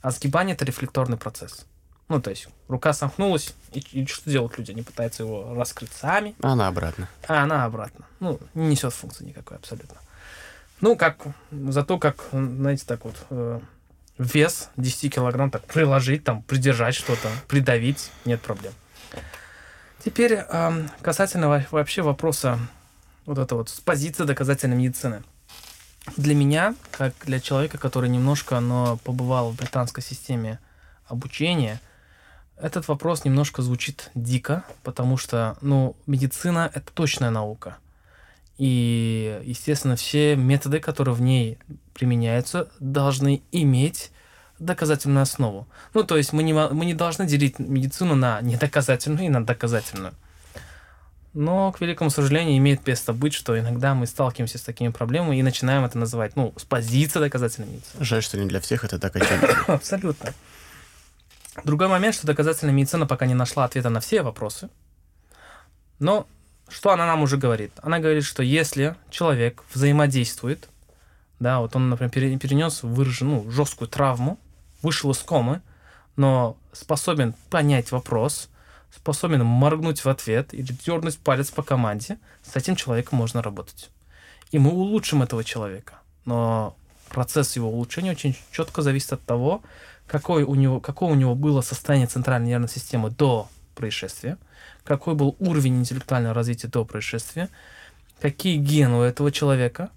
А 0.00 0.10
сгибание– 0.10 0.54
это 0.56 0.64
рефлекторный 0.64 1.16
процесс. 1.16 1.66
Ну, 2.08 2.20
то 2.20 2.30
есть 2.30 2.48
рука 2.68 2.92
сомкнулась, 2.92 3.54
и, 3.72 3.78
и 3.92 4.06
что 4.06 4.28
делают 4.28 4.58
люди? 4.58 4.72
Они 4.72 4.82
пытаются 4.82 5.22
его 5.22 5.54
раскрыть 5.54 5.92
сами. 5.92 6.34
А 6.42 6.52
она 6.52 6.68
обратно. 6.68 7.08
А 7.26 7.44
она 7.44 7.64
обратно. 7.64 8.04
Ну, 8.20 8.38
не 8.54 8.68
несет 8.68 8.92
функции 8.92 9.24
никакой 9.24 9.56
абсолютно. 9.56 9.96
Ну, 10.82 10.96
как, 10.96 11.18
зато 11.52 11.96
как, 11.96 12.24
знаете, 12.32 12.84
так 12.84 13.04
вот, 13.04 13.14
э, 13.30 13.60
вес 14.18 14.68
10 14.76 15.14
килограмм 15.14 15.52
так 15.52 15.64
приложить, 15.64 16.24
там, 16.24 16.42
придержать 16.42 16.96
что-то, 16.96 17.28
придавить, 17.46 18.10
нет 18.24 18.40
проблем. 18.42 18.72
Теперь 20.04 20.32
э, 20.34 20.88
касательно 21.00 21.64
вообще 21.70 22.02
вопроса 22.02 22.58
вот 23.26 23.38
это 23.38 23.54
вот 23.54 23.68
с 23.68 23.78
позиции 23.78 24.24
доказательной 24.24 24.76
медицины. 24.76 25.22
Для 26.16 26.34
меня, 26.34 26.74
как 26.90 27.14
для 27.26 27.38
человека, 27.38 27.78
который 27.78 28.10
немножко 28.10 28.58
но 28.58 28.96
побывал 29.04 29.52
в 29.52 29.56
британской 29.56 30.02
системе 30.02 30.58
обучения, 31.06 31.80
этот 32.56 32.88
вопрос 32.88 33.24
немножко 33.24 33.62
звучит 33.62 34.10
дико, 34.16 34.64
потому 34.82 35.16
что, 35.16 35.56
ну, 35.60 35.94
медицина— 36.06 36.68
это 36.74 36.92
точная 36.92 37.30
наука. 37.30 37.76
И, 38.62 39.40
естественно, 39.42 39.96
все 39.96 40.36
методы, 40.36 40.78
которые 40.78 41.16
в 41.16 41.20
ней 41.20 41.58
применяются, 41.94 42.68
должны 42.78 43.42
иметь 43.50 44.12
доказательную 44.60 45.22
основу. 45.22 45.66
Ну, 45.94 46.04
то 46.04 46.16
есть 46.16 46.32
мы 46.32 46.44
не, 46.44 46.52
мы 46.52 46.84
не 46.84 46.94
должны 46.94 47.26
делить 47.26 47.58
медицину 47.58 48.14
на 48.14 48.40
недоказательную 48.40 49.26
и 49.26 49.30
на 49.30 49.44
доказательную. 49.44 50.14
Но, 51.34 51.72
к 51.72 51.80
великому 51.80 52.08
сожалению, 52.08 52.56
имеет 52.58 52.86
место 52.86 53.12
быть, 53.12 53.34
что 53.34 53.58
иногда 53.58 53.96
мы 53.96 54.06
сталкиваемся 54.06 54.58
с 54.58 54.62
такими 54.62 54.90
проблемами 54.90 55.36
и 55.36 55.42
начинаем 55.42 55.84
это 55.84 55.98
называть, 55.98 56.36
ну, 56.36 56.54
с 56.56 56.62
позиции 56.62 57.18
доказательной 57.18 57.66
медицины. 57.66 58.04
Жаль, 58.04 58.22
что 58.22 58.38
не 58.38 58.46
для 58.46 58.60
всех 58.60 58.84
это 58.84 59.00
так. 59.00 59.16
Абсолютно. 59.68 60.34
Другой 61.64 61.88
момент, 61.88 62.14
что 62.14 62.28
доказательная 62.28 62.72
медицина 62.72 63.08
пока 63.08 63.26
не 63.26 63.34
нашла 63.34 63.64
ответа 63.64 63.90
на 63.90 63.98
все 63.98 64.22
вопросы. 64.22 64.70
Но 65.98 66.28
что 66.68 66.90
она 66.90 67.06
нам 67.06 67.22
уже 67.22 67.36
говорит? 67.36 67.72
Она 67.82 67.98
говорит, 67.98 68.24
что 68.24 68.42
если 68.42 68.96
человек 69.10 69.62
взаимодействует, 69.72 70.68
да, 71.38 71.60
вот 71.60 71.74
он, 71.76 71.90
например, 71.90 72.38
перенес 72.38 72.82
выраженную 72.82 73.42
ну, 73.42 73.50
жесткую 73.50 73.88
травму, 73.88 74.38
вышел 74.80 75.10
из 75.10 75.18
комы, 75.18 75.60
но 76.16 76.56
способен 76.72 77.34
понять 77.50 77.90
вопрос, 77.92 78.48
способен 78.94 79.44
моргнуть 79.44 80.04
в 80.04 80.08
ответ 80.08 80.54
или 80.54 80.72
дернуть 80.72 81.18
палец 81.18 81.50
по 81.50 81.62
команде, 81.62 82.18
с 82.42 82.54
этим 82.56 82.76
человеком 82.76 83.18
можно 83.18 83.42
работать. 83.42 83.90
И 84.50 84.58
мы 84.58 84.70
улучшим 84.70 85.22
этого 85.22 85.44
человека. 85.44 85.94
Но 86.24 86.76
процесс 87.08 87.56
его 87.56 87.70
улучшения 87.70 88.12
очень 88.12 88.36
четко 88.52 88.82
зависит 88.82 89.12
от 89.12 89.24
того, 89.24 89.62
какое 90.06 90.44
у 90.44 90.54
него, 90.54 90.80
какое 90.80 91.10
у 91.10 91.14
него 91.14 91.34
было 91.34 91.60
состояние 91.62 92.06
центральной 92.06 92.48
нервной 92.48 92.68
системы 92.68 93.10
до 93.10 93.48
происшествия, 93.74 94.38
какой 94.84 95.14
был 95.14 95.36
уровень 95.38 95.78
интеллектуального 95.78 96.34
развития 96.34 96.68
до 96.68 96.84
происшествия, 96.84 97.48
какие 98.20 98.56
гены 98.56 98.96
у 98.96 99.02
этого 99.02 99.30
человека, 99.30 99.90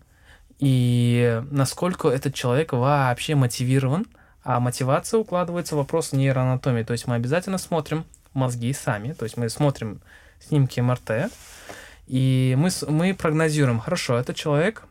и 0.60 1.42
насколько 1.52 2.10
этот 2.10 2.34
человек 2.34 2.74
вообще 2.74 3.36
мотивирован. 3.36 4.06
А 4.44 4.60
мотивация 4.60 5.20
укладывается 5.20 5.74
в 5.74 5.80
вопрос 5.80 6.12
нейроанатомии. 6.12 6.84
То 6.84 6.92
есть 6.92 7.08
мы 7.08 7.16
обязательно 7.16 7.58
смотрим 7.58 8.06
мозги 8.34 8.72
сами, 8.74 9.14
то 9.14 9.24
есть 9.24 9.38
мы 9.38 9.50
смотрим 9.50 10.02
снимки 10.40 10.80
МРТ, 10.80 11.32
и 12.06 12.56
мы, 12.56 12.70
мы 12.88 13.16
прогнозируем, 13.16 13.80
хорошо, 13.80 14.18
этот 14.18 14.36
человек 14.36 14.84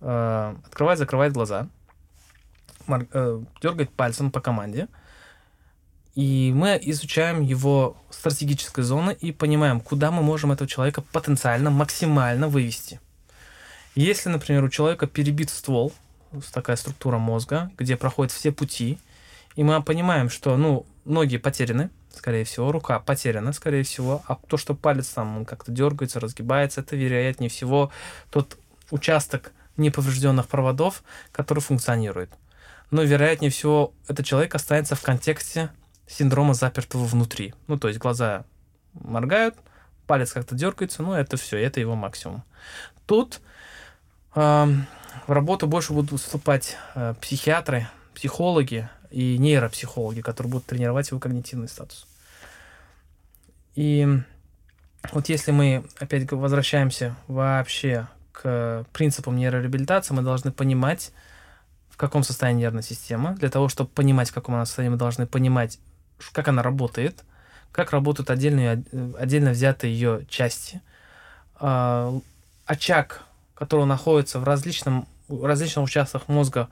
э, 0.00 0.54
открывает, 0.66 0.98
закрывает 0.98 1.32
глаза, 1.32 1.66
э, 2.86 3.40
дергает 3.60 3.90
пальцем 3.90 4.30
по 4.30 4.40
команде, 4.40 4.86
и 6.14 6.52
мы 6.54 6.78
изучаем 6.82 7.40
его 7.40 7.96
стратегические 8.10 8.84
зоны 8.84 9.16
и 9.18 9.32
понимаем, 9.32 9.80
куда 9.80 10.10
мы 10.10 10.22
можем 10.22 10.52
этого 10.52 10.68
человека 10.68 11.00
потенциально 11.00 11.70
максимально 11.70 12.48
вывести. 12.48 13.00
Если, 13.94 14.28
например, 14.28 14.64
у 14.64 14.68
человека 14.68 15.06
перебит 15.06 15.50
ствол, 15.50 15.92
такая 16.52 16.76
структура 16.76 17.18
мозга, 17.18 17.70
где 17.78 17.96
проходят 17.96 18.32
все 18.32 18.52
пути, 18.52 18.98
и 19.56 19.64
мы 19.64 19.82
понимаем, 19.82 20.30
что 20.30 20.56
ну, 20.56 20.86
ноги 21.04 21.36
потеряны, 21.36 21.90
скорее 22.14 22.44
всего, 22.44 22.72
рука 22.72 22.98
потеряна, 23.00 23.52
скорее 23.52 23.82
всего, 23.82 24.22
а 24.26 24.36
то, 24.36 24.56
что 24.56 24.74
палец 24.74 25.08
там 25.08 25.44
как-то 25.44 25.72
дергается, 25.72 26.20
разгибается, 26.20 26.80
это, 26.80 26.96
вероятнее 26.96 27.50
всего, 27.50 27.90
тот 28.30 28.58
участок 28.90 29.52
неповрежденных 29.76 30.48
проводов, 30.48 31.02
который 31.32 31.60
функционирует. 31.60 32.30
Но, 32.90 33.02
вероятнее 33.02 33.50
всего, 33.50 33.94
этот 34.08 34.26
человек 34.26 34.54
останется 34.54 34.94
в 34.94 35.00
контексте 35.00 35.70
синдрома 36.06 36.54
запертого 36.54 37.04
внутри. 37.04 37.54
Ну, 37.66 37.78
то 37.78 37.88
есть 37.88 38.00
глаза 38.00 38.44
моргают, 38.94 39.56
палец 40.06 40.32
как-то 40.32 40.54
дергается, 40.54 41.02
ну, 41.02 41.14
это 41.14 41.36
все, 41.36 41.58
это 41.58 41.80
его 41.80 41.94
максимум. 41.94 42.42
Тут 43.06 43.40
э, 44.34 44.66
в 45.26 45.32
работу 45.32 45.66
больше 45.66 45.92
будут 45.92 46.20
вступать 46.20 46.76
э, 46.94 47.14
психиатры, 47.20 47.88
психологи 48.14 48.88
и 49.10 49.38
нейропсихологи, 49.38 50.20
которые 50.20 50.52
будут 50.52 50.66
тренировать 50.66 51.10
его 51.10 51.20
когнитивный 51.20 51.68
статус. 51.68 52.06
И 53.74 54.06
вот 55.12 55.28
если 55.28 55.50
мы 55.50 55.84
опять 55.98 56.30
возвращаемся 56.30 57.16
вообще 57.26 58.06
к 58.32 58.86
принципам 58.92 59.36
нейрореабилитации, 59.36 60.14
мы 60.14 60.22
должны 60.22 60.52
понимать, 60.52 61.12
в 61.90 61.96
каком 61.96 62.22
состоянии 62.22 62.62
нервная 62.62 62.82
система. 62.82 63.34
Для 63.34 63.50
того, 63.50 63.68
чтобы 63.68 63.90
понимать, 63.90 64.30
в 64.30 64.34
каком 64.34 64.54
она 64.54 64.66
состоянии, 64.66 64.92
мы 64.92 64.98
должны 64.98 65.26
понимать, 65.26 65.78
как 66.32 66.48
она 66.48 66.62
работает, 66.62 67.24
как 67.72 67.92
работают 67.92 68.30
отдельные, 68.30 68.84
отдельно 69.18 69.50
взятые 69.50 69.92
ее 69.92 70.26
части, 70.28 70.80
э, 71.60 72.20
очаг, 72.66 73.22
который 73.54 73.86
находится 73.86 74.38
в 74.38 74.44
различном, 74.44 75.08
различных 75.28 75.84
участках 75.84 76.28
мозга, 76.28 76.68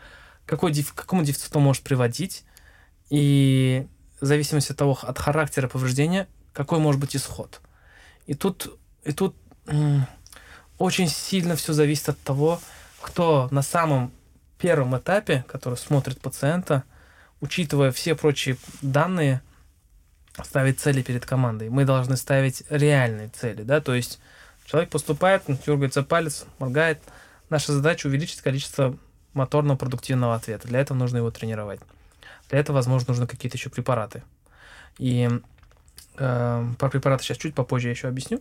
какой, 0.46 0.74
к 0.74 0.94
какому 0.94 1.22
дефициту 1.22 1.61
может 1.61 1.82
приводить, 1.82 2.44
и 3.09 3.86
в 4.20 4.26
зависимости 4.26 4.72
от 4.72 4.78
того, 4.78 4.98
от 5.01 5.18
характера 5.18 5.68
повреждения, 5.68 6.28
какой 6.53 6.78
может 6.78 7.01
быть 7.01 7.16
исход. 7.16 7.61
И 8.26 8.34
тут, 8.34 8.78
и 9.05 9.12
тут 9.12 9.34
очень 10.78 11.09
сильно 11.09 11.57
все 11.57 11.72
зависит 11.72 12.11
от 12.11 12.20
того, 12.20 12.61
кто 13.01 13.48
на 13.51 13.62
самом 13.62 14.12
первом 14.59 14.96
этапе, 14.96 15.44
который 15.48 15.76
смотрит 15.76 16.20
пациента, 16.20 16.84
учитывая 17.41 17.91
все 17.91 18.14
прочие 18.14 18.57
данные, 18.82 19.41
ставить 20.45 20.80
цели 20.80 21.03
перед 21.03 21.26
командой. 21.26 21.68
Мы 21.68 21.84
должны 21.84 22.16
ставить 22.16 22.62
реальные 22.70 23.28
цели, 23.28 23.62
да, 23.62 23.80
то 23.80 23.95
есть 23.95 24.20
человек 24.64 24.91
поступает, 24.91 25.43
дергается 25.66 26.03
палец, 26.03 26.47
моргает. 26.59 27.01
Наша 27.49 27.72
задача 27.72 28.07
увеличить 28.07 28.41
количество 28.41 28.97
моторного 29.32 29.76
продуктивного 29.76 30.34
ответа. 30.34 30.68
Для 30.68 30.80
этого 30.80 30.97
нужно 30.97 31.18
его 31.18 31.30
тренировать. 31.30 31.80
Для 32.49 32.59
этого, 32.61 32.76
возможно, 32.76 33.09
нужны 33.09 33.26
какие-то 33.26 33.57
еще 33.57 33.70
препараты. 33.70 34.22
И 34.99 35.28
э, 36.16 36.66
про 36.78 36.88
препараты 36.88 37.24
сейчас 37.24 37.38
чуть 37.38 37.55
попозже 37.55 37.88
я 37.88 37.93
еще 37.93 38.09
объясню. 38.09 38.41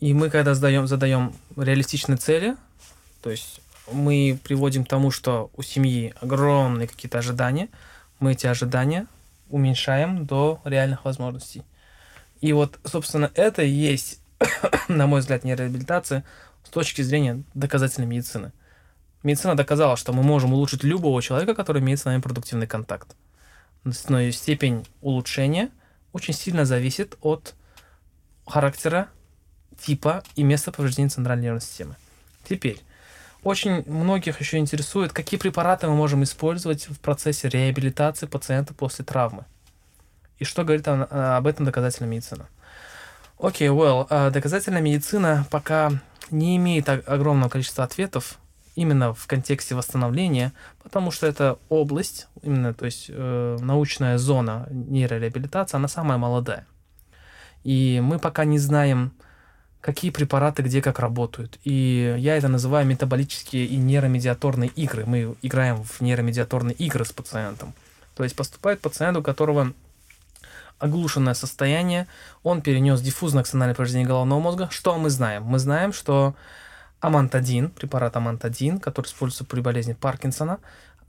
И 0.00 0.14
мы, 0.14 0.30
когда 0.30 0.54
задаем, 0.54 0.86
задаем 0.86 1.34
реалистичные 1.56 2.16
цели, 2.16 2.56
то 3.22 3.30
есть 3.30 3.60
мы 3.92 4.38
приводим 4.42 4.84
к 4.84 4.88
тому, 4.88 5.10
что 5.10 5.50
у 5.56 5.62
семьи 5.62 6.14
огромные 6.20 6.88
какие-то 6.88 7.18
ожидания, 7.18 7.68
мы 8.18 8.32
эти 8.32 8.46
ожидания 8.46 9.06
уменьшаем 9.48 10.26
до 10.26 10.60
реальных 10.64 11.04
возможностей. 11.04 11.62
И 12.40 12.52
вот, 12.52 12.78
собственно, 12.84 13.30
это 13.34 13.62
и 13.62 13.70
есть, 13.70 14.20
на 14.88 15.06
мой 15.06 15.20
взгляд, 15.20 15.44
нейрореабилитация 15.44 16.24
с 16.64 16.70
точки 16.70 17.02
зрения 17.02 17.42
доказательной 17.54 18.06
медицины. 18.06 18.52
Медицина 19.22 19.54
доказала, 19.54 19.96
что 19.96 20.12
мы 20.12 20.22
можем 20.22 20.54
улучшить 20.54 20.82
любого 20.82 21.20
человека, 21.20 21.54
который 21.54 21.82
имеет 21.82 22.00
с 22.00 22.04
нами 22.04 22.20
продуктивный 22.20 22.66
контакт. 22.66 23.14
Но 23.84 24.30
степень 24.30 24.86
улучшения 25.00 25.70
очень 26.12 26.34
сильно 26.34 26.64
зависит 26.64 27.16
от 27.20 27.54
характера, 28.46 29.08
типа 29.78 30.22
и 30.36 30.42
места 30.42 30.72
повреждения 30.72 31.08
центральной 31.08 31.44
нервной 31.44 31.60
системы. 31.60 31.96
Теперь, 32.48 32.80
очень 33.42 33.84
многих 33.86 34.40
еще 34.40 34.58
интересует, 34.58 35.12
какие 35.12 35.38
препараты 35.38 35.86
мы 35.86 35.94
можем 35.94 36.22
использовать 36.22 36.88
в 36.88 36.98
процессе 37.00 37.48
реабилитации 37.48 38.26
пациента 38.26 38.74
после 38.74 39.04
травмы. 39.04 39.44
И 40.38 40.44
что 40.44 40.64
говорит 40.64 40.86
об 40.88 41.46
этом 41.46 41.66
доказательная 41.66 42.10
медицина. 42.10 42.48
Окей, 43.38 43.68
okay, 43.68 43.76
well, 43.76 44.06
а, 44.10 44.30
доказательная 44.30 44.82
медицина 44.82 45.46
пока 45.50 45.92
не 46.30 46.56
имеет 46.56 46.88
огромного 46.88 47.48
количества 47.48 47.84
ответов 47.84 48.38
именно 48.74 49.12
в 49.14 49.26
контексте 49.26 49.74
восстановления, 49.74 50.52
потому 50.82 51.10
что 51.10 51.26
это 51.26 51.58
область, 51.68 52.28
именно, 52.42 52.72
то 52.72 52.84
есть 52.84 53.06
э, 53.08 53.56
научная 53.60 54.16
зона 54.18 54.66
нейрореабилитации, 54.70 55.76
она 55.76 55.88
самая 55.88 56.18
молодая. 56.18 56.66
И 57.64 58.00
мы 58.02 58.18
пока 58.18 58.44
не 58.44 58.58
знаем, 58.58 59.12
какие 59.80 60.10
препараты 60.10 60.62
где 60.62 60.82
как 60.82 60.98
работают. 60.98 61.58
И 61.64 62.14
я 62.18 62.36
это 62.36 62.48
называю 62.48 62.86
метаболические 62.86 63.66
и 63.66 63.76
нейромедиаторные 63.76 64.70
игры. 64.70 65.04
Мы 65.06 65.34
играем 65.42 65.82
в 65.82 66.00
нейромедиаторные 66.00 66.74
игры 66.74 67.04
с 67.04 67.12
пациентом. 67.12 67.72
То 68.14 68.24
есть 68.24 68.36
поступает 68.36 68.80
пациент, 68.80 69.16
у 69.16 69.22
которого 69.22 69.72
оглушенное 70.78 71.34
состояние, 71.34 72.06
он 72.42 72.62
перенес 72.62 73.00
диффузное 73.00 73.42
акциональное 73.42 73.74
повреждение 73.74 74.08
головного 74.08 74.40
мозга. 74.40 74.68
Что 74.70 74.98
мы 74.98 75.10
знаем? 75.10 75.44
Мы 75.44 75.58
знаем, 75.58 75.92
что 75.92 76.34
амантадин, 77.00 77.70
препарат 77.70 78.16
амантадин, 78.16 78.80
который 78.80 79.06
используется 79.06 79.44
при 79.44 79.60
болезни 79.60 79.92
Паркинсона, 79.92 80.58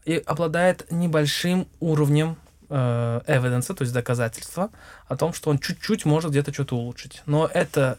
и 0.05 0.15
обладает 0.25 0.89
небольшим 0.91 1.67
уровнем 1.79 2.37
э, 2.69 3.21
evidence, 3.27 3.73
то 3.73 3.81
есть 3.81 3.93
доказательства 3.93 4.69
о 5.07 5.15
том, 5.15 5.33
что 5.33 5.49
он 5.49 5.59
чуть-чуть 5.59 6.05
может 6.05 6.31
где-то 6.31 6.53
что-то 6.53 6.75
улучшить. 6.75 7.21
Но 7.25 7.45
это, 7.45 7.97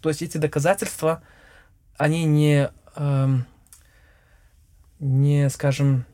то 0.00 0.08
есть 0.08 0.22
эти 0.22 0.38
доказательства, 0.38 1.22
они 1.96 2.24
не, 2.24 2.70
э, 2.94 3.28
не, 4.98 5.50
скажем, 5.50 6.04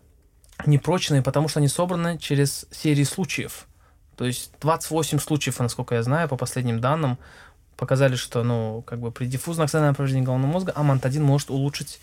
не 0.66 0.78
прочные, 0.78 1.22
потому 1.22 1.48
что 1.48 1.59
они 1.59 1.68
собраны 1.68 2.18
через 2.18 2.66
серии 2.70 3.05
случаев. 3.05 3.66
То 4.16 4.24
есть 4.24 4.53
28 4.61 5.18
случаев, 5.18 5.59
насколько 5.59 5.94
я 5.94 6.03
знаю, 6.03 6.28
по 6.28 6.36
последним 6.36 6.80
данным, 6.80 7.18
показали, 7.76 8.14
что, 8.14 8.44
ну, 8.44 8.82
как 8.82 9.00
бы 9.00 9.11
при 9.11 9.26
диффузном 9.26 9.64
акциональном 9.64 9.94
повреждении 9.94 10.24
головного 10.24 10.53
мозга 10.53 10.72
амантадин 10.74 11.22
может 11.22 11.50
улучшить 11.50 12.00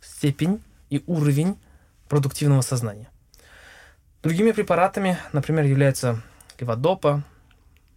степень 0.00 0.62
и 0.90 1.02
уровень 1.06 1.58
продуктивного 2.08 2.62
сознания. 2.62 3.08
Другими 4.22 4.52
препаратами, 4.52 5.18
например, 5.32 5.64
являются 5.64 6.22
леводопа, 6.58 7.22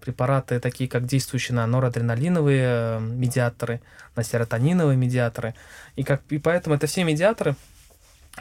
препараты 0.02 0.60
такие, 0.60 0.90
как 0.90 1.06
действующие 1.06 1.56
на 1.56 1.66
норадреналиновые 1.68 2.64
э, 2.66 3.00
медиаторы, 3.00 3.82
на 4.16 4.24
серотониновые 4.24 4.98
медиаторы. 4.98 5.56
И, 5.96 6.04
как, 6.04 6.22
и 6.30 6.38
поэтому 6.38 6.76
это 6.76 6.88
все 6.88 7.04
медиаторы, 7.04 7.56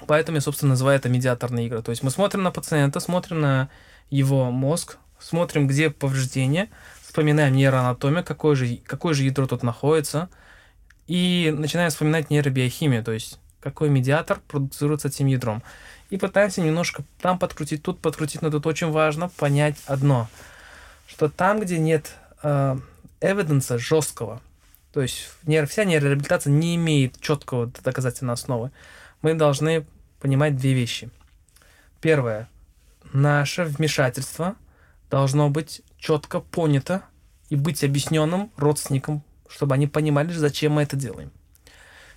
поэтому 0.06 0.36
я, 0.36 0.40
собственно, 0.40 0.70
называю 0.70 0.98
это 0.98 1.08
медиаторные 1.08 1.66
игры. 1.66 1.82
То 1.82 1.90
есть 1.90 2.02
мы 2.02 2.10
смотрим 2.10 2.42
на 2.42 2.50
пациента, 2.50 2.98
смотрим 3.00 3.40
на 3.40 3.68
его 4.10 4.50
мозг, 4.50 4.98
смотрим, 5.18 5.66
где 5.66 5.90
повреждение, 5.90 6.68
вспоминаем 7.02 7.54
нейроанатомию, 7.54 8.24
какое 8.24 8.56
же, 8.56 8.76
какое 8.86 9.14
же 9.14 9.24
ядро 9.24 9.46
тут 9.46 9.62
находится, 9.62 10.28
и 11.06 11.54
начинаем 11.56 11.90
вспоминать 11.90 12.30
нейробиохимию, 12.30 13.04
то 13.04 13.12
есть 13.12 13.38
какой 13.60 13.90
медиатор 13.90 14.40
продуцируется 14.48 15.08
этим 15.08 15.26
ядром. 15.26 15.62
И 16.08 16.16
пытаемся 16.16 16.60
немножко 16.60 17.04
там 17.20 17.38
подкрутить, 17.38 17.82
тут 17.82 18.00
подкрутить, 18.00 18.42
но 18.42 18.50
тут 18.50 18.66
очень 18.66 18.90
важно 18.90 19.28
понять 19.28 19.76
одно, 19.86 20.28
что 21.10 21.28
там, 21.28 21.58
где 21.60 21.78
нет 21.78 22.14
эвиденса 23.20 23.78
жесткого, 23.78 24.40
то 24.92 25.02
есть 25.02 25.28
нейро, 25.42 25.66
вся 25.66 25.84
нейрореабилитация 25.84 26.52
не 26.52 26.76
имеет 26.76 27.20
четкого 27.20 27.66
доказательной 27.66 28.34
основы, 28.34 28.70
мы 29.20 29.34
должны 29.34 29.86
понимать 30.20 30.56
две 30.56 30.72
вещи. 30.72 31.10
Первое. 32.00 32.48
Наше 33.12 33.64
вмешательство 33.64 34.54
должно 35.10 35.50
быть 35.50 35.82
четко 35.98 36.38
понято 36.38 37.02
и 37.48 37.56
быть 37.56 37.82
объясненным 37.82 38.52
родственникам, 38.56 39.24
чтобы 39.48 39.74
они 39.74 39.88
понимали, 39.88 40.32
зачем 40.32 40.72
мы 40.74 40.82
это 40.82 40.96
делаем. 40.96 41.32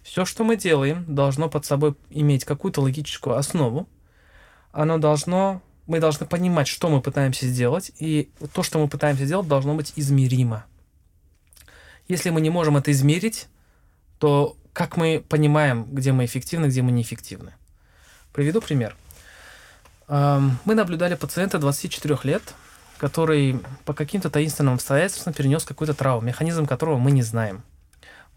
Все, 0.04 0.24
что 0.24 0.44
мы 0.44 0.56
делаем, 0.56 1.04
должно 1.08 1.50
под 1.50 1.66
собой 1.66 1.96
иметь 2.12 2.46
какую-то 2.46 2.82
логическую 2.82 3.38
основу. 3.38 3.90
Оно 4.72 5.00
должно, 5.00 5.62
мы 5.88 6.00
должны 6.00 6.26
понимать, 6.26 6.68
что 6.68 6.90
мы 6.90 7.02
пытаемся 7.02 7.46
сделать, 7.48 7.92
и 8.00 8.32
то, 8.54 8.64
что 8.64 8.80
мы 8.80 8.88
пытаемся 8.88 9.26
сделать, 9.26 9.48
должно 9.48 9.76
быть 9.76 9.94
измеримо. 9.96 10.66
Если 12.08 12.30
мы 12.30 12.42
не 12.42 12.50
можем 12.50 12.78
это 12.78 12.92
измерить, 12.92 13.48
то 14.20 14.58
как 14.74 14.98
мы 14.98 15.24
понимаем, 15.28 15.86
где 15.86 16.12
мы 16.12 16.26
эффективны, 16.26 16.68
где 16.68 16.82
мы 16.82 16.92
неэффективны? 16.92 17.54
Приведу 18.34 18.62
пример. 18.62 18.96
Мы 20.08 20.76
наблюдали 20.76 21.16
пациента 21.16 21.60
24 21.60 22.20
лет, 22.24 22.42
который 22.98 23.60
по 23.86 23.94
каким-то 23.94 24.30
таинственным 24.30 24.76
обстоятельствам 24.76 25.34
перенес 25.34 25.64
какую-то 25.66 25.94
травму, 25.94 26.28
механизм 26.28 26.66
которого 26.66 26.98
мы 26.98 27.12
не 27.12 27.22
знаем. 27.22 27.64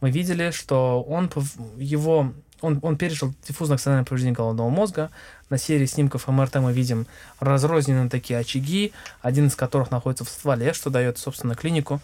Мы 0.01 0.11
видели, 0.11 0.51
что 0.51 1.03
он 1.03 1.31
его 1.77 2.33
он, 2.61 2.79
он 2.83 2.97
пережил 2.97 3.35
диффузное 3.47 3.77
акциональное 3.77 4.05
повреждение 4.05 4.35
головного 4.35 4.69
мозга. 4.69 5.11
На 5.51 5.59
серии 5.59 5.87
снимков 5.87 6.27
МРТ 6.29 6.57
мы 6.57 6.73
видим 6.73 7.07
разрозненные 7.41 8.09
такие 8.11 8.39
очаги, 8.39 8.93
один 9.21 9.47
из 9.47 9.57
которых 9.57 9.91
находится 9.91 10.25
в 10.25 10.29
стволе, 10.29 10.73
что 10.73 10.91
дает, 10.91 11.19
собственно, 11.19 11.55
клинику. 11.55 12.01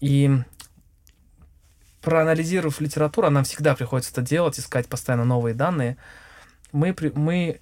И 0.00 0.30
проанализировав 2.00 2.80
литературу, 2.80 3.26
а 3.26 3.30
нам 3.30 3.44
всегда 3.44 3.74
приходится 3.74 4.12
это 4.12 4.22
делать, 4.22 4.58
искать 4.58 4.86
постоянно 4.86 5.24
новые 5.24 5.54
данные, 5.54 5.96
мы, 6.72 6.94
мы 7.14 7.60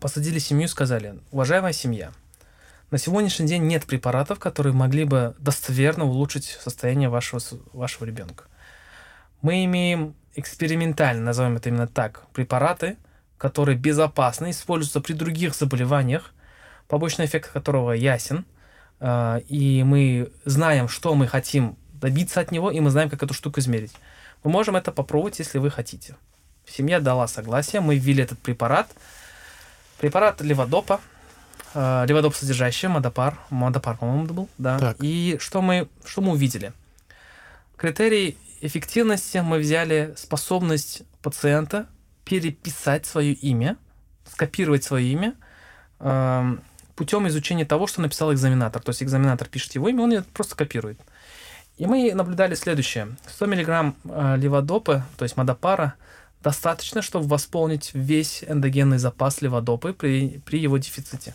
посадили 0.00 0.38
семью 0.38 0.64
и 0.64 0.68
сказали, 0.68 1.18
уважаемая 1.30 1.72
семья, 1.72 2.12
на 2.90 2.98
сегодняшний 2.98 3.46
день 3.46 3.62
нет 3.62 3.86
препаратов, 3.86 4.38
которые 4.38 4.74
могли 4.74 5.04
бы 5.04 5.34
достоверно 5.38 6.04
улучшить 6.04 6.58
состояние 6.60 7.08
вашего, 7.08 7.40
вашего 7.72 8.04
ребенка. 8.04 8.44
Мы 9.40 9.64
имеем 9.64 10.14
экспериментально, 10.34 11.22
назовем 11.22 11.56
это 11.56 11.68
именно 11.68 11.86
так, 11.86 12.24
препараты, 12.32 12.96
которые 13.38 13.76
безопасны, 13.76 14.50
используются 14.50 15.00
при 15.00 15.14
других 15.14 15.54
заболеваниях, 15.54 16.32
побочный 16.88 17.26
эффект 17.26 17.50
которого 17.52 17.92
ясен, 17.92 18.44
а, 19.00 19.38
и 19.48 19.82
мы 19.82 20.30
знаем, 20.44 20.88
что 20.88 21.14
мы 21.14 21.26
хотим 21.26 21.76
добиться 21.94 22.40
от 22.40 22.52
него, 22.52 22.70
и 22.70 22.80
мы 22.80 22.90
знаем, 22.90 23.10
как 23.10 23.22
эту 23.22 23.34
штуку 23.34 23.60
измерить. 23.60 23.92
Мы 24.44 24.50
можем 24.50 24.76
это 24.76 24.92
попробовать, 24.92 25.38
если 25.38 25.58
вы 25.58 25.70
хотите. 25.70 26.16
Семья 26.66 27.00
дала 27.00 27.26
согласие, 27.26 27.80
мы 27.80 27.96
ввели 27.96 28.22
этот 28.22 28.38
препарат. 28.38 28.88
Препарат 29.98 30.40
леводопа, 30.40 31.00
э, 31.74 32.04
леводоп 32.06 32.34
содержащий, 32.34 32.88
модопар, 32.88 33.38
модопар, 33.50 33.96
по-моему, 33.96 34.26
был, 34.26 34.48
да. 34.58 34.78
Так. 34.78 34.96
И 35.00 35.36
что 35.40 35.62
мы, 35.62 35.88
что 36.04 36.22
мы 36.22 36.32
увидели? 36.32 36.72
Критерий 37.76 38.36
эффективности 38.62 39.38
мы 39.38 39.58
взяли 39.58 40.14
способность 40.16 41.02
пациента 41.20 41.88
переписать 42.24 43.04
свое 43.04 43.32
имя, 43.32 43.76
скопировать 44.24 44.84
свое 44.84 45.06
имя 45.12 45.34
э, 45.98 46.56
путем 46.94 47.26
изучения 47.28 47.64
того, 47.64 47.86
что 47.86 48.00
написал 48.00 48.32
экзаменатор. 48.32 48.80
То 48.80 48.90
есть 48.90 49.02
экзаменатор 49.02 49.48
пишет 49.48 49.74
его 49.74 49.88
имя, 49.88 50.04
он 50.04 50.12
это 50.12 50.28
просто 50.32 50.54
копирует. 50.54 51.00
И 51.76 51.86
мы 51.86 52.14
наблюдали 52.14 52.54
следующее. 52.54 53.08
100 53.26 53.46
мг 53.46 53.94
э, 54.04 54.36
леводопа, 54.36 55.04
то 55.16 55.24
есть 55.24 55.36
модопара, 55.36 55.94
достаточно, 56.40 57.02
чтобы 57.02 57.26
восполнить 57.26 57.90
весь 57.94 58.44
эндогенный 58.44 58.98
запас 58.98 59.42
леводопы 59.42 59.92
при, 59.92 60.40
при 60.44 60.60
его 60.60 60.78
дефиците. 60.78 61.34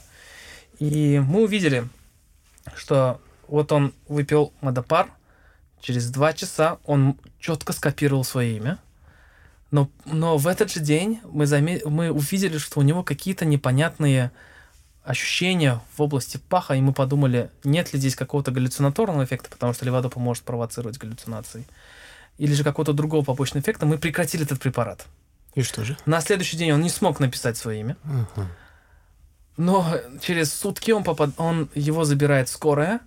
И 0.80 1.20
мы 1.20 1.44
увидели, 1.44 1.88
что 2.76 3.20
вот 3.48 3.72
он 3.72 3.94
выпил 4.08 4.54
мадопар, 4.62 5.10
через 5.82 6.10
два 6.10 6.34
часа 6.34 6.80
он 6.86 7.18
четко 7.40 7.74
скопировал 7.74 8.24
свое 8.24 8.58
имя, 8.58 8.80
но, 9.72 9.90
но 10.06 10.38
в 10.38 10.48
этот 10.48 10.72
же 10.72 10.80
день 10.80 11.20
мы, 11.26 11.46
заме... 11.46 11.82
мы 11.86 12.12
увидели, 12.12 12.58
что 12.58 12.80
у 12.80 12.84
него 12.84 13.04
какие-то 13.04 13.46
непонятные 13.46 14.32
ощущения 15.04 15.82
в 15.96 16.02
области 16.02 16.38
паха, 16.38 16.74
и 16.74 16.82
мы 16.82 16.94
подумали, 16.94 17.50
нет 17.64 17.94
ли 17.94 18.00
здесь 18.00 18.16
какого-то 18.16 18.52
галлюцинаторного 18.52 19.24
эффекта, 19.24 19.50
потому 19.50 19.74
что 19.74 19.86
леводопа 19.86 20.20
может 20.20 20.44
провоцировать 20.44 20.98
галлюцинации, 20.98 21.66
или 22.38 22.54
же 22.54 22.64
какого-то 22.64 22.94
другого 22.94 23.24
побочного 23.24 23.64
эффекта, 23.64 23.86
мы 23.86 23.98
прекратили 23.98 24.44
этот 24.44 24.60
препарат. 24.60 25.06
И 25.56 25.64
что 25.64 25.84
же? 25.84 25.98
На 26.06 26.22
следующий 26.22 26.58
день 26.58 26.72
он 26.72 26.82
не 26.82 26.90
смог 26.90 27.20
написать 27.20 27.58
свое 27.58 27.80
имя. 27.80 27.98
Uh-huh. 28.04 28.46
Но 29.58 29.86
через 30.22 30.54
сутки 30.54 30.92
он, 30.92 31.04
попад... 31.04 31.32
он 31.38 31.70
его 31.74 32.06
забирает 32.06 32.48
скорая, 32.48 33.00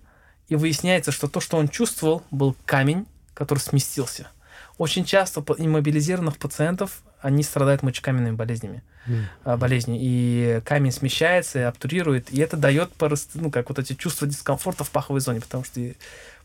и 0.51 0.55
выясняется, 0.57 1.13
что 1.13 1.29
то, 1.29 1.39
что 1.39 1.55
он 1.55 1.69
чувствовал, 1.69 2.23
был 2.29 2.57
камень, 2.65 3.05
который 3.33 3.59
сместился. 3.59 4.27
Очень 4.77 5.05
часто 5.05 5.39
иммобилизированных 5.57 6.37
пациентов 6.37 7.03
они 7.21 7.41
страдают 7.41 7.83
мочекаменными 7.83 8.35
болезнями, 8.35 8.83
mm. 9.07 9.57
болезнью, 9.57 9.97
и 10.01 10.61
камень 10.65 10.91
смещается 10.91 11.59
и 11.59 11.61
обтурирует, 11.61 12.33
и 12.33 12.41
это 12.41 12.57
дает 12.57 12.91
ну, 13.35 13.49
как 13.49 13.69
вот 13.69 13.79
эти 13.79 13.93
чувства 13.93 14.27
дискомфорта 14.27 14.83
в 14.83 14.89
паховой 14.91 15.21
зоне, 15.21 15.39
потому 15.39 15.63
что 15.63 15.79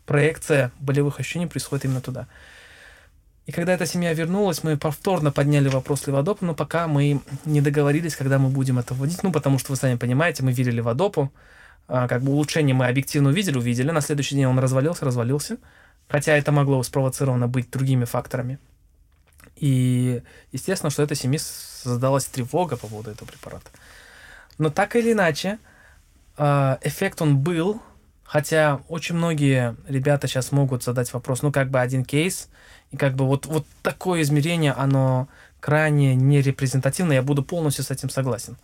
проекция 0.05 0.71
болевых 0.79 1.19
ощущений 1.19 1.47
происходит 1.47 1.83
именно 1.83 1.99
туда. 1.99 2.27
И 3.45 3.51
когда 3.51 3.73
эта 3.73 3.85
семья 3.85 4.13
вернулась, 4.13 4.63
мы 4.63 4.77
повторно 4.77 5.33
подняли 5.33 5.67
вопрос 5.67 6.07
леводопа, 6.07 6.45
но 6.45 6.55
пока 6.55 6.87
мы 6.87 7.19
не 7.43 7.59
договорились, 7.59 8.15
когда 8.15 8.39
мы 8.39 8.47
будем 8.47 8.79
это 8.79 8.93
вводить, 8.93 9.21
ну, 9.23 9.33
потому 9.33 9.59
что 9.59 9.73
вы 9.73 9.75
сами 9.75 9.97
понимаете, 9.97 10.43
мы 10.43 10.53
верили 10.53 10.77
леводопу, 10.77 11.29
как 11.87 12.21
бы 12.21 12.31
улучшение 12.31 12.75
мы 12.75 12.87
объективно 12.87 13.29
увидели, 13.29 13.57
увидели, 13.57 13.91
на 13.91 14.01
следующий 14.01 14.35
день 14.35 14.45
он 14.45 14.59
развалился, 14.59 15.05
развалился, 15.05 15.57
хотя 16.09 16.35
это 16.35 16.51
могло 16.51 16.81
спровоцировано 16.83 17.47
быть 17.47 17.69
другими 17.69 18.05
факторами. 18.05 18.59
И 19.55 20.21
естественно, 20.51 20.89
что 20.89 21.03
этой 21.03 21.17
семье 21.17 21.39
создалась 21.39 22.25
тревога 22.25 22.77
по 22.77 22.87
поводу 22.87 23.11
этого 23.11 23.27
препарата. 23.27 23.69
Но 24.57 24.69
так 24.69 24.95
или 24.95 25.13
иначе, 25.13 25.59
а, 26.37 26.77
эффект 26.81 27.21
он 27.21 27.39
был, 27.39 27.81
хотя 28.23 28.81
очень 28.87 29.15
многие 29.15 29.75
ребята 29.87 30.27
сейчас 30.27 30.51
могут 30.51 30.83
задать 30.83 31.11
вопрос, 31.13 31.41
ну 31.41 31.51
как 31.51 31.69
бы 31.69 31.79
один 31.79 32.03
кейс, 32.03 32.49
и 32.91 32.97
как 32.97 33.15
бы 33.15 33.25
вот, 33.25 33.45
вот 33.45 33.65
такое 33.81 34.21
измерение, 34.21 34.73
оно 34.73 35.27
крайне 35.59 36.15
нерепрезентативно, 36.15 37.13
я 37.13 37.21
буду 37.21 37.43
полностью 37.43 37.83
с 37.83 37.91
этим 37.91 38.09
согласен. 38.09 38.57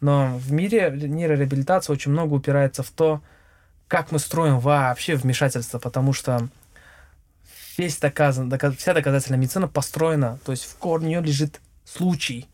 Но 0.00 0.36
в 0.38 0.52
мире 0.52 0.90
нейрореабилитации 0.90 1.92
очень 1.92 2.12
много 2.12 2.34
упирается 2.34 2.82
в 2.82 2.90
то, 2.90 3.20
как 3.88 4.12
мы 4.12 4.18
строим 4.18 4.58
вообще 4.58 5.14
вмешательство, 5.14 5.78
потому 5.78 6.12
что 6.12 6.48
весь 7.78 7.98
доказан, 7.98 8.48
доказ, 8.48 8.76
вся 8.76 8.94
доказательная 8.94 9.38
медицина 9.38 9.68
построена, 9.68 10.38
то 10.44 10.52
есть 10.52 10.64
в 10.64 10.76
корне 10.76 11.20
лежит 11.20 11.60
случай. 11.84 12.48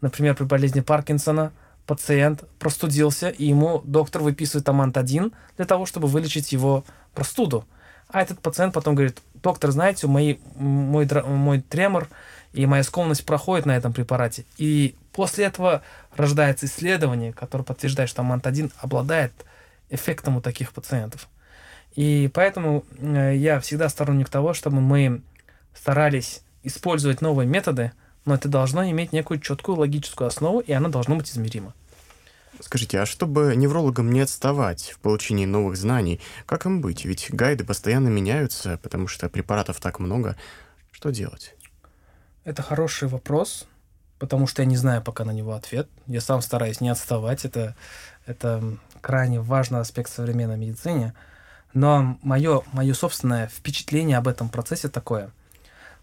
Например, 0.00 0.34
при 0.34 0.44
болезни 0.44 0.80
Паркинсона 0.80 1.52
пациент 1.86 2.44
простудился, 2.58 3.28
и 3.28 3.46
ему 3.46 3.82
доктор 3.84 4.22
выписывает 4.22 4.68
амант-1 4.68 5.32
для 5.56 5.66
того, 5.66 5.86
чтобы 5.86 6.08
вылечить 6.08 6.52
его 6.52 6.84
простуду. 7.14 7.64
А 8.08 8.22
этот 8.22 8.40
пациент 8.40 8.74
потом 8.74 8.94
говорит, 8.94 9.20
доктор, 9.42 9.70
знаете, 9.70 10.06
мои, 10.06 10.36
мой, 10.56 11.08
мой 11.26 11.60
тремор 11.60 12.08
и 12.52 12.66
моя 12.66 12.82
скованность 12.82 13.24
проходит 13.24 13.66
на 13.66 13.76
этом 13.76 13.92
препарате. 13.92 14.44
И 14.58 14.94
после 15.12 15.44
этого 15.44 15.82
рождается 16.16 16.66
исследование, 16.66 17.32
которое 17.32 17.64
подтверждает, 17.64 18.10
что 18.10 18.22
амант-1 18.22 18.72
обладает 18.78 19.32
эффектом 19.88 20.36
у 20.36 20.40
таких 20.40 20.72
пациентов. 20.72 21.28
И 21.94 22.30
поэтому 22.32 22.84
э, 22.98 23.34
я 23.36 23.60
всегда 23.60 23.88
сторонник 23.88 24.28
того, 24.28 24.54
чтобы 24.54 24.80
мы 24.80 25.22
старались 25.74 26.42
использовать 26.62 27.20
новые 27.20 27.46
методы, 27.46 27.92
но 28.24 28.34
это 28.34 28.48
должно 28.48 28.88
иметь 28.90 29.12
некую 29.12 29.40
четкую 29.40 29.78
логическую 29.78 30.28
основу, 30.28 30.60
и 30.60 30.72
она 30.72 30.88
должна 30.88 31.16
быть 31.16 31.30
измерима. 31.30 31.74
Скажите, 32.60 33.00
а 33.00 33.06
чтобы 33.06 33.54
неврологам 33.56 34.12
не 34.12 34.20
отставать 34.20 34.90
в 34.90 34.98
получении 34.98 35.46
новых 35.46 35.76
знаний, 35.76 36.20
как 36.46 36.66
им 36.66 36.80
быть? 36.82 37.04
Ведь 37.04 37.28
гайды 37.30 37.64
постоянно 37.64 38.08
меняются, 38.08 38.78
потому 38.82 39.08
что 39.08 39.28
препаратов 39.30 39.80
так 39.80 39.98
много. 39.98 40.36
Что 40.92 41.10
делать? 41.10 41.54
Это 42.50 42.62
хороший 42.62 43.06
вопрос, 43.06 43.68
потому 44.18 44.48
что 44.48 44.62
я 44.62 44.66
не 44.66 44.76
знаю 44.76 45.02
пока 45.02 45.24
на 45.24 45.30
него 45.30 45.52
ответ. 45.52 45.88
Я 46.08 46.20
сам 46.20 46.42
стараюсь 46.42 46.80
не 46.80 46.88
отставать. 46.88 47.44
Это, 47.44 47.76
это 48.26 48.76
крайне 49.00 49.40
важный 49.40 49.78
аспект 49.78 50.10
современной 50.10 50.56
медицины. 50.56 51.14
Но 51.74 52.18
мое, 52.22 52.62
мое 52.72 52.92
собственное 52.92 53.46
впечатление 53.46 54.18
об 54.18 54.26
этом 54.26 54.48
процессе 54.48 54.88
такое, 54.88 55.30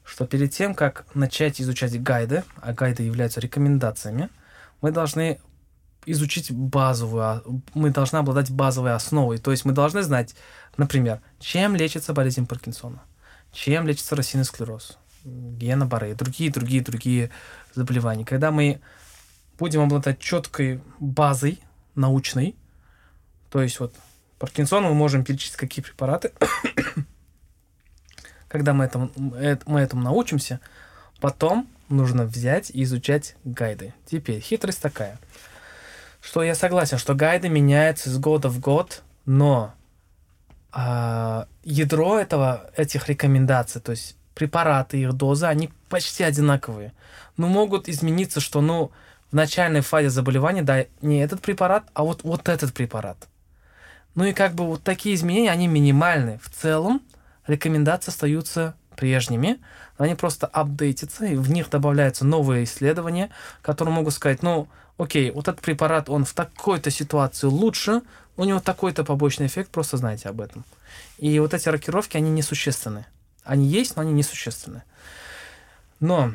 что 0.05 0.25
перед 0.25 0.53
тем, 0.53 0.73
как 0.73 1.05
начать 1.13 1.59
изучать 1.59 2.01
гайды, 2.01 2.45
а 2.61 2.71
гайды 2.71 3.03
являются 3.03 3.41
рекомендациями, 3.41 4.29
мы 4.79 4.91
должны 4.91 5.41
изучить 6.05 6.49
базовую, 6.49 7.23
а, 7.23 7.43
мы 7.73 7.89
должны 7.89 8.19
обладать 8.19 8.51
базовой 8.51 8.93
основой. 8.93 9.37
То 9.37 9.51
есть 9.51 9.65
мы 9.65 9.73
должны 9.73 10.01
знать, 10.01 10.33
например, 10.77 11.19
чем 11.41 11.75
лечится 11.75 12.13
болезнь 12.13 12.47
Паркинсона, 12.47 13.03
чем 13.51 13.85
лечится 13.85 14.15
рассеянный 14.15 14.45
склероз, 14.45 14.97
гена 15.27 15.85
Барре, 15.85 16.15
другие, 16.15 16.51
другие, 16.51 16.81
другие 16.81 17.29
заболеваний. 17.73 18.23
Когда 18.23 18.51
мы 18.51 18.79
будем 19.59 19.81
обладать 19.81 20.19
четкой 20.19 20.81
базой 20.99 21.59
научной, 21.95 22.55
то 23.49 23.61
есть 23.61 23.79
вот 23.79 23.93
Паркинсон 24.39 24.83
мы 24.83 24.93
можем 24.93 25.23
перечислить 25.23 25.57
какие 25.57 25.83
препараты, 25.83 26.31
когда 28.47 28.73
мы 28.73 28.85
этому, 28.85 29.11
мы 29.15 29.79
этому 29.79 30.03
научимся, 30.03 30.59
потом 31.19 31.67
нужно 31.89 32.25
взять 32.25 32.69
и 32.69 32.83
изучать 32.83 33.35
гайды. 33.43 33.93
Теперь 34.05 34.39
хитрость 34.39 34.81
такая, 34.81 35.17
что 36.21 36.43
я 36.43 36.55
согласен, 36.55 36.97
что 36.97 37.15
гайды 37.15 37.49
меняются 37.49 38.09
с 38.09 38.17
года 38.17 38.49
в 38.49 38.59
год, 38.59 39.03
но 39.25 39.73
а, 40.71 41.47
ядро 41.63 42.19
этого, 42.19 42.69
этих 42.75 43.07
рекомендаций, 43.07 43.81
то 43.81 43.91
есть 43.91 44.16
препараты, 44.37 45.01
их 45.01 45.13
дозы, 45.13 45.47
они 45.47 45.71
почти 45.89 46.23
одинаковые. 46.23 46.93
Но 47.37 47.47
могут 47.47 47.89
измениться, 47.89 48.39
что, 48.39 48.61
ну, 48.61 48.91
в 49.31 49.35
начальной 49.35 49.81
фазе 49.81 50.09
заболевания, 50.09 50.61
да, 50.61 50.85
не 51.01 51.19
этот 51.19 51.41
препарат, 51.41 51.83
а 51.93 52.03
вот, 52.03 52.23
вот 52.23 52.47
этот 52.47 52.73
препарат. 52.73 53.17
Ну 54.15 54.25
и 54.25 54.33
как 54.33 54.53
бы 54.53 54.65
вот 54.65 54.83
такие 54.83 55.15
изменения, 55.15 55.51
они 55.51 55.67
минимальны. 55.67 56.39
В 56.41 56.49
целом 56.49 57.01
рекомендации 57.47 58.11
остаются 58.11 58.75
прежними, 58.95 59.59
они 59.97 60.15
просто 60.15 60.47
апдейтятся, 60.47 61.25
и 61.25 61.35
в 61.35 61.49
них 61.49 61.69
добавляются 61.69 62.25
новые 62.25 62.63
исследования, 62.63 63.29
которые 63.61 63.93
могут 63.93 64.13
сказать, 64.13 64.43
ну, 64.43 64.67
окей, 64.97 65.31
вот 65.31 65.47
этот 65.47 65.61
препарат, 65.61 66.09
он 66.09 66.25
в 66.25 66.33
такой-то 66.33 66.89
ситуации 66.91 67.47
лучше, 67.47 68.01
у 68.37 68.43
него 68.43 68.59
такой-то 68.59 69.03
побочный 69.03 69.47
эффект, 69.47 69.71
просто 69.71 69.97
знайте 69.97 70.29
об 70.29 70.41
этом. 70.41 70.63
И 71.17 71.39
вот 71.39 71.53
эти 71.53 71.69
рокировки, 71.69 72.17
они 72.17 72.29
несущественны. 72.29 73.05
Они 73.47 73.67
есть, 73.67 73.95
но 73.95 74.01
они 74.01 74.13
несущественны. 74.13 74.83
Но 75.99 76.33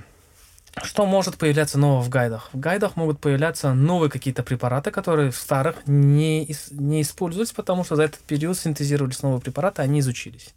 что 0.82 1.04
может 1.06 1.36
появляться 1.36 1.78
нового 1.78 2.02
в 2.02 2.08
гайдах? 2.08 2.48
В 2.52 2.58
гайдах 2.58 2.96
могут 2.96 3.20
появляться 3.20 3.74
новые 3.74 4.10
какие-то 4.10 4.42
препараты, 4.42 4.90
которые 4.90 5.30
в 5.30 5.36
старых 5.36 5.86
не, 5.86 6.48
не 6.70 7.02
используются, 7.02 7.54
потому 7.54 7.84
что 7.84 7.96
за 7.96 8.04
этот 8.04 8.20
период 8.20 8.58
синтезировались 8.58 9.22
новые 9.22 9.40
препараты, 9.40 9.82
они 9.82 10.00
изучились. 10.00 10.54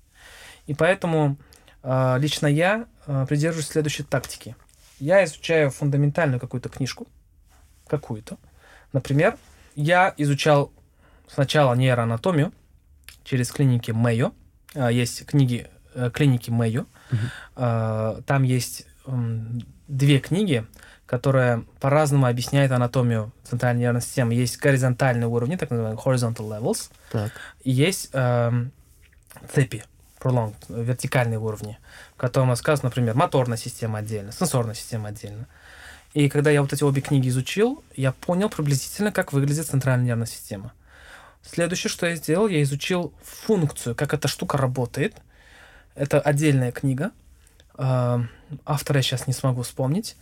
И 0.67 0.73
поэтому 0.73 1.37
э, 1.83 2.15
лично 2.17 2.47
я 2.47 2.85
э, 3.05 3.25
придерживаюсь 3.27 3.67
следующей 3.67 4.03
тактики. 4.03 4.55
Я 4.99 5.23
изучаю 5.25 5.69
фундаментальную 5.69 6.39
какую-то 6.39 6.69
книжку, 6.69 7.07
какую-то. 7.87 8.37
Например, 8.93 9.37
я 9.75 10.13
изучал 10.17 10.71
сначала 11.27 11.73
нейроанатомию 11.73 12.53
через 13.25 13.51
клиники 13.51 13.91
Мэйо. 13.91 14.31
А, 14.73 14.89
есть 14.89 15.25
книги 15.25 15.69
Э, 15.95 16.11
клиники 16.13 16.49
Мэйо. 16.49 16.85
Угу. 17.11 18.23
Там 18.25 18.43
есть 18.43 18.85
две 19.87 20.19
книги, 20.19 20.65
которые 21.05 21.63
по-разному 21.79 22.25
объясняют 22.25 22.71
анатомию 22.71 23.31
центральной 23.43 23.81
нервной 23.81 24.01
системы. 24.01 24.33
Есть 24.33 24.57
горизонтальные 24.57 25.27
уровни, 25.27 25.55
так 25.55 25.69
называемые 25.69 26.03
horizontal 26.03 26.49
levels. 26.49 26.89
Так. 27.11 27.31
И 27.63 27.71
есть 27.71 28.09
э, 28.11 28.65
цепи, 29.53 29.85
prolonged, 30.19 30.55
вертикальные 30.67 31.39
уровни, 31.39 31.77
в 32.15 32.17
котором 32.17 32.49
рассказано, 32.49 32.89
например, 32.89 33.15
моторная 33.15 33.57
система 33.57 33.99
отдельно, 33.99 34.31
сенсорная 34.31 34.75
система 34.75 35.09
отдельно. 35.09 35.47
И 36.13 36.27
когда 36.27 36.49
я 36.49 36.61
вот 36.61 36.73
эти 36.73 36.83
обе 36.83 37.01
книги 37.01 37.29
изучил, 37.29 37.83
я 37.95 38.11
понял 38.11 38.49
приблизительно, 38.49 39.11
как 39.11 39.31
выглядит 39.31 39.67
центральная 39.67 40.07
нервная 40.07 40.27
система. 40.27 40.73
Следующее, 41.43 41.91
что 41.91 42.07
я 42.07 42.15
сделал, 42.15 42.47
я 42.47 42.61
изучил 42.63 43.13
функцию, 43.23 43.95
как 43.95 44.13
эта 44.13 44.27
штука 44.27 44.57
работает– 44.57 45.15
это 45.95 46.19
отдельная 46.19 46.71
книга. 46.71 47.11
А, 47.75 48.21
автора 48.65 48.97
я 48.97 49.03
сейчас 49.03 49.27
не 49.27 49.33
смогу 49.33 49.63
вспомнить. 49.63 50.15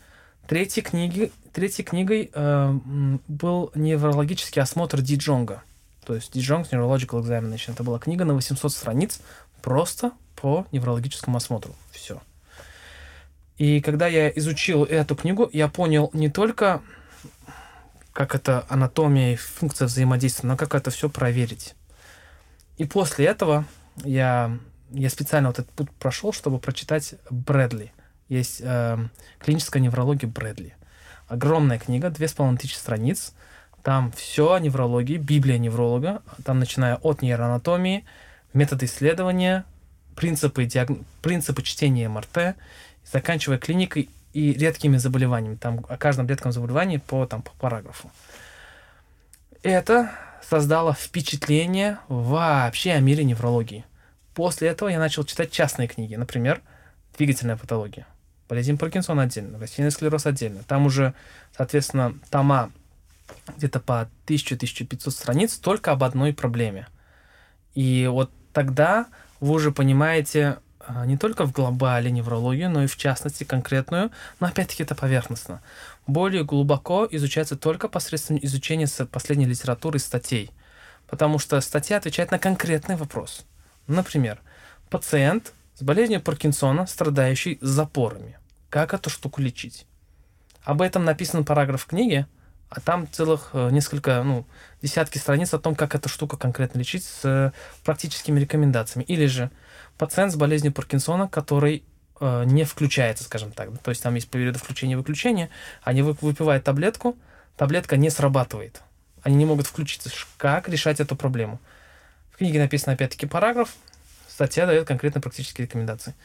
Третьей, 0.47 0.83
книги, 0.83 1.31
третьей 1.53 1.85
книгой 1.85 2.29
э, 2.33 2.79
был 3.27 3.71
неврологический 3.75 4.61
осмотр 4.61 5.01
Ди 5.01 5.15
Джонга. 5.15 5.63
То 6.05 6.15
есть 6.15 6.35
Джонг 6.37 6.67
Neurological 6.67 7.21
Examination. 7.21 7.71
Это 7.73 7.83
была 7.83 7.97
книга 7.97 8.25
на 8.25 8.33
800 8.33 8.71
страниц 8.71 9.21
просто 9.61 10.11
по 10.35 10.67
неврологическому 10.73 11.37
осмотру. 11.37 11.75
Все. 11.91 12.21
И 13.57 13.81
когда 13.81 14.07
я 14.07 14.29
изучил 14.29 14.83
эту 14.83 15.15
книгу, 15.15 15.49
я 15.53 15.67
понял 15.67 16.09
не 16.13 16.29
только, 16.29 16.81
как 18.11 18.35
это 18.35 18.65
анатомия 18.67 19.33
и 19.33 19.37
функция 19.37 19.87
взаимодействия, 19.87 20.49
но 20.49 20.57
как 20.57 20.75
это 20.75 20.91
все 20.91 21.09
проверить. 21.09 21.75
И 22.77 22.85
после 22.85 23.27
этого 23.27 23.65
я, 24.03 24.57
я 24.93 25.09
специально 25.09 25.49
вот 25.49 25.59
этот 25.59 25.71
путь 25.71 25.91
прошел, 25.91 26.31
чтобы 26.31 26.59
прочитать 26.59 27.15
Брэдли– 27.29 27.91
есть 28.29 28.61
э, 28.63 28.97
клиническая 29.39 29.81
неврология 29.81 30.27
Брэдли. 30.27 30.75
Огромная 31.27 31.79
книга, 31.79 32.09
две 32.09 32.27
с 32.27 32.33
половиной 32.33 32.57
тысячи 32.57 32.75
страниц. 32.75 33.33
Там 33.81 34.11
все 34.13 34.53
о 34.53 34.59
неврологии, 34.59 35.17
Библия 35.17 35.57
невролога, 35.57 36.21
там 36.45 36.59
начиная 36.59 36.95
от 36.95 37.21
нейроанатомии, 37.21 38.05
методы 38.53 38.85
исследования, 38.85 39.65
принципы, 40.15 40.65
диаг... 40.65 40.89
принципы 41.21 41.63
чтения 41.63 42.07
МРТ, 42.07 42.55
заканчивая 43.11 43.57
клиникой 43.57 44.09
и 44.31 44.53
редкими 44.53 44.97
заболеваниями. 44.97 45.55
Там 45.55 45.85
о 45.89 45.97
каждом 45.97 46.27
редком 46.27 46.53
заболевании 46.53 46.97
по, 46.97 47.25
там, 47.25 47.41
по 47.41 47.51
параграфу. 47.59 48.09
Это 49.63 50.11
создало 50.41 50.93
впечатление 50.93 51.99
вообще 52.07 52.91
о 52.93 52.99
мире 52.99 53.25
неврологии. 53.25 53.85
После 54.33 54.69
этого 54.69 54.89
я 54.89 54.99
начал 54.99 55.23
читать 55.23 55.51
частные 55.51 55.87
книги, 55.87 56.15
например, 56.15 56.61
«Двигательная 57.17 57.57
патология». 57.57 58.07
Болезнь 58.49 58.77
Паркинсона 58.77 59.23
отдельно, 59.23 59.59
рассеянный 59.59 59.91
склероз 59.91 60.25
отдельно. 60.25 60.63
Там 60.67 60.85
уже, 60.85 61.13
соответственно, 61.55 62.19
тома 62.29 62.71
где-то 63.57 63.79
по 63.79 64.09
1000-1500 64.27 65.09
страниц 65.11 65.57
только 65.57 65.91
об 65.91 66.03
одной 66.03 66.33
проблеме. 66.33 66.87
И 67.73 68.07
вот 68.11 68.31
тогда 68.51 69.07
вы 69.39 69.53
уже 69.53 69.71
понимаете 69.71 70.59
а, 70.79 71.05
не 71.05 71.17
только 71.17 71.45
в 71.45 71.51
глобале 71.51 72.11
неврологию, 72.11 72.69
но 72.69 72.83
и 72.83 72.87
в 72.87 72.97
частности 72.97 73.43
конкретную, 73.43 74.11
но 74.39 74.47
опять-таки 74.47 74.83
это 74.83 74.95
поверхностно. 74.95 75.61
Более 76.05 76.43
глубоко 76.43 77.07
изучается 77.09 77.55
только 77.55 77.87
посредством 77.87 78.37
изучения 78.41 78.87
последней 79.05 79.45
литературы 79.45 79.97
и 79.97 80.01
статей. 80.01 80.51
Потому 81.07 81.39
что 81.39 81.59
статья 81.61 81.97
отвечает 81.97 82.31
на 82.31 82.39
конкретный 82.39 82.95
вопрос. 82.95 83.45
Например, 83.87 84.39
пациент 84.89 85.53
с 85.75 85.81
болезнью 85.81 86.21
Паркинсона, 86.21 86.85
страдающий 86.87 87.57
запорами. 87.61 88.37
Как 88.69 88.93
эту 88.93 89.09
штуку 89.09 89.41
лечить? 89.41 89.85
Об 90.63 90.81
этом 90.81 91.03
написан 91.03 91.43
параграф 91.43 91.81
в 91.83 91.85
книге, 91.87 92.27
а 92.69 92.79
там 92.79 93.07
целых 93.11 93.51
э, 93.53 93.69
несколько, 93.69 94.23
ну, 94.23 94.47
десятки 94.81 95.17
страниц 95.17 95.53
о 95.53 95.59
том, 95.59 95.75
как 95.75 95.93
эту 95.93 96.09
штуку 96.09 96.37
конкретно 96.37 96.79
лечить 96.79 97.03
с 97.03 97.19
э, 97.23 97.51
практическими 97.83 98.39
рекомендациями. 98.39 99.03
Или 99.03 99.27
же 99.27 99.51
пациент 99.97 100.31
с 100.31 100.35
болезнью 100.35 100.73
Паркинсона, 100.73 101.27
который 101.27 101.83
э, 102.19 102.43
не 102.45 102.63
включается, 102.63 103.25
скажем 103.25 103.51
так. 103.51 103.77
То 103.79 103.91
есть 103.91 104.01
там 104.01 104.15
есть 104.15 104.29
периоды 104.29 104.57
включения 104.57 104.93
и 104.93 104.95
выключения. 104.95 105.49
Они 105.83 106.01
выпивают 106.01 106.63
таблетку, 106.63 107.15
таблетка 107.57 107.97
не 107.97 108.09
срабатывает. 108.09 108.81
Они 109.21 109.35
не 109.35 109.45
могут 109.45 109.67
включиться. 109.67 110.09
Как 110.37 110.67
решать 110.67 110.99
эту 110.99 111.15
проблему? 111.15 111.59
В 112.33 112.37
книге 112.37 112.59
написан 112.59 112.95
опять-таки 112.95 113.27
параграф, 113.27 113.75
статья 114.27 114.65
дает 114.65 114.87
конкретно 114.87 115.21
практические 115.21 115.67
рекомендации. 115.67 116.15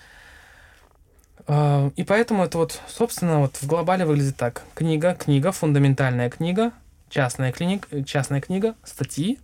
А, 1.47 1.91
и 1.97 2.03
поэтому 2.03 2.45
это 2.45 2.57
вот, 2.57 2.81
собственно, 2.89 3.41
вот 3.41 3.57
в 3.57 3.67
глобале 3.67 4.07
выглядит 4.07 4.37
так. 4.37 4.63
Книга, 4.75 5.15
книга, 5.15 5.53
фундаментальная 5.53 6.31
книга, 6.31 6.73
частная, 7.11 7.53
клиник, 7.53 7.87
частная 8.07 8.41
книга, 8.41 8.75
статьи, 8.85 9.39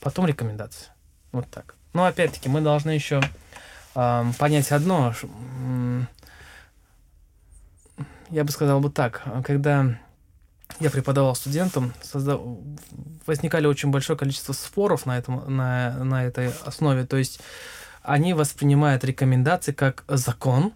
потом 0.00 0.26
рекомендации. 0.26 0.86
Вот 1.32 1.50
так. 1.50 1.74
Но 1.92 2.04
опять-таки 2.04 2.48
мы 2.48 2.60
должны 2.60 2.92
еще 2.92 3.20
э, 3.96 4.24
понять 4.38 4.70
одно. 4.70 5.12
Я 8.30 8.44
бы 8.44 8.52
сказал 8.52 8.78
бы 8.78 8.88
так. 8.88 9.22
Когда 9.44 9.98
я 10.80 10.90
преподавал 10.90 11.34
студентам, 11.34 11.92
создав... 12.02 12.40
возникали 13.26 13.66
очень 13.66 13.90
большое 13.90 14.18
количество 14.18 14.52
споров 14.52 15.06
на, 15.06 15.18
этом, 15.18 15.56
на, 15.56 16.04
на 16.04 16.24
этой 16.24 16.50
основе. 16.64 17.04
То 17.06 17.16
есть 17.16 17.40
они 18.02 18.34
воспринимают 18.34 19.04
рекомендации 19.04 19.72
как 19.72 20.04
закон 20.08 20.72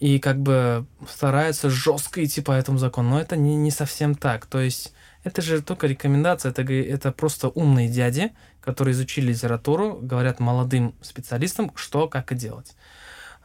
и 0.00 0.18
как 0.18 0.40
бы 0.40 0.86
стараются 1.08 1.70
жестко 1.70 2.24
идти 2.24 2.40
по 2.40 2.52
этому 2.52 2.78
закону. 2.78 3.10
Но 3.10 3.20
это 3.20 3.36
не, 3.36 3.56
не 3.56 3.70
совсем 3.70 4.14
так. 4.14 4.46
То 4.46 4.60
есть 4.60 4.92
это 5.24 5.40
же 5.40 5.62
только 5.62 5.86
рекомендация, 5.86 6.50
это, 6.50 6.62
это 6.62 7.12
просто 7.12 7.48
умные 7.48 7.88
дяди, 7.88 8.32
которые 8.60 8.92
изучили 8.92 9.32
литературу, 9.32 9.98
говорят 10.02 10.40
молодым 10.40 10.94
специалистам, 11.00 11.72
что, 11.76 12.08
как 12.08 12.32
и 12.32 12.34
делать. 12.34 12.74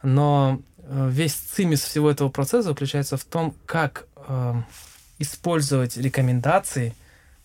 Но 0.02 0.60
э, 0.78 1.08
весь 1.10 1.34
цимис 1.34 1.82
всего 1.82 2.10
этого 2.10 2.28
процесса 2.28 2.70
заключается 2.70 3.16
в 3.16 3.24
том, 3.24 3.54
как 3.64 4.06
э, 4.16 4.54
использовать 5.18 5.96
рекомендации, 5.96 6.94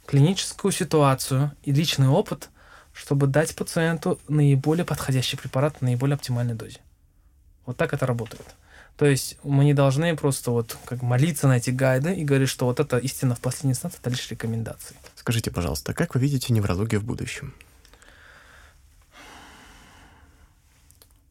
клиническую 0.06 0.72
ситуацию 0.72 1.52
и 1.64 1.72
личный 1.72 2.08
опыт 2.08 2.50
чтобы 2.94 3.28
дать 3.28 3.56
пациенту 3.56 4.20
наиболее 4.28 4.86
подходящий 4.86 5.36
препарат 5.36 5.78
в 5.78 5.82
наиболее 5.82 6.16
оптимальной 6.16 6.54
дозе. 6.54 6.80
Вот 7.66 7.76
так 7.76 7.94
это 7.94 8.06
работает. 8.06 8.46
То 8.98 9.06
есть 9.06 9.38
мы 9.44 9.66
не 9.66 9.74
должны 9.74 10.16
просто 10.16 10.52
вот 10.52 10.78
как 10.86 11.02
молиться 11.02 11.48
на 11.48 11.58
эти 11.58 11.72
гайды 11.72 12.14
и 12.14 12.24
говорить, 12.24 12.50
что 12.50 12.66
вот 12.66 12.80
это 12.80 13.00
истина 13.00 13.34
в 13.34 13.40
последней 13.40 13.72
инстанции, 13.72 13.98
это 14.00 14.12
лишь 14.12 14.30
рекомендации. 14.30 14.96
Скажите, 15.16 15.50
пожалуйста, 15.50 15.96
как 15.96 16.14
вы 16.14 16.22
видите 16.22 16.54
неврологию 16.54 17.02
в 17.02 17.04
будущем? 17.04 17.56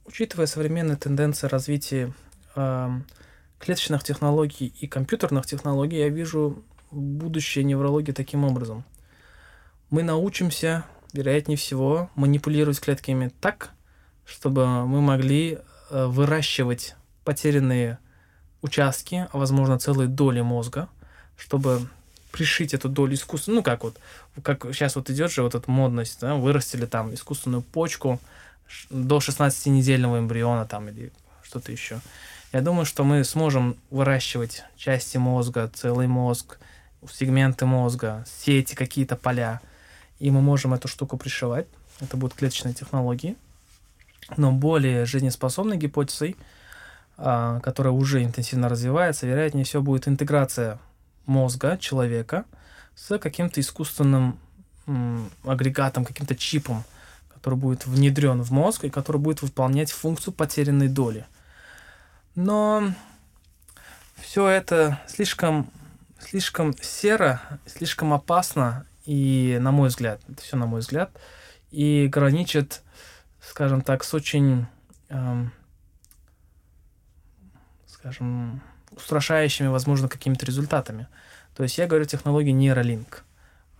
Учитывая 0.04 0.46
современные 0.46 0.96
тенденции 0.96 1.46
развития 1.46 2.12
э, 2.56 3.00
клеточных 3.62 4.02
технологий 4.02 4.74
и 4.80 4.88
компьютерных 4.88 5.46
технологий, 5.46 5.98
я 5.98 6.08
вижу 6.08 6.62
будущее 6.90 7.64
неврологии 7.64 8.12
таким 8.12 8.44
образом. 8.44 8.84
Мы 9.88 10.02
научимся 10.02 10.84
вероятнее 11.12 11.56
всего, 11.56 12.10
манипулировать 12.14 12.80
клетками 12.80 13.30
так, 13.40 13.70
чтобы 14.24 14.86
мы 14.86 15.00
могли 15.00 15.58
э, 15.90 16.06
выращивать 16.06 16.96
потерянные 17.24 17.98
участки, 18.62 19.28
а 19.30 19.38
возможно 19.38 19.78
целые 19.78 20.08
доли 20.08 20.40
мозга, 20.40 20.88
чтобы 21.36 21.86
пришить 22.30 22.72
эту 22.72 22.88
долю 22.88 23.14
искусственно, 23.14 23.56
ну 23.56 23.62
как 23.62 23.84
вот, 23.84 23.98
как 24.42 24.64
сейчас 24.72 24.96
вот 24.96 25.10
идет 25.10 25.30
же 25.30 25.42
вот 25.42 25.54
эта 25.54 25.70
модность, 25.70 26.18
да, 26.20 26.34
вырастили 26.34 26.86
там 26.86 27.12
искусственную 27.12 27.62
почку 27.62 28.18
до 28.88 29.18
16-недельного 29.18 30.18
эмбриона 30.18 30.66
там 30.66 30.88
или 30.88 31.12
что-то 31.42 31.70
еще. 31.70 32.00
Я 32.52 32.60
думаю, 32.60 32.84
что 32.84 33.04
мы 33.04 33.24
сможем 33.24 33.76
выращивать 33.90 34.64
части 34.76 35.16
мозга, 35.16 35.70
целый 35.74 36.06
мозг, 36.06 36.58
сегменты 37.10 37.66
мозга, 37.66 38.24
сети, 38.26 38.74
какие-то 38.74 39.16
поля– 39.16 39.60
и 40.22 40.30
мы 40.30 40.40
можем 40.40 40.72
эту 40.72 40.86
штуку 40.86 41.16
пришивать. 41.16 41.66
Это 41.98 42.16
будут 42.16 42.36
клеточные 42.36 42.74
технологии. 42.74 43.36
Но 44.36 44.52
более 44.52 45.04
жизнеспособной 45.04 45.76
гипотезой, 45.76 46.36
а, 47.16 47.58
которая 47.58 47.92
уже 47.92 48.22
интенсивно 48.22 48.68
развивается, 48.68 49.26
вероятнее 49.26 49.64
всего 49.64 49.82
будет 49.82 50.06
интеграция 50.06 50.78
мозга 51.26 51.76
человека 51.76 52.44
с 52.94 53.18
каким-то 53.18 53.60
искусственным 53.60 54.38
агрегатом, 55.44 56.04
каким-то 56.04 56.36
чипом, 56.36 56.84
который 57.34 57.58
будет 57.58 57.84
внедрен 57.84 58.42
в 58.42 58.52
мозг 58.52 58.84
и 58.84 58.90
который 58.90 59.20
будет 59.20 59.42
выполнять 59.42 59.90
функцию 59.90 60.34
потерянной 60.34 60.86
доли. 60.86 61.26
Но 62.34 62.92
все 64.16 64.48
это 64.48 65.00
слишком, 65.06 65.70
слишком 66.18 66.74
серо, 66.80 67.42
слишком 67.66 68.14
опасно 68.14 68.86
и, 69.04 69.58
на 69.60 69.70
мой 69.70 69.88
взгляд, 69.88 70.20
это 70.28 70.42
все 70.42 70.56
на 70.56 70.66
мой 70.66 70.80
взгляд, 70.80 71.10
и 71.70 72.08
граничит, 72.10 72.82
скажем 73.40 73.82
так, 73.82 74.04
с 74.04 74.14
очень, 74.14 74.66
эм, 75.08 75.52
скажем, 77.86 78.62
устрашающими, 78.92 79.68
возможно, 79.68 80.08
какими-то 80.08 80.46
результатами. 80.46 81.08
То 81.54 81.62
есть 81.62 81.76
я 81.78 81.86
говорю 81.86 82.04
о 82.04 82.08
технологии 82.08 82.54
Neuralink. 82.54 83.20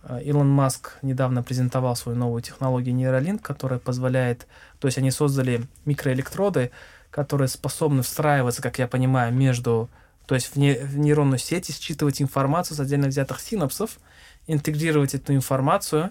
Э, 0.03 0.21
Илон 0.23 0.49
Маск 0.49 0.97
недавно 1.01 1.43
презентовал 1.43 1.95
свою 1.95 2.17
новую 2.17 2.41
технологию 2.41 2.95
Neuralink, 2.95 3.39
которая 3.39 3.79
позволяет, 3.79 4.47
то 4.79 4.87
есть 4.87 4.97
они 4.97 5.11
создали 5.11 5.67
микроэлектроды, 5.85 6.71
которые 7.13 7.47
способны 7.47 8.01
встраиваться, 8.01 8.63
как 8.63 8.79
я 8.79 8.87
понимаю, 8.87 9.31
между, 9.31 9.87
то 10.25 10.33
есть 10.33 10.47
в, 10.47 10.55
не, 10.55 10.73
в 10.73 10.97
нейронную 10.97 11.37
сеть 11.37 11.69
считывать 11.79 12.23
информацию 12.23 12.75
с 12.75 12.79
отдельно 12.79 13.07
взятых 13.07 13.39
синапсов, 13.39 13.99
интегрировать 14.47 15.13
эту 15.13 15.35
информацию, 15.35 16.09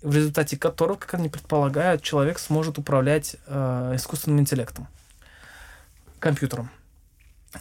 в 0.00 0.16
результате 0.16 0.56
которого, 0.56 0.96
как 0.96 1.12
они 1.12 1.28
предполагают, 1.28 2.02
человек 2.02 2.38
сможет 2.38 2.78
управлять 2.78 3.36
э, 3.46 3.92
искусственным 3.96 4.40
интеллектом, 4.40 4.88
компьютером. 6.18 6.70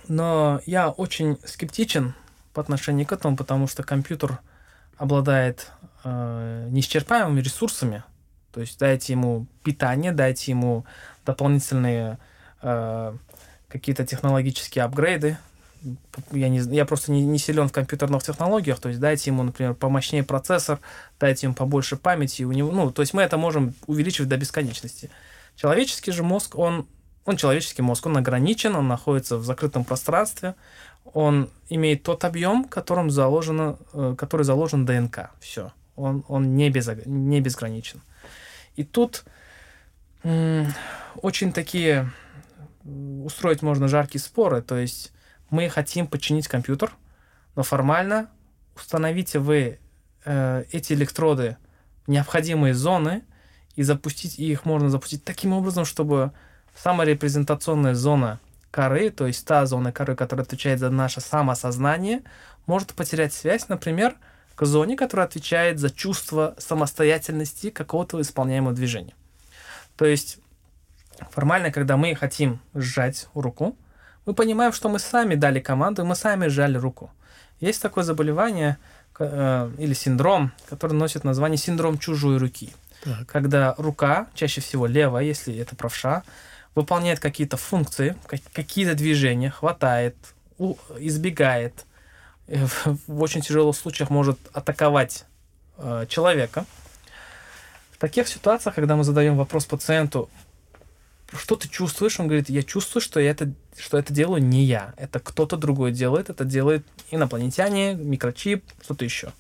Но 0.08 0.62
я 0.66 0.90
очень 0.90 1.38
скептичен 1.46 2.16
по 2.54 2.62
отношению 2.62 3.06
к 3.06 3.12
этому, 3.12 3.36
потому 3.36 3.68
что 3.68 3.84
компьютер 3.84 4.40
обладает 4.96 5.70
э, 6.06 6.68
неисчерпаемыми 6.72 7.42
ресурсами. 7.42 8.06
То 8.54 8.62
есть 8.62 8.80
дайте 8.80 9.12
ему 9.12 9.48
питание, 9.66 10.14
дайте 10.14 10.52
ему 10.52 10.86
дополнительные 11.26 12.18
э, 12.62 13.14
какие-то 13.68 14.06
технологические 14.06 14.84
апгрейды. 14.84 15.38
Я, 16.32 16.50
не, 16.50 16.60
я 16.76 16.86
просто 16.86 17.12
не, 17.12 17.26
не 17.26 17.40
силен 17.40 17.70
в 17.70 17.72
компьютерных 17.72 18.22
технологиях, 18.22 18.80
то 18.80 18.90
есть 18.90 19.00
дайте 19.00 19.30
ему, 19.30 19.44
например, 19.44 19.76
помощнее 19.76 20.24
процессор, 20.24 20.80
дайте 21.20 21.48
ему 21.48 21.56
побольше 21.56 21.96
памяти, 21.96 22.44
у 22.44 22.52
него, 22.52 22.72
ну, 22.72 22.92
то 22.92 23.02
есть 23.02 23.14
мы 23.14 23.22
это 23.22 23.38
можем 23.38 23.74
увеличивать 23.88 24.28
до 24.28 24.36
бесконечности. 24.36 25.10
Человеческий 25.56 26.12
же 26.12 26.22
мозг, 26.22 26.58
он, 26.58 26.86
он 27.24 27.38
человеческий 27.38 27.82
мозг, 27.82 28.06
он 28.08 28.18
ограничен, 28.18 28.76
он 28.76 28.90
находится 28.90 29.38
в 29.38 29.46
закрытом 29.46 29.86
пространстве, 29.86 30.56
он 31.14 31.50
имеет 31.70 32.04
тот 32.04 32.26
объем, 32.26 32.66
которым 32.66 33.10
заложено, 33.10 33.78
э, 33.94 34.16
который 34.18 34.44
заложен 34.44 34.86
ДНК. 34.86 35.32
Все. 35.40 35.72
Он, 35.96 36.26
он 36.28 36.56
не, 36.56 36.70
без, 36.70 36.90
не 37.06 37.40
безграничен. 37.40 38.02
И 38.76 38.84
тут 38.84 39.24
очень 40.24 41.54
такие 41.54 42.12
устроить 43.30 43.62
можно 43.62 43.88
жаркие 43.88 44.22
споры. 44.22 44.62
То 44.62 44.78
есть 44.78 45.12
мы 45.50 45.70
хотим 45.70 46.08
починить 46.08 46.48
компьютер, 46.48 46.92
но 47.56 47.64
формально 47.64 48.30
установите 48.76 49.40
вы 49.40 49.80
э, 50.26 50.64
эти 50.72 50.94
электроды 50.94 51.58
в 52.06 52.12
необходимые 52.12 52.74
зоны 52.74 53.24
и 53.76 53.84
запустить 53.84 54.40
и 54.40 54.52
их 54.52 54.66
можно 54.66 54.90
запустить 54.90 55.24
таким 55.24 55.54
образом, 55.54 55.86
чтобы 55.86 56.32
самая 56.76 57.08
репрезентационная 57.08 57.96
зона 57.96 58.40
коры, 58.72 59.10
то 59.10 59.28
есть 59.28 59.46
та 59.46 59.66
зона 59.66 59.92
коры, 59.92 60.16
которая 60.16 60.46
отвечает 60.46 60.80
за 60.80 60.90
наше 60.90 61.22
самосознание, 61.22 62.22
может 62.66 62.94
потерять 62.94 63.34
связь, 63.34 63.68
например, 63.68 64.16
к 64.56 64.66
зоне, 64.66 64.96
которая 64.96 65.28
отвечает 65.28 65.80
за 65.80 65.90
чувство 65.90 66.56
самостоятельности 66.58 67.70
какого-то 67.70 68.22
исполняемого 68.22 68.74
движения. 68.74 69.14
То 69.96 70.06
есть 70.06 70.40
формально, 71.32 71.72
когда 71.72 71.98
мы 71.98 72.16
хотим 72.16 72.60
сжать 72.74 73.28
руку, 73.34 73.76
мы 74.26 74.34
понимаем, 74.34 74.74
что 74.74 74.90
мы 74.90 75.00
сами 75.00 75.36
дали 75.36 75.60
команду, 75.60 76.02
и 76.02 76.06
мы 76.06 76.16
сами 76.16 76.48
сжали 76.48 76.78
руку. 76.78 77.12
Есть 77.60 77.82
такое 77.82 78.04
заболевание 78.04 78.78
э, 79.20 79.72
или 79.78 79.94
синдром, 79.94 80.52
который 80.70 80.94
носит 80.94 81.24
название 81.24 81.58
синдром 81.58 81.98
чужой 81.98 82.38
руки. 82.38 82.74
Так. 83.04 83.28
Когда 83.28 83.76
рука, 83.78 84.28
чаще 84.34 84.62
всего 84.62 84.86
левая, 84.86 85.24
если 85.24 85.58
это 85.58 85.76
правша, 85.76 86.24
выполняет 86.76 87.20
какие-то 87.20 87.58
функции, 87.58 88.16
какие-то 88.54 88.94
движения, 88.94 89.50
хватает, 89.50 90.16
избегает, 91.00 91.86
э, 92.48 92.66
в 93.08 93.22
очень 93.22 93.42
тяжелых 93.42 93.76
случаях 93.76 94.10
может 94.10 94.40
атаковать 94.54 95.26
э, 95.78 96.06
человека. 96.08 96.66
В 97.92 97.98
таких 97.98 98.28
ситуациях, 98.28 98.76
когда 98.76 98.96
мы 98.96 99.04
задаем 99.04 99.36
вопрос 99.36 99.66
пациенту, 99.66 100.30
что 101.38 101.56
ты 101.56 101.68
чувствуешь? 101.68 102.20
Он 102.20 102.28
говорит, 102.28 102.50
я 102.50 102.64
чувствую, 102.64 103.02
что, 103.02 103.20
я 103.20 103.32
это, 103.32 103.54
что 103.78 103.98
это 103.98 104.14
делаю 104.14 104.42
не 104.42 104.64
я. 104.64 104.94
Это 104.98 105.20
кто-то 105.20 105.58
другой 105.58 105.92
делает. 105.92 106.30
Это 106.30 106.44
делает 106.44 106.86
инопланетяне, 107.12 107.94
микрочип, 107.94 108.66
что-то 108.82 109.06
еще. 109.06 109.32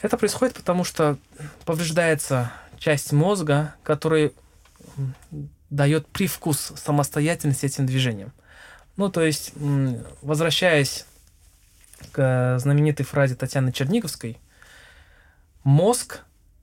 Это 0.00 0.16
происходит 0.16 0.54
потому, 0.54 0.84
что 0.84 1.18
повреждается 1.66 2.50
часть 2.78 3.12
мозга, 3.12 3.74
который 3.82 4.32
дает 5.68 6.06
привкус 6.08 6.72
самостоятельности 6.76 7.66
этим 7.66 7.84
движениям. 7.84 8.32
Ну, 8.96 9.10
то 9.10 9.22
есть, 9.22 9.52
возвращаясь 10.22 11.04
к 12.12 12.58
знаменитой 12.58 13.04
фразе 13.04 13.34
Татьяны 13.34 13.72
Черниговской, 13.72 14.38
мозг 15.62 16.20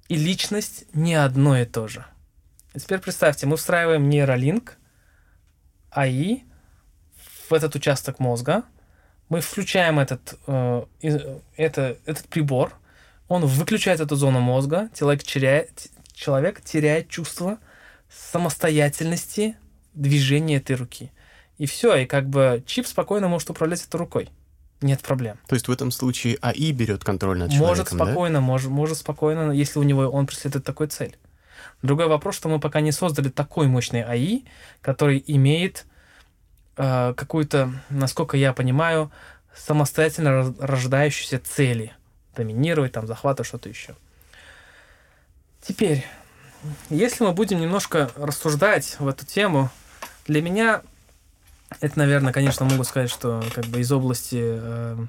и 0.07 0.15
личность 0.15 0.85
не 0.93 1.13
одно 1.13 1.55
и 1.57 1.65
то 1.65 1.87
же– 1.87 2.05
теперь 2.75 2.99
представьте, 2.99 3.45
мы 3.47 3.57
встраиваем 3.57 4.09
нейролинк 4.09 4.77
АИ 5.91 6.43
в 7.49 7.53
этот 7.53 7.75
участок 7.75 8.19
мозга, 8.19 8.63
мы 9.29 9.41
включаем 9.41 9.99
этот, 9.99 10.37
э, 10.47 10.85
это, 11.55 11.97
этот 12.05 12.27
прибор, 12.27 12.73
он 13.27 13.45
выключает 13.45 13.99
эту 13.99 14.15
зону 14.15 14.39
мозга, 14.39 14.89
человек 14.97 15.23
теряет, 15.23 15.87
человек 16.13 16.61
теряет 16.61 17.09
чувство 17.09 17.57
самостоятельности 18.09 19.57
движения 19.93 20.57
этой 20.57 20.75
руки. 20.75 21.11
И 21.57 21.65
все, 21.65 21.95
и 21.95 22.05
как 22.05 22.29
бы 22.29 22.63
чип 22.65 22.85
спокойно 22.85 23.27
может 23.27 23.49
управлять 23.49 23.83
этой 23.83 23.97
рукой. 23.97 24.29
Нет 24.81 25.01
проблем. 25.01 25.39
То 25.47 25.55
есть 25.55 25.67
в 25.67 25.71
этом 25.71 25.89
случае 25.89 26.37
АИ 26.41 26.71
берет 26.71 27.03
контроль 27.03 27.39
над 27.39 27.51
человеком, 27.51 27.69
Может 27.69 27.87
спокойно, 27.89 28.35
да? 28.35 28.41
может, 28.41 28.69
может 28.69 28.97
спокойно, 28.97 29.51
если 29.51 29.79
у 29.79 29.83
него 29.83 30.03
он 30.03 30.27
преследует 30.27 30.65
такой 30.65 30.87
цель. 30.87 31.17
Другой 31.81 32.07
вопрос, 32.07 32.35
что 32.35 32.49
мы 32.49 32.59
пока 32.59 32.81
не 32.81 32.91
создали 32.91 33.29
такой 33.29 33.67
мощный 33.67 34.03
АИ, 34.03 34.43
который 34.81 35.23
имеет 35.27 35.85
э, 36.75 37.13
какую-то, 37.15 37.71
насколько 37.89 38.35
я 38.35 38.53
понимаю, 38.53 39.11
самостоятельно 39.55 40.55
рождающиеся 40.59 41.39
цели. 41.39 41.93
Доминировать, 42.35 42.91
там, 42.91 43.07
захватывать, 43.07 43.47
что-то 43.47 43.69
еще. 43.69 43.95
Теперь, 45.61 46.05
если 46.89 47.23
мы 47.23 47.33
будем 47.33 47.59
немножко 47.59 48.11
рассуждать 48.15 48.95
в 48.99 49.07
эту 49.07 49.25
тему, 49.25 49.69
для 50.27 50.41
меня 50.41 50.81
это, 51.81 51.99
наверное, 51.99 52.33
конечно, 52.33 52.65
могу 52.65 52.83
сказать, 52.83 53.09
что 53.09 53.43
как 53.53 53.65
бы 53.65 53.81
из 53.81 53.91
области 53.91 54.39
э, 54.39 55.05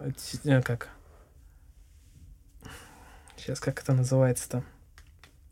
э 0.00 0.62
как 0.62 0.88
сейчас 3.36 3.60
как 3.60 3.80
это 3.80 3.92
называется-то? 3.92 4.64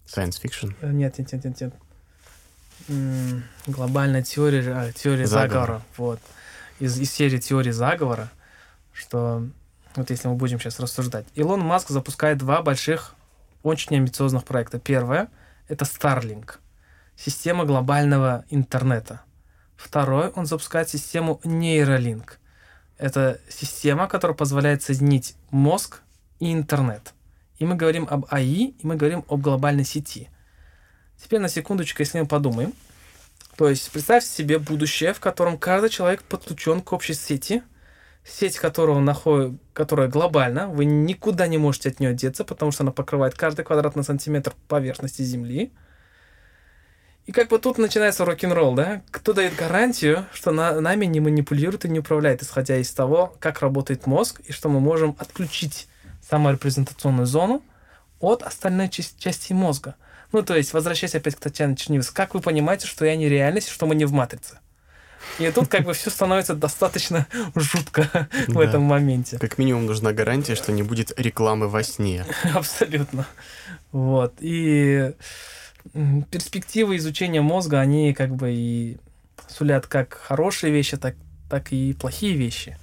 Science 0.09 0.41
fiction? 0.43 0.75
Э, 0.81 0.91
нет, 0.91 1.19
нет, 1.19 1.33
нет, 1.33 1.45
нет, 1.45 1.61
нет. 1.61 1.75
М-м, 2.89 3.45
глобальная 3.67 4.23
теория, 4.23 4.73
а, 4.75 4.93
теория 4.93 5.27
заговора. 5.27 5.51
заговора. 5.51 5.83
Вот. 5.97 6.21
Из, 6.81 6.99
из 6.99 7.13
серии 7.13 7.39
теории 7.39 7.73
заговора, 7.73 8.31
что 8.93 9.47
вот 9.97 10.11
если 10.11 10.29
мы 10.29 10.35
будем 10.35 10.59
сейчас 10.59 10.81
рассуждать. 10.81 11.27
Илон 11.35 11.61
Маск 11.61 11.91
запускает 11.91 12.39
два 12.39 12.63
больших, 12.63 13.15
очень 13.63 13.97
амбициозных 13.97 14.45
проекта. 14.45 14.79
Первое— 14.79 15.29
это 15.69 15.85
Starlink, 15.85 16.55
система 17.17 17.65
глобального 17.65 18.45
интернета. 18.49 19.23
Второе, 19.77 20.31
он 20.31 20.47
запускает 20.47 20.89
систему 20.89 21.41
Neuralink. 21.45 22.33
Это 22.97 23.41
система, 23.49 24.09
которая 24.09 24.37
позволяет 24.37 24.83
соединить 24.83 25.37
мозг 25.51 26.01
и 26.41 26.53
интернет 26.53 27.13
и 27.59 27.65
мы 27.65 27.75
говорим 27.75 28.07
об 28.09 28.27
АИ, 28.31 28.75
и 28.79 28.87
мы 28.87 28.97
говорим 28.97 29.25
об 29.29 29.41
глобальной 29.41 29.85
сети. 29.85 30.31
Теперь 31.17 31.41
на 31.41 31.49
секундочку, 31.49 32.03
если 32.03 32.21
мы 32.21 32.27
подумаем, 32.27 32.73
то 33.57 33.69
есть 33.69 33.91
представьте 33.91 34.29
себе 34.29 34.59
будущее, 34.59 35.13
в 35.13 35.21
котором 35.21 35.59
каждый 35.59 35.91
человек 35.91 36.23
подключен 36.23 36.81
к 36.81 36.93
общей 36.93 37.15
сети, 37.15 37.63
сеть 38.25 38.57
которого 38.57 39.01
находит, 39.01 39.61
которая 39.73 40.09
глобальна, 40.09 40.69
вы 40.69 40.85
никуда 40.85 41.49
не 41.49 41.59
можете 41.59 41.89
от 41.89 41.99
нее 41.99 42.15
деться, 42.15 42.45
потому 42.45 42.71
что 42.71 42.85
она 42.85 42.93
покрывает 42.93 43.35
каждый 43.35 43.65
квадратный 43.65 44.05
сантиметр 44.05 44.55
поверхности 44.69 45.23
Земли. 45.23 45.73
И 47.27 47.33
как 47.33 47.49
бы 47.49 47.59
тут 47.59 47.79
начинается 47.79 48.25
рок-н-ролл, 48.25 48.75
да? 48.75 49.03
Кто 49.11 49.33
дает 49.33 49.55
гарантию, 49.55 50.25
что 50.33 50.51
на, 50.51 50.81
нами 50.81 51.05
не 51.05 51.21
манипулирует 51.21 51.85
и 51.85 51.89
не 51.89 51.99
управляет, 51.99 52.43
исходя 52.43 52.77
из 52.77 52.91
того, 52.93 53.37
как 53.39 53.61
работает 53.61 54.07
мозг, 54.07 54.41
и 54.47 54.53
что 54.53 54.69
мы 54.69 54.81
можем 54.81 55.15
отключить 55.19 55.89
саморепрезентационную 56.29 57.27
зону 57.27 57.63
от 58.21 58.43
остальной 58.43 58.89
части, 58.89 59.53
мозга. 59.53 59.95
Ну, 60.33 60.43
то 60.43 60.57
есть, 60.57 60.73
возвращаясь 60.73 61.15
опять 61.15 61.37
к 61.37 61.41
Татьяне 61.41 61.77
Чернивец, 61.77 62.11
как 62.11 62.35
вы 62.35 62.41
понимаете, 62.41 62.87
что 62.87 63.05
я 63.05 63.17
не 63.17 63.29
реальность, 63.29 63.69
что 63.69 63.87
мы 63.87 63.95
не 63.95 64.05
в 64.05 64.13
матрице? 64.13 64.59
И 65.39 65.51
тут 65.51 65.69
как 65.69 65.85
бы 65.85 65.95
все 65.95 66.11
становится 66.11 66.55
достаточно 66.55 67.27
жутко 67.55 68.29
в 68.49 68.59
этом 68.59 68.83
моменте. 68.83 69.39
Как 69.39 69.59
минимум 69.59 69.87
нужна 69.87 70.13
гарантия, 70.13 70.55
что 70.55 70.73
не 70.73 70.83
будет 70.83 71.13
рекламы 71.19 71.69
во 71.69 71.83
сне. 71.83 72.25
Абсолютно. 72.55 73.27
Вот. 73.93 74.35
И 74.41 75.13
перспективы 76.31 76.97
изучения 76.97 77.41
мозга, 77.41 77.81
они 77.81 78.13
как 78.13 78.35
бы 78.35 78.53
и 78.53 78.99
сулят 79.49 79.87
как 79.87 80.15
хорошие 80.15 80.73
вещи, 80.73 80.97
так, 80.97 81.15
так 81.49 81.73
и 81.73 81.95
плохие 81.95 82.35
вещи. 82.35 82.77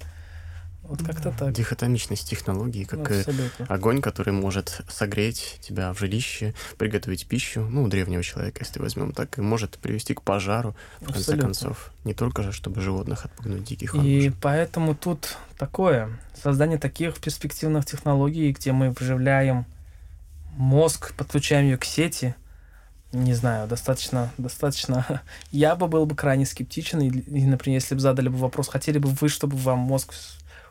Вот 0.88 1.02
как-то 1.02 1.32
так. 1.36 1.52
Дихотомичность 1.52 2.28
технологии, 2.28 2.84
как 2.84 3.10
Абсолютно. 3.10 3.66
огонь, 3.68 4.00
который 4.00 4.32
может 4.32 4.82
согреть 4.88 5.58
тебя 5.60 5.92
в 5.92 5.98
жилище, 5.98 6.54
приготовить 6.78 7.26
пищу, 7.26 7.66
ну, 7.68 7.84
у 7.84 7.88
древнего 7.88 8.22
человека, 8.22 8.60
если 8.60 8.78
возьмем 8.78 9.12
так, 9.12 9.38
и 9.38 9.40
может 9.40 9.78
привести 9.78 10.14
к 10.14 10.22
пожару, 10.22 10.76
в 11.00 11.06
конце 11.06 11.20
Абсолютно. 11.20 11.44
концов. 11.44 11.90
Не 12.04 12.14
только 12.14 12.42
же, 12.42 12.52
чтобы 12.52 12.80
животных 12.80 13.24
отпугнуть 13.24 13.64
диких 13.64 13.94
И 13.96 14.32
поэтому 14.40 14.94
тут 14.94 15.36
такое, 15.58 16.08
создание 16.40 16.78
таких 16.78 17.18
перспективных 17.18 17.84
технологий, 17.84 18.52
где 18.52 18.72
мы 18.72 18.90
вживляем 18.90 19.66
мозг, 20.56 21.14
подключаем 21.14 21.66
ее 21.66 21.78
к 21.78 21.84
сети, 21.84 22.34
не 23.12 23.34
знаю, 23.34 23.68
достаточно, 23.68 24.30
достаточно... 24.38 25.22
Я 25.50 25.74
бы 25.74 25.88
был 25.88 26.06
бы 26.06 26.14
крайне 26.14 26.46
скептичен, 26.46 27.00
и, 27.00 27.08
и, 27.08 27.46
например, 27.46 27.80
если 27.80 27.94
бы 27.94 28.00
задали 28.00 28.28
бы 28.28 28.36
вопрос, 28.36 28.68
хотели 28.68 28.98
бы 28.98 29.08
вы, 29.08 29.28
чтобы 29.28 29.56
вам 29.56 29.78
мозг 29.78 30.12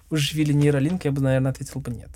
уживили 0.10 0.54
нейролинк, 0.54 1.06
я 1.06 1.12
бы, 1.12 1.22
наверное, 1.22 1.52
ответил 1.52 1.82
бы 1.82 1.92
нет. 1.92 2.10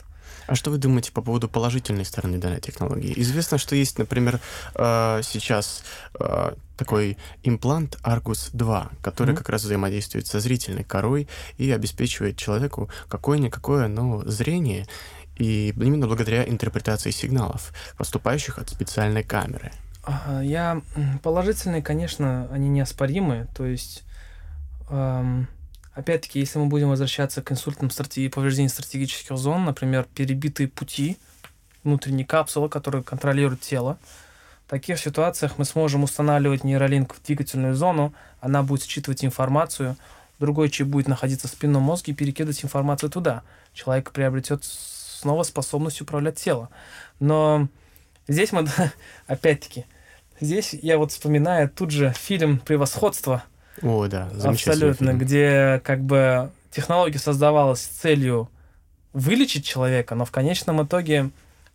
А 0.48 0.56
что 0.56 0.72
вы 0.72 0.78
думаете 0.80 1.12
по 1.12 1.22
поводу 1.22 1.48
положительной 1.48 2.06
стороны 2.06 2.40
данной 2.40 2.60
технологии? 2.60 3.14
Известно, 3.18 3.60
что 3.60 3.76
есть, 3.76 4.00
например, 4.00 4.40
э, 4.74 5.22
сейчас 5.24 5.84
э, 6.20 6.54
такой 6.76 7.18
имплант 7.44 8.00
Argus 8.04 8.50
2, 8.54 8.90
который 9.02 9.34
mm-hmm. 9.34 9.38
как 9.38 9.50
раз 9.50 9.64
взаимодействует 9.64 10.26
со 10.26 10.40
зрительной 10.40 10.84
корой 10.84 11.28
и 11.58 11.70
обеспечивает 11.72 12.38
человеку 12.38 12.90
какое-никакое, 13.10 13.88
но 13.88 14.24
зрение, 14.26 14.88
и 15.36 15.70
именно 15.78 16.08
благодаря 16.08 16.44
интерпретации 16.44 17.12
сигналов, 17.12 17.72
поступающих 17.98 18.58
от 18.58 18.70
специальной 18.70 19.24
камеры. 19.24 19.72
Я 20.42 20.82
положительные, 21.22 21.82
конечно, 21.84 22.48
они 22.52 22.70
неоспоримы. 22.70 23.48
То 23.56 23.66
есть, 23.66 24.04
эм, 24.90 25.48
опять-таки, 25.94 26.40
если 26.40 26.60
мы 26.60 26.68
будем 26.68 26.90
возвращаться 26.90 27.42
к 27.42 27.52
инсультным 27.52 27.90
стратегии, 27.90 28.30
повреждению 28.30 28.70
стратегических 28.70 29.38
зон, 29.38 29.66
например, 29.66 30.08
перебитые 30.16 30.68
пути, 30.68 31.18
внутренней 31.84 32.26
капсулы, 32.26 32.70
которые 32.70 33.04
контролируют 33.04 33.62
тело, 33.62 33.98
в 34.68 34.70
таких 34.70 35.00
ситуациях 35.00 35.58
мы 35.58 35.66
сможем 35.66 36.04
устанавливать 36.04 36.64
нейролинк 36.64 37.16
в 37.16 37.24
двигательную 37.24 37.74
зону, 37.74 38.14
она 38.40 38.62
будет 38.62 38.84
считывать 38.84 39.26
информацию, 39.26 39.98
другой 40.40 40.70
чип 40.70 40.88
будет 40.88 41.08
находиться 41.08 41.48
в 41.48 41.52
спинном 41.52 41.84
мозге 41.84 42.14
и 42.14 42.16
перекидывать 42.16 42.64
информацию 42.64 43.10
туда. 43.10 43.44
Человек 43.74 44.12
приобретет 44.12 44.64
снова 44.64 45.44
способность 45.44 46.02
управлять 46.02 46.36
телом. 46.36 46.70
Но 47.20 47.68
здесь 48.28 48.52
мы, 48.52 48.68
опять-таки, 49.28 49.86
здесь 50.40 50.74
я 50.74 50.98
вот 50.98 51.12
вспоминаю 51.12 51.70
тут 51.70 51.92
же 51.92 52.14
фильм 52.18 52.60
«Превосходство». 52.60 53.44
О, 53.82 54.08
да, 54.08 54.30
Абсолютно, 54.44 55.08
фильм. 55.08 55.20
где 55.20 55.82
как 55.84 56.02
бы 56.02 56.52
технология 56.72 57.20
создавалась 57.20 57.82
с 57.82 57.88
целью 57.88 58.50
вылечить 59.14 59.66
человека, 59.66 60.16
но 60.16 60.26
в 60.26 60.32
конечном 60.32 60.84
итоге 60.84 61.32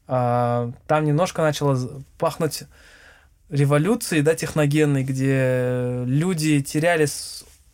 э, 0.06 0.72
там 0.86 1.04
немножко 1.04 1.42
начало 1.42 1.78
пахнуть 2.18 2.64
революцией, 3.50 4.22
да, 4.22 4.34
техногенной, 4.34 5.04
где 5.04 6.04
люди 6.06 6.60
теряли 6.62 7.06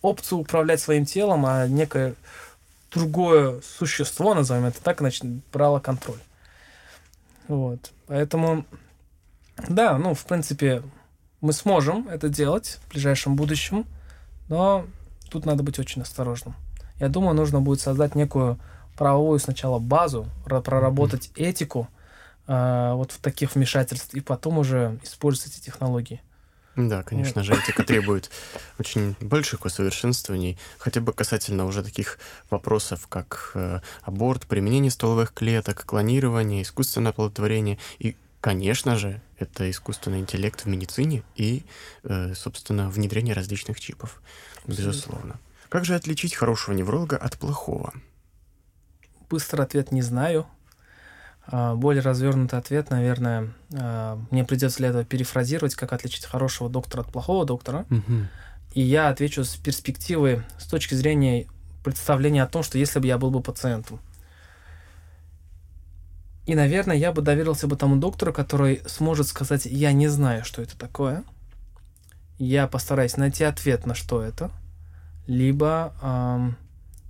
опцию 0.03 0.39
управлять 0.39 0.81
своим 0.81 1.05
телом, 1.05 1.45
а 1.47 1.67
некое 1.67 2.15
другое 2.91 3.61
существо, 3.79 4.35
назовем 4.35 4.65
это 4.65 4.83
так, 4.83 4.99
значит, 5.01 5.25
брало 5.53 5.79
контроль. 5.79 6.19
Вот. 7.49 7.93
Поэтому, 8.07 8.65
да, 9.69 9.99
ну, 9.99 10.15
в 10.15 10.25
принципе, 10.25 10.83
мы 11.41 11.53
сможем 11.53 12.09
это 12.09 12.29
делать 12.29 12.79
в 12.85 12.93
ближайшем 12.93 13.37
будущем, 13.37 13.87
но 14.51 14.85
тут 15.31 15.47
надо 15.47 15.63
быть 15.63 15.79
очень 15.79 16.03
осторожным. 16.03 16.55
Я 16.99 17.09
думаю, 17.09 17.35
нужно 17.35 17.63
будет 17.63 17.81
создать 17.81 18.15
некую 18.15 18.59
правовую 18.99 19.39
сначала 19.39 19.79
базу, 19.79 20.27
проработать 20.45 21.31
mm-hmm. 21.35 21.45
этику 21.49 21.89
э, 22.47 22.93
вот 22.93 23.13
в 23.13 23.19
таких 23.21 23.55
вмешательств, 23.55 24.13
и 24.13 24.21
потом 24.21 24.59
уже 24.59 24.99
использовать 25.03 25.57
эти 25.57 25.65
технологии. 25.65 26.21
Да, 26.77 27.03
конечно 27.03 27.43
же, 27.43 27.55
этика 27.55 27.85
требует 27.85 28.31
очень 28.79 29.17
больших 29.21 29.65
усовершенствований, 29.65 30.59
хотя 30.79 31.01
бы 31.01 31.13
касательно 31.13 31.65
уже 31.65 31.83
таких 31.83 32.19
вопросов, 32.51 33.07
как 33.09 33.53
э, 33.55 33.81
аборт, 34.03 34.47
применение 34.47 34.91
стволовых 34.91 35.33
клеток, 35.33 35.85
клонирование, 35.85 36.63
искусственное 36.63 37.11
оплодотворение 37.11 37.79
и 37.99 38.17
Конечно 38.41 38.97
же, 38.97 39.21
это 39.39 39.71
искусственный 39.71 40.21
интеллект 40.21 40.63
в 40.63 40.67
медицине 40.67 41.23
и, 41.37 41.65
э, 42.05 42.35
собственно, 42.35 42.89
внедрение 42.89 43.35
различных 43.35 43.81
чипов. 43.81 44.23
Безусловно. 44.67 45.39
Как 45.69 45.85
же 45.85 45.95
отличить 45.95 46.35
хорошего 46.35 46.75
невролога 46.75 47.17
от 47.17 47.39
плохого? 47.39 47.93
Быстрый 49.29 49.61
ответ 49.61 49.93
не 49.93 50.03
знаю. 50.03 50.47
А, 51.47 51.75
более 51.75 52.03
развернутый 52.03 52.59
ответ, 52.59 52.91
наверное, 52.91 53.53
а, 53.75 54.19
мне 54.31 54.45
придется 54.45 54.79
для 54.79 54.89
этого 54.89 55.05
перефразировать, 55.05 55.75
как 55.75 55.93
отличить 55.93 56.25
хорошего 56.25 56.69
доктора 56.69 57.03
от 57.03 57.13
плохого 57.13 57.45
доктора. 57.45 57.87
Угу. 57.91 58.27
И 58.75 58.83
я 58.83 59.09
отвечу 59.09 59.45
с 59.45 59.57
перспективы, 59.57 60.45
с 60.59 60.67
точки 60.67 60.95
зрения 60.95 61.47
представления 61.85 62.43
о 62.43 62.47
том, 62.47 62.63
что 62.63 62.79
если 62.79 62.99
бы 62.99 63.07
я 63.07 63.19
был 63.19 63.31
бы 63.31 63.41
пациентом. 63.41 64.01
И, 66.51 66.55
наверное, 66.57 66.97
я 66.97 67.13
бы 67.13 67.23
доверился 67.23 67.69
бы 67.69 67.77
тому 67.77 67.95
доктору, 67.95 68.33
который 68.33 68.83
сможет 68.89 69.29
сказать, 69.29 69.67
я 69.67 69.93
не 69.93 70.09
знаю, 70.09 70.45
что 70.45 70.61
это 70.61 70.77
такое. 70.77 71.23
Я 72.39 72.67
постараюсь 72.67 73.17
найти 73.17 73.45
ответ 73.45 73.87
на 73.87 73.95
что 73.95 74.21
это. 74.21 74.51
Либо 75.29 75.95
эм, 76.03 76.57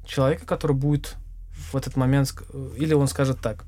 человека, 0.05 0.45
который 0.45 0.77
будет 0.77 1.17
в 1.53 1.75
этот 1.75 1.97
момент, 1.97 2.35
или 2.77 2.93
он 2.93 3.09
скажет 3.09 3.41
так, 3.41 3.65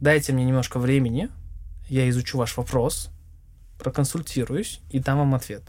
дайте 0.00 0.32
мне 0.32 0.44
немножко 0.44 0.80
времени, 0.80 1.28
я 1.88 2.08
изучу 2.08 2.36
ваш 2.36 2.56
вопрос, 2.56 3.10
проконсультируюсь 3.78 4.80
и 4.90 4.98
дам 4.98 5.18
вам 5.18 5.36
ответ. 5.36 5.62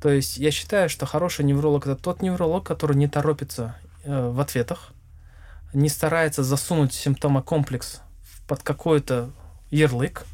То 0.00 0.08
есть 0.08 0.38
я 0.38 0.50
считаю, 0.50 0.88
что 0.88 1.06
хороший 1.06 1.44
невролог 1.44 1.86
это 1.86 1.94
тот 1.94 2.20
невролог, 2.20 2.66
который 2.66 2.96
не 2.96 3.06
торопится 3.06 3.76
э, 4.02 4.28
в 4.28 4.40
ответах, 4.40 4.92
не 5.72 5.88
старается 5.88 6.42
засунуть 6.42 6.92
симптомокомплекс 6.92 8.00
под 8.48 8.62
какой-то 8.62 9.30
ярлык, 9.70 10.26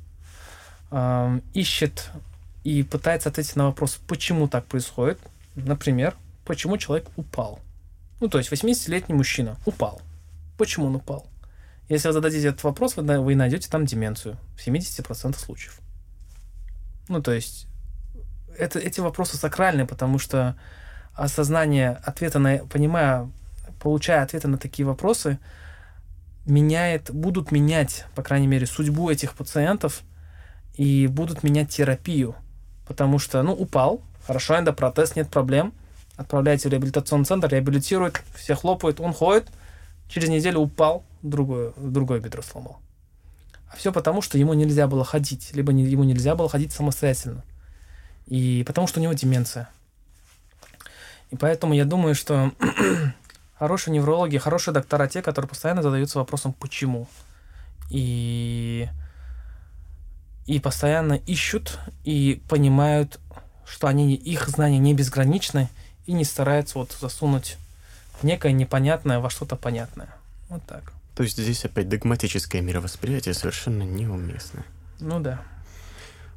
ищет 1.52 2.10
и 2.62 2.82
пытается 2.82 3.28
ответить 3.28 3.56
на 3.56 3.66
вопрос, 3.66 4.00
почему 4.06 4.48
так 4.48 4.64
происходит. 4.64 5.18
Например, 5.54 6.14
почему 6.44 6.78
человек 6.78 7.08
упал. 7.16 7.58
Ну, 8.20 8.28
то 8.28 8.38
есть 8.38 8.50
80-летний 8.52 9.14
мужчина 9.14 9.56
упал. 9.66 10.00
Почему 10.56 10.86
он 10.86 10.96
упал? 10.96 11.26
Если 11.88 12.08
вы 12.08 12.14
зададите 12.14 12.48
этот 12.48 12.64
вопрос, 12.64 12.96
вы, 12.96 13.20
вы 13.20 13.34
найдете 13.34 13.68
там 13.68 13.84
деменцию 13.84 14.38
в 14.56 14.66
70% 14.66 15.36
случаев. 15.36 15.78
Ну, 17.08 17.20
то 17.20 17.32
есть, 17.32 17.66
это, 18.56 18.78
эти 18.78 19.00
вопросы 19.00 19.36
сакральны, 19.36 19.86
потому 19.86 20.18
что 20.18 20.56
осознание 21.12 22.00
ответа 22.02 22.38
на, 22.38 22.58
понимая, 22.58 23.28
получая 23.80 24.22
ответы 24.22 24.48
на 24.48 24.56
такие 24.56 24.86
вопросы, 24.86 25.38
меняет, 26.46 27.10
будут 27.10 27.52
менять, 27.52 28.06
по 28.14 28.22
крайней 28.22 28.46
мере, 28.46 28.66
судьбу 28.66 29.10
этих 29.10 29.34
пациентов 29.34 30.02
и 30.74 31.06
будут 31.06 31.42
менять 31.42 31.70
терапию. 31.70 32.34
Потому 32.86 33.18
что, 33.18 33.42
ну, 33.42 33.52
упал, 33.52 34.02
хорошо, 34.26 34.58
эндопротез, 34.58 35.16
нет 35.16 35.30
проблем, 35.30 35.72
отправляете 36.16 36.68
в 36.68 36.72
реабилитационный 36.72 37.24
центр, 37.24 37.48
реабилитируют, 37.48 38.22
все 38.34 38.54
хлопают, 38.54 39.00
он 39.00 39.12
ходит, 39.12 39.48
через 40.08 40.28
неделю 40.28 40.60
упал, 40.60 41.04
другое, 41.22 41.72
другое 41.76 42.20
бедро 42.20 42.42
сломал. 42.42 42.78
А 43.70 43.76
все 43.76 43.92
потому, 43.92 44.22
что 44.22 44.38
ему 44.38 44.54
нельзя 44.54 44.86
было 44.86 45.04
ходить, 45.04 45.50
либо 45.54 45.72
не, 45.72 45.84
ему 45.84 46.04
нельзя 46.04 46.34
было 46.34 46.48
ходить 46.48 46.72
самостоятельно. 46.72 47.42
И 48.26 48.64
потому 48.66 48.86
что 48.86 49.00
у 49.00 49.02
него 49.02 49.12
деменция. 49.12 49.68
И 51.30 51.36
поэтому 51.36 51.74
я 51.74 51.84
думаю, 51.84 52.14
что 52.14 52.52
хорошие 53.64 53.94
неврологи, 53.94 54.36
хорошие 54.36 54.74
доктора 54.74 55.08
те, 55.08 55.22
которые 55.22 55.48
постоянно 55.48 55.82
задаются 55.82 56.18
вопросом 56.18 56.52
«почему?». 56.52 57.08
И, 57.90 58.86
и 60.44 60.60
постоянно 60.60 61.14
ищут 61.14 61.78
и 62.04 62.42
понимают, 62.50 63.20
что 63.66 63.86
они, 63.86 64.14
их 64.14 64.48
знания 64.48 64.78
не 64.78 64.92
безграничны, 64.92 65.70
и 66.04 66.12
не 66.12 66.24
стараются 66.24 66.78
вот 66.78 66.94
засунуть 67.00 67.56
некое 68.22 68.52
непонятное 68.52 69.18
во 69.18 69.30
что-то 69.30 69.56
понятное. 69.56 70.08
Вот 70.50 70.62
так. 70.66 70.92
То 71.14 71.22
есть 71.22 71.38
здесь 71.38 71.64
опять 71.64 71.88
догматическое 71.88 72.60
мировосприятие 72.60 73.32
совершенно 73.32 73.84
неуместно. 73.84 74.62
Ну 75.00 75.20
да. 75.20 75.40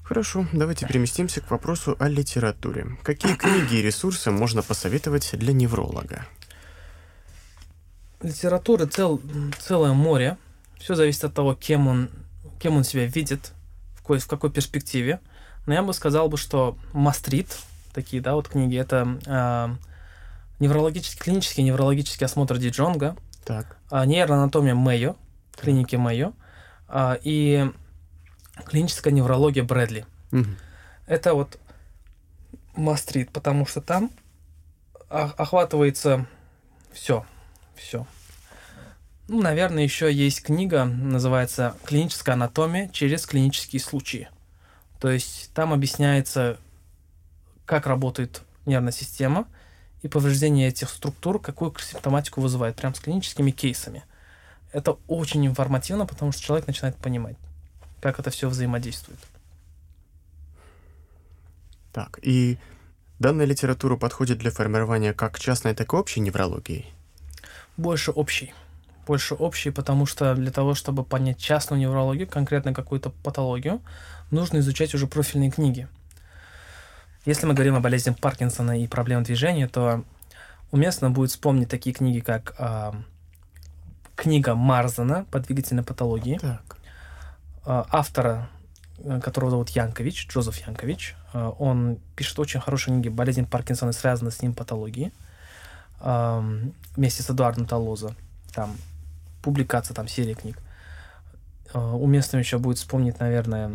Хорошо, 0.04 0.48
давайте 0.54 0.88
переместимся 0.88 1.42
к 1.42 1.52
вопросу 1.52 1.98
о 2.00 2.08
литературе. 2.08 2.88
Какие 3.04 3.36
книги 3.36 3.76
и 3.76 3.82
ресурсы 3.82 4.32
можно 4.32 4.62
посоветовать 4.62 5.32
для 5.34 5.52
невролога? 5.52 6.26
Литературы 8.22 8.86
цел, 8.88 9.22
целое 9.60 9.94
море. 9.94 10.38
Все 10.80 10.96
зависит 10.96 11.24
от 11.24 11.34
того, 11.34 11.56
кем 11.56 11.88
он, 11.88 12.10
кем 12.60 12.78
он 12.78 12.84
себя 12.84 13.06
видит, 13.06 13.52
в 13.96 14.02
какой, 14.02 14.20
в 14.20 14.28
какой 14.28 14.52
перспективе. 14.52 15.20
Но 15.66 15.74
я 15.74 15.84
бы 15.84 15.94
сказал 15.94 16.30
бы, 16.30 16.38
что 16.38 16.78
Мастрит, 16.94 17.58
такие, 17.94 18.22
да, 18.22 18.36
вот 18.36 18.48
книги, 18.48 18.78
это 18.78 19.20
э, 19.26 19.76
неврологический, 20.60 21.20
клинический 21.20 21.64
неврологический 21.64 22.26
осмотр 22.26 22.58
Ди 22.58 22.70
Джонга, 22.70 23.16
так. 23.48 23.78
А, 23.90 24.06
нейроанатомия 24.06 24.76
Мэйо, 24.76 25.16
клиники 25.56 25.96
Мэйо, 25.96 26.34
а, 26.90 27.18
и 27.24 27.72
клиническая 28.66 29.14
неврология 29.14 29.64
Брэдли. 29.64 30.06
Угу. 30.34 30.46
Это 31.06 31.34
вот 31.34 31.58
мастрит, 32.76 33.32
потому 33.32 33.66
что 33.66 33.80
там 33.80 34.12
охватывается 35.10 36.28
все, 36.92 37.26
все. 37.78 38.06
Ну, 39.28 39.42
наверное, 39.42 39.84
еще 39.84 40.12
есть 40.12 40.42
книга, 40.42 40.86
называется 40.86 41.76
«Клиническая 41.86 42.36
анатомия 42.36 42.88
через 42.90 43.26
клинические 43.26 43.82
случаи». 43.82 44.30
То 45.00 45.10
есть 45.10 45.52
там 45.54 45.74
объясняется, 45.74 46.58
как 47.66 47.88
работает 47.88 48.42
нервная 48.66 48.94
система 48.94 49.48
и 50.02 50.08
повреждение 50.08 50.70
этих 50.70 50.90
структур, 50.90 51.42
какую 51.42 51.74
симптоматику 51.80 52.42
вызывает, 52.42 52.78
прям 52.78 52.96
с 52.96 53.00
клиническими 53.00 53.52
кейсами. 53.52 54.04
Это 54.72 54.98
очень 55.08 55.46
информативно, 55.46 56.06
потому 56.06 56.32
что 56.32 56.42
человек 56.42 56.68
начинает 56.68 56.96
понимать, 56.96 57.36
как 58.02 58.20
это 58.20 58.30
все 58.30 58.48
взаимодействует. 58.48 59.20
Так, 61.92 62.20
и 62.22 62.58
данная 63.20 63.46
литература 63.46 63.98
подходит 63.98 64.38
для 64.38 64.52
формирования 64.52 65.14
как 65.14 65.40
частной, 65.40 65.74
так 65.74 65.94
и 65.94 65.96
общей 65.96 66.20
неврологии? 66.20 66.86
Больше 67.78 68.12
общей. 68.12 68.54
Больше 69.06 69.36
общей, 69.36 69.70
потому 69.70 70.06
что 70.06 70.36
для 70.36 70.52
того, 70.52 70.74
чтобы 70.74 71.04
понять 71.04 71.38
частную 71.38 71.80
неврологию, 71.80 72.28
конкретно 72.28 72.74
какую-то 72.74 73.12
патологию, 73.12 73.82
нужно 74.32 74.58
изучать 74.58 74.94
уже 74.96 75.08
профильные 75.08 75.52
книги. 75.52 75.88
Если 77.26 77.46
мы 77.46 77.54
говорим 77.54 77.76
о 77.76 77.80
болезни 77.80 78.12
Паркинсона 78.20 78.82
и 78.82 78.88
проблемах 78.88 79.26
движения, 79.26 79.68
то 79.68 80.04
уместно 80.72 81.12
будет 81.12 81.30
вспомнить 81.30 81.70
такие 81.70 81.94
книги, 81.94 82.20
как 82.20 82.56
э, 82.58 82.94
книга 84.16 84.56
Марзана 84.56 85.26
по 85.32 85.40
двигательной 85.40 85.84
патологии, 85.84 86.38
так. 86.42 86.78
Э, 87.66 87.84
автора, 87.90 88.50
которого 89.22 89.52
зовут 89.52 89.70
Янкович, 89.70 90.28
Джозеф 90.28 90.66
Янкович. 90.68 91.16
Э, 91.34 91.52
он 91.60 92.00
пишет 92.16 92.40
очень 92.40 92.60
хорошие 92.60 92.96
книги 92.96 93.10
«Болезнь 93.10 93.46
Паркинсона 93.46 93.92
и 93.92 93.94
связанные 93.94 94.32
с 94.32 94.42
ним 94.42 94.54
патологии» 94.54 95.08
э, 95.08 95.27
вместе 96.00 97.24
с 97.24 97.30
Эдуардом 97.30 97.66
Толозо. 97.66 98.16
Там 98.54 98.76
публикация, 99.42 99.96
там 99.96 100.08
серия 100.08 100.36
книг. 100.36 100.60
Э, 101.74 101.80
уместно 101.80 102.38
еще 102.38 102.58
будет 102.58 102.78
вспомнить, 102.78 103.20
наверное, 103.20 103.72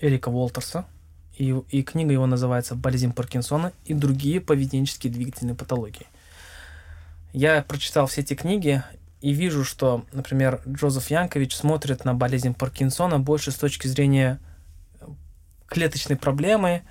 Эрика 0.00 0.28
Уолтерса. 0.28 0.84
И, 1.36 1.50
и 1.70 1.82
книга 1.84 2.12
его 2.12 2.26
называется 2.26 2.74
«Болезнь 2.74 3.12
Паркинсона 3.12 3.72
и 3.84 3.94
другие 3.94 4.40
поведенческие 4.40 5.12
двигательные 5.12 5.54
патологии». 5.54 6.06
Я 7.32 7.62
прочитал 7.62 8.06
все 8.06 8.22
эти 8.22 8.34
книги 8.34 8.82
и 9.20 9.32
вижу, 9.32 9.64
что, 9.64 10.04
например, 10.12 10.60
Джозеф 10.66 11.10
Янкович 11.10 11.54
смотрит 11.54 12.04
на 12.04 12.14
болезнь 12.14 12.54
Паркинсона 12.54 13.20
больше 13.20 13.52
с 13.52 13.56
точки 13.56 13.86
зрения 13.86 14.40
э, 15.00 15.06
клеточной 15.66 16.16
проблемы, 16.16 16.82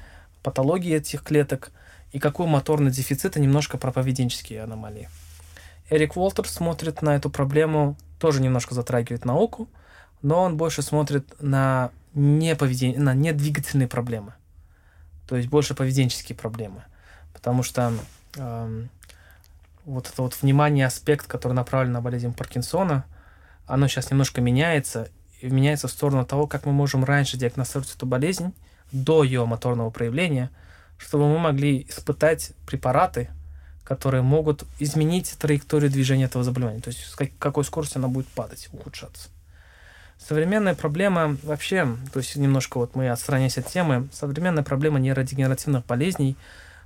патологии 0.47 0.95
этих 0.95 1.23
клеток 1.23 1.71
и 2.13 2.19
какой 2.19 2.47
моторный 2.47 2.89
дефицит, 2.89 3.35
и 3.35 3.41
немножко 3.41 3.77
про 3.77 3.91
поведенческие 3.91 4.63
аномалии. 4.63 5.09
Эрик 5.89 6.15
Уолтерс 6.15 6.51
смотрит 6.51 7.01
на 7.01 7.17
эту 7.17 7.29
проблему, 7.29 7.97
тоже 8.17 8.41
немножко 8.41 8.73
затрагивает 8.73 9.25
науку, 9.25 9.67
но 10.21 10.43
он 10.43 10.55
больше 10.55 10.81
смотрит 10.83 11.35
на 11.41 11.91
не 12.13 12.55
поведение, 12.55 12.97
на 12.97 13.13
не 13.13 13.33
двигательные 13.33 13.89
проблемы, 13.89 14.35
то 15.27 15.35
есть 15.35 15.49
больше 15.49 15.75
поведенческие 15.75 16.37
проблемы, 16.37 16.85
потому 17.33 17.61
что 17.61 17.91
э, 18.37 18.85
вот 19.83 20.07
это 20.07 20.21
вот 20.21 20.41
внимание 20.41 20.85
аспект, 20.85 21.27
который 21.27 21.53
направлен 21.53 21.91
на 21.91 22.01
болезнь 22.01 22.33
Паркинсона, 22.33 23.03
оно 23.65 23.89
сейчас 23.89 24.11
немножко 24.11 24.39
меняется 24.39 25.09
и 25.41 25.47
меняется 25.47 25.89
в 25.89 25.91
сторону 25.91 26.25
того, 26.25 26.47
как 26.47 26.65
мы 26.65 26.71
можем 26.71 27.03
раньше 27.03 27.35
диагностировать 27.35 27.93
эту 27.93 28.05
болезнь 28.05 28.53
до 28.91 29.23
ее 29.23 29.45
моторного 29.45 29.89
проявления, 29.89 30.49
чтобы 30.97 31.27
мы 31.27 31.39
могли 31.39 31.85
испытать 31.89 32.51
препараты, 32.65 33.29
которые 33.83 34.21
могут 34.21 34.65
изменить 34.79 35.35
траекторию 35.39 35.89
движения 35.89 36.25
этого 36.25 36.43
заболевания, 36.43 36.81
то 36.81 36.89
есть 36.89 37.05
с 37.05 37.15
какой 37.39 37.63
скоростью 37.63 37.99
она 37.99 38.07
будет 38.07 38.27
падать, 38.27 38.69
ухудшаться. 38.71 39.29
Современная 40.17 40.75
проблема 40.75 41.37
вообще, 41.43 41.87
то 42.11 42.19
есть 42.19 42.35
немножко 42.35 42.79
вот 42.79 42.95
мы 42.95 43.09
отстраняясь 43.09 43.57
от 43.57 43.67
темы, 43.67 44.09
современная 44.11 44.63
проблема 44.63 44.99
нейродегенеративных 44.99 45.85
болезней 45.85 46.35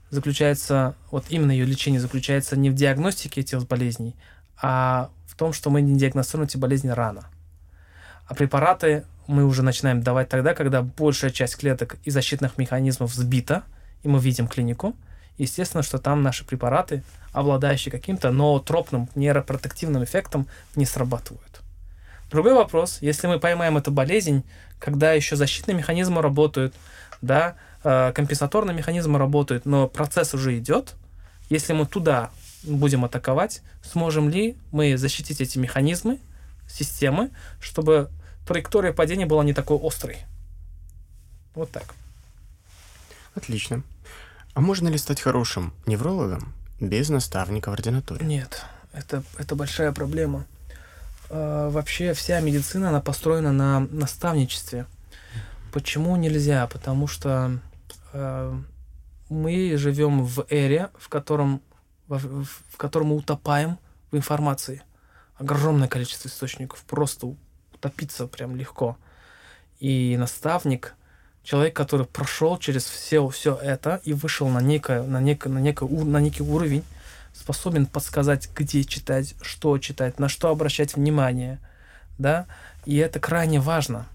заключается, 0.09 0.95
вот 1.09 1.25
именно 1.29 1.51
ее 1.51 1.65
лечение 1.65 2.01
заключается 2.01 2.57
не 2.57 2.69
в 2.69 2.75
диагностике 2.75 3.41
этих 3.41 3.65
болезней, 3.65 4.15
а 4.61 5.09
в 5.25 5.35
том, 5.35 5.53
что 5.53 5.69
мы 5.69 5.81
не 5.81 5.97
диагностируем 5.97 6.47
эти 6.47 6.57
болезни 6.57 6.89
рано. 6.89 7.25
А 8.27 8.35
препараты 8.35 9.05
мы 9.27 9.45
уже 9.45 9.63
начинаем 9.63 10.01
давать 10.01 10.29
тогда, 10.29 10.53
когда 10.53 10.81
большая 10.81 11.31
часть 11.31 11.57
клеток 11.57 11.97
и 12.03 12.11
защитных 12.11 12.57
механизмов 12.57 13.13
сбита, 13.13 13.63
и 14.03 14.07
мы 14.07 14.19
видим 14.19 14.47
клинику. 14.47 14.95
Естественно, 15.37 15.83
что 15.83 15.97
там 15.97 16.21
наши 16.23 16.45
препараты, 16.45 17.03
обладающие 17.31 17.91
каким-то 17.91 18.31
ноотропным 18.31 19.09
нейропротективным 19.15 20.03
эффектом, 20.03 20.47
не 20.75 20.85
срабатывают. 20.85 21.61
Другой 22.29 22.53
вопрос, 22.53 22.99
если 23.01 23.27
мы 23.27 23.39
поймаем 23.39 23.77
эту 23.77 23.91
болезнь, 23.91 24.43
когда 24.79 25.13
еще 25.13 25.35
защитные 25.35 25.75
механизмы 25.75 26.21
работают, 26.21 26.73
да, 27.21 27.55
э, 27.83 28.11
компенсаторные 28.13 28.75
механизмы 28.75 29.19
работают, 29.19 29.65
но 29.65 29.87
процесс 29.87 30.33
уже 30.33 30.57
идет, 30.57 30.95
если 31.49 31.73
мы 31.73 31.85
туда 31.85 32.29
будем 32.63 33.03
атаковать, 33.03 33.61
сможем 33.83 34.29
ли 34.29 34.55
мы 34.71 34.97
защитить 34.97 35.41
эти 35.41 35.57
механизмы, 35.57 36.19
системы, 36.69 37.31
чтобы 37.59 38.09
траектория 38.51 38.93
падения 38.93 39.25
была 39.25 39.43
не 39.43 39.53
такой 39.53 39.79
острой. 39.81 40.17
Вот 41.55 41.71
так. 41.71 41.95
Отлично. 43.35 43.83
А 44.53 44.61
можно 44.61 44.89
ли 44.89 44.97
стать 44.97 45.21
хорошим 45.21 45.73
неврологом 45.85 46.53
без 46.79 47.09
наставника 47.09 47.69
в 47.69 47.73
ординатуре? 47.73 48.25
Нет, 48.25 48.65
это, 48.93 49.23
это 49.37 49.55
большая 49.55 49.91
проблема. 49.91 50.45
Э, 51.29 51.69
вообще 51.71 52.13
вся 52.13 52.39
медицина, 52.41 52.89
она 52.89 52.99
построена 52.99 53.53
на 53.53 53.79
наставничестве. 53.79 54.85
Почему 55.71 56.15
нельзя? 56.17 56.67
Потому 56.67 57.07
что 57.07 57.59
э, 58.11 58.59
мы 59.29 59.77
живем 59.77 60.25
в 60.25 60.45
эре, 60.49 60.89
в 60.97 61.07
котором, 61.07 61.61
в, 62.07 62.43
в 62.45 62.77
котором 62.77 63.07
мы 63.07 63.15
утопаем 63.15 63.79
в 64.11 64.17
информации. 64.17 64.83
Огромное 65.37 65.87
количество 65.87 66.27
источников. 66.27 66.83
Просто 66.83 67.33
утопиться 67.81 68.27
прям 68.27 68.55
легко. 68.55 68.97
И 69.79 70.15
наставник, 70.17 70.93
человек, 71.43 71.75
который 71.75 72.05
прошел 72.05 72.57
через 72.59 72.85
все, 72.85 73.27
все 73.29 73.55
это 73.55 73.99
и 74.03 74.13
вышел 74.13 74.47
на, 74.47 74.59
некое, 74.59 75.01
на, 75.01 75.19
некое, 75.19 75.49
на, 75.49 75.57
некое, 75.57 75.89
на 75.89 76.17
некий 76.21 76.43
уровень, 76.43 76.83
способен 77.33 77.87
подсказать, 77.87 78.49
где 78.55 78.83
читать, 78.83 79.35
что 79.41 79.77
читать, 79.79 80.19
на 80.19 80.29
что 80.29 80.49
обращать 80.49 80.95
внимание, 80.95 81.59
да, 82.19 82.45
и 82.85 82.97
это 82.97 83.19
крайне 83.19 83.59
важно. 83.59 84.05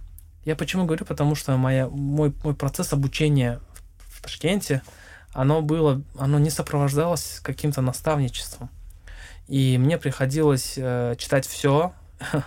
Я 0.45 0.55
почему 0.55 0.85
говорю, 0.85 1.05
потому 1.05 1.35
что 1.35 1.57
моя, 1.57 1.89
мой, 1.89 2.33
мой 2.45 2.55
процесс 2.55 2.93
обучения 2.93 3.59
в, 3.99 4.19
в 4.19 4.23
Ташкенте, 4.23 4.83
оно 5.33 5.61
было, 5.61 6.03
оно 6.17 6.39
не 6.39 6.51
сопровождалось 6.51 7.41
каким-то 7.43 7.81
наставничеством. 7.81 8.71
И 9.49 9.77
мне 9.79 9.99
приходилось 9.99 10.75
э, 10.77 11.15
читать 11.19 11.47
все 11.47 11.93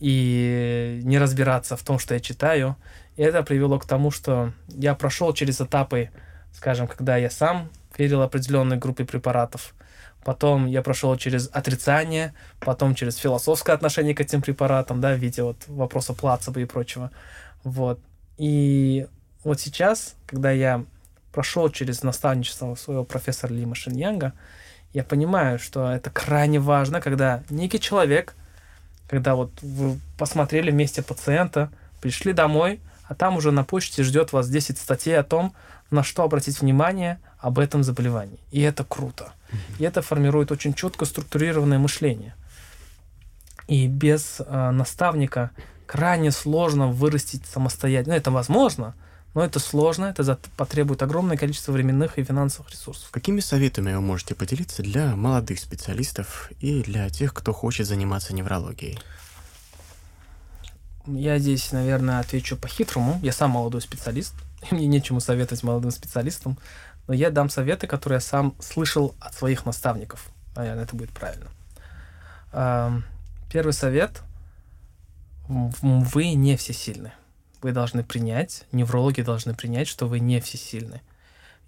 и 0.00 1.00
не 1.02 1.18
разбираться 1.18 1.76
в 1.76 1.82
том, 1.82 1.98
что 1.98 2.14
я 2.14 2.20
читаю. 2.20 2.76
И 3.16 3.22
это 3.22 3.42
привело 3.42 3.78
к 3.78 3.86
тому, 3.86 4.10
что 4.10 4.52
я 4.68 4.94
прошел 4.94 5.32
через 5.32 5.60
этапы, 5.60 6.10
скажем, 6.52 6.86
когда 6.86 7.16
я 7.16 7.30
сам 7.30 7.70
верил 7.96 8.22
определенной 8.22 8.76
группе 8.76 9.04
препаратов, 9.04 9.74
потом 10.24 10.66
я 10.66 10.82
прошел 10.82 11.16
через 11.16 11.50
отрицание, 11.52 12.34
потом 12.60 12.94
через 12.94 13.16
философское 13.16 13.72
отношение 13.72 14.14
к 14.14 14.20
этим 14.20 14.40
препаратам, 14.40 15.00
да, 15.00 15.14
в 15.14 15.18
виде 15.18 15.42
вот 15.42 15.56
вопроса 15.66 16.14
плацебо 16.14 16.60
и 16.60 16.64
прочего. 16.64 17.10
Вот. 17.64 18.00
И 18.36 19.06
вот 19.42 19.60
сейчас, 19.60 20.14
когда 20.26 20.50
я 20.50 20.84
прошел 21.32 21.68
через 21.70 22.02
наставничество 22.02 22.74
своего 22.74 23.04
профессора 23.04 23.52
Ли 23.52 23.66
Машиньянга, 23.66 24.32
я 24.92 25.04
понимаю, 25.04 25.58
что 25.58 25.90
это 25.90 26.10
крайне 26.10 26.60
важно, 26.60 27.00
когда 27.00 27.42
некий 27.50 27.80
человек, 27.80 28.34
когда 29.08 29.34
вот 29.34 29.50
вы 29.62 29.98
посмотрели 30.16 30.70
вместе 30.70 31.02
пациента, 31.02 31.70
пришли 32.00 32.32
домой, 32.32 32.80
а 33.04 33.14
там 33.14 33.36
уже 33.36 33.50
на 33.50 33.64
почте 33.64 34.02
ждет 34.02 34.32
вас 34.32 34.48
10 34.48 34.78
статей 34.78 35.18
о 35.18 35.24
том, 35.24 35.54
на 35.90 36.02
что 36.02 36.22
обратить 36.22 36.60
внимание 36.60 37.18
об 37.38 37.58
этом 37.58 37.82
заболевании. 37.82 38.38
И 38.50 38.60
это 38.60 38.84
круто. 38.84 39.32
И 39.78 39.84
это 39.84 40.02
формирует 40.02 40.52
очень 40.52 40.74
четко 40.74 41.06
структурированное 41.06 41.78
мышление. 41.78 42.34
И 43.66 43.86
без 43.86 44.40
э, 44.40 44.70
наставника 44.70 45.50
крайне 45.86 46.30
сложно 46.30 46.88
вырастить 46.88 47.46
самостоятельно. 47.46 48.14
Ну, 48.14 48.18
это 48.18 48.30
возможно, 48.30 48.94
но 49.38 49.44
это 49.44 49.60
сложно, 49.60 50.06
это 50.06 50.36
потребует 50.56 51.00
огромное 51.00 51.36
количество 51.36 51.70
временных 51.70 52.18
и 52.18 52.24
финансовых 52.24 52.72
ресурсов. 52.72 53.08
Какими 53.12 53.38
советами 53.38 53.94
вы 53.94 54.00
можете 54.00 54.34
поделиться 54.34 54.82
для 54.82 55.14
молодых 55.14 55.60
специалистов 55.60 56.50
и 56.58 56.82
для 56.82 57.08
тех, 57.08 57.32
кто 57.32 57.52
хочет 57.52 57.86
заниматься 57.86 58.34
неврологией? 58.34 58.98
Я 61.06 61.38
здесь, 61.38 61.70
наверное, 61.70 62.18
отвечу 62.18 62.56
по-хитрому. 62.56 63.20
Я 63.22 63.30
сам 63.30 63.52
молодой 63.52 63.80
специалист, 63.80 64.34
и 64.68 64.74
мне 64.74 64.88
нечему 64.88 65.20
советовать 65.20 65.62
молодым 65.62 65.92
специалистам 65.92 66.58
но 67.06 67.14
я 67.14 67.30
дам 67.30 67.48
советы, 67.48 67.86
которые 67.86 68.16
я 68.16 68.20
сам 68.20 68.56
слышал 68.58 69.14
от 69.20 69.34
своих 69.34 69.64
наставников. 69.64 70.32
Наверное, 70.56 70.82
это 70.82 70.96
будет 70.96 71.10
правильно. 71.10 71.46
Первый 73.52 73.72
совет. 73.72 74.20
вы 75.46 76.34
не 76.34 76.56
всесильны. 76.56 77.12
Вы 77.60 77.72
должны 77.72 78.04
принять, 78.04 78.64
неврологи 78.72 79.22
должны 79.22 79.54
принять, 79.54 79.88
что 79.88 80.06
вы 80.06 80.20
не 80.20 80.40
всесильны. 80.40 81.00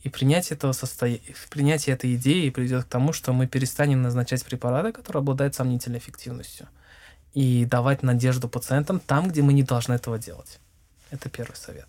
И 0.03 0.09
принятие 0.09 0.57
этого 0.57 0.73
состоя... 0.73 1.19
принятие 1.51 1.95
этой 1.95 2.15
идеи 2.15 2.49
приведет 2.51 2.85
к 2.85 2.89
тому, 2.89 3.13
что 3.13 3.33
мы 3.33 3.47
перестанем 3.47 4.03
назначать 4.03 4.45
препараты, 4.45 4.93
которые 4.93 5.21
обладают 5.21 5.55
сомнительной 5.55 5.99
эффективностью, 5.99 6.69
и 7.35 7.65
давать 7.65 8.03
надежду 8.03 8.49
пациентам 8.49 9.01
там, 9.01 9.29
где 9.29 9.43
мы 9.43 9.53
не 9.53 9.63
должны 9.63 9.95
этого 9.95 10.19
делать. 10.19 10.59
Это 11.11 11.29
первый 11.29 11.57
совет. 11.57 11.89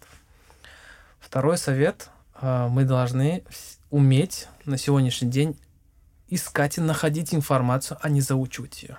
Второй 1.19 1.57
совет. 1.57 2.10
А, 2.36 2.68
мы 2.68 2.84
должны 2.84 3.44
уметь 3.91 4.48
на 4.65 4.78
сегодняшний 4.78 5.30
день 5.30 5.57
искать 6.28 6.78
и 6.78 6.82
находить 6.82 7.34
информацию, 7.34 7.98
а 8.02 8.10
не 8.10 8.22
заучивать 8.22 8.84
ее. 8.84 8.98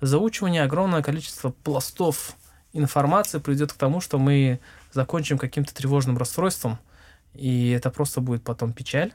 Заучивание 0.00 0.62
огромное 0.62 1.02
количество 1.02 1.50
пластов 1.50 2.34
информации 2.72 3.38
приведет 3.38 3.72
к 3.72 3.76
тому, 3.76 4.00
что 4.00 4.18
мы 4.18 4.60
закончим 4.92 5.38
каким-то 5.38 5.74
тревожным 5.74 6.18
расстройством, 6.18 6.78
и 7.34 7.70
это 7.70 7.90
просто 7.90 8.20
будет 8.20 8.42
потом 8.42 8.72
печаль. 8.72 9.12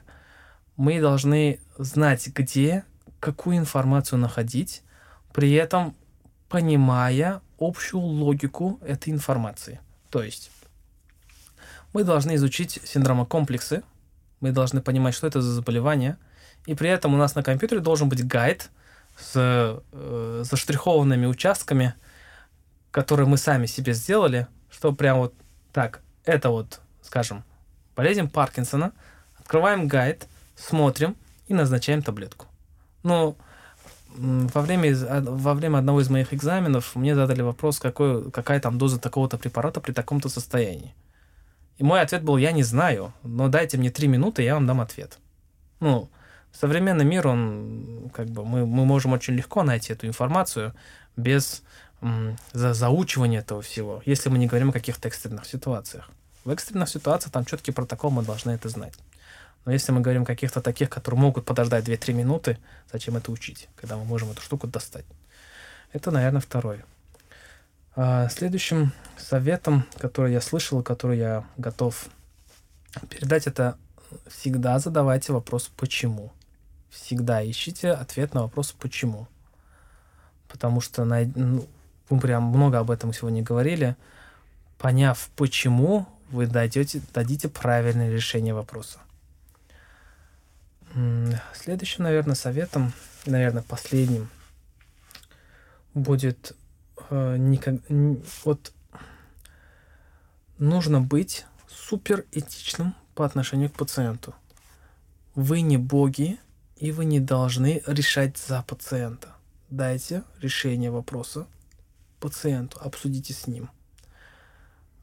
Мы 0.76 1.00
должны 1.00 1.60
знать, 1.78 2.28
где, 2.28 2.84
какую 3.20 3.56
информацию 3.56 4.18
находить, 4.18 4.82
при 5.32 5.52
этом 5.52 5.94
понимая 6.48 7.40
общую 7.58 8.00
логику 8.00 8.78
этой 8.82 9.10
информации. 9.12 9.80
То 10.10 10.22
есть 10.22 10.50
мы 11.92 12.04
должны 12.04 12.34
изучить 12.34 12.80
синдромокомплексы, 12.84 13.82
мы 14.40 14.52
должны 14.52 14.80
понимать, 14.82 15.14
что 15.14 15.26
это 15.26 15.40
за 15.40 15.52
заболевание, 15.52 16.18
и 16.66 16.74
при 16.74 16.90
этом 16.90 17.14
у 17.14 17.16
нас 17.16 17.34
на 17.34 17.42
компьютере 17.42 17.80
должен 17.80 18.08
быть 18.08 18.26
гайд 18.26 18.70
с 19.18 19.32
э, 19.34 20.42
заштрихованными 20.44 21.26
участками, 21.26 21.94
которые 22.96 23.26
мы 23.26 23.36
сами 23.36 23.66
себе 23.66 23.92
сделали, 23.92 24.46
что 24.70 24.90
прям 24.90 25.18
вот 25.18 25.34
так, 25.70 26.00
это 26.24 26.48
вот, 26.48 26.80
скажем, 27.02 27.44
болезнь 27.94 28.26
Паркинсона, 28.26 28.92
открываем 29.38 29.86
гайд, 29.86 30.26
смотрим 30.56 31.14
и 31.46 31.52
назначаем 31.52 32.00
таблетку. 32.00 32.46
Но 33.02 33.36
во 34.16 34.62
время, 34.62 34.96
во 35.20 35.52
время 35.52 35.76
одного 35.76 36.00
из 36.00 36.08
моих 36.08 36.32
экзаменов 36.32 36.96
мне 36.96 37.14
задали 37.14 37.42
вопрос, 37.42 37.78
какой, 37.78 38.30
какая 38.30 38.60
там 38.60 38.78
доза 38.78 38.98
такого-то 38.98 39.36
препарата 39.36 39.82
при 39.82 39.92
таком-то 39.92 40.30
состоянии. 40.30 40.94
И 41.76 41.84
мой 41.84 42.00
ответ 42.00 42.22
был, 42.22 42.38
я 42.38 42.52
не 42.52 42.62
знаю, 42.62 43.12
но 43.22 43.48
дайте 43.48 43.76
мне 43.76 43.90
три 43.90 44.08
минуты, 44.08 44.42
я 44.42 44.54
вам 44.54 44.66
дам 44.66 44.80
ответ. 44.80 45.18
Ну, 45.80 46.08
современный 46.50 47.04
мир, 47.04 47.26
он, 47.26 48.10
как 48.14 48.28
бы, 48.28 48.42
мы, 48.42 48.64
мы 48.64 48.86
можем 48.86 49.12
очень 49.12 49.34
легко 49.34 49.62
найти 49.62 49.92
эту 49.92 50.06
информацию 50.06 50.72
без 51.14 51.62
за, 52.52 52.74
заучивания 52.74 53.40
этого 53.40 53.62
всего, 53.62 54.02
если 54.04 54.28
мы 54.28 54.38
не 54.38 54.46
говорим 54.46 54.70
о 54.70 54.72
каких-то 54.72 55.08
экстренных 55.08 55.46
ситуациях. 55.46 56.10
В 56.44 56.50
экстренных 56.50 56.88
ситуациях 56.88 57.32
там 57.32 57.44
четкий 57.44 57.72
протокол, 57.72 58.10
мы 58.10 58.22
должны 58.22 58.52
это 58.52 58.68
знать. 58.68 58.94
Но 59.64 59.72
если 59.72 59.90
мы 59.90 60.00
говорим 60.00 60.22
о 60.22 60.26
каких-то 60.26 60.60
таких, 60.60 60.90
которые 60.90 61.20
могут 61.20 61.44
подождать 61.44 61.88
2-3 61.88 62.12
минуты, 62.12 62.58
зачем 62.92 63.16
это 63.16 63.32
учить, 63.32 63.68
когда 63.76 63.96
мы 63.96 64.04
можем 64.04 64.30
эту 64.30 64.40
штуку 64.40 64.68
достать? 64.68 65.04
Это, 65.92 66.10
наверное, 66.10 66.40
второе. 66.40 66.84
А 67.96 68.28
следующим 68.28 68.92
советом, 69.18 69.84
который 69.98 70.32
я 70.32 70.40
слышал, 70.40 70.82
который 70.82 71.18
я 71.18 71.44
готов 71.56 72.06
передать, 73.08 73.46
это 73.46 73.76
всегда 74.28 74.78
задавайте 74.78 75.32
вопрос 75.32 75.70
«почему?». 75.76 76.32
Всегда 76.90 77.44
ищите 77.48 77.90
ответ 77.90 78.34
на 78.34 78.42
вопрос 78.42 78.72
«почему?». 78.72 79.26
Потому 80.48 80.80
что 80.80 81.04
ну, 81.04 81.66
мы 82.08 82.20
прям 82.20 82.44
много 82.44 82.78
об 82.78 82.90
этом 82.90 83.12
сегодня 83.12 83.42
говорили. 83.42 83.96
Поняв 84.78 85.30
«почему?», 85.36 86.06
вы 86.30 86.46
дойдете, 86.46 87.00
дадите 87.14 87.48
правильное 87.48 88.10
решение 88.10 88.54
вопроса. 88.54 88.98
Следующим, 91.54 92.04
наверное, 92.04 92.34
советом, 92.34 92.92
наверное, 93.26 93.62
последним 93.62 94.28
будет 95.94 96.54
э, 97.10 97.36
никак, 97.38 97.76
вот 98.44 98.72
нужно 100.58 101.00
быть 101.00 101.46
супер 101.68 102.24
этичным 102.32 102.94
по 103.14 103.24
отношению 103.24 103.70
к 103.70 103.74
пациенту. 103.74 104.34
Вы 105.34 105.60
не 105.60 105.76
боги, 105.76 106.38
и 106.76 106.92
вы 106.92 107.04
не 107.04 107.20
должны 107.20 107.82
решать 107.86 108.36
за 108.38 108.62
пациента. 108.62 109.34
Дайте 109.70 110.22
решение 110.40 110.90
вопроса 110.90 111.46
пациенту, 112.26 112.80
обсудите 112.80 113.32
с 113.32 113.46
ним. 113.46 113.70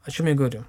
О 0.02 0.10
чем 0.10 0.26
я 0.26 0.34
говорю? 0.34 0.66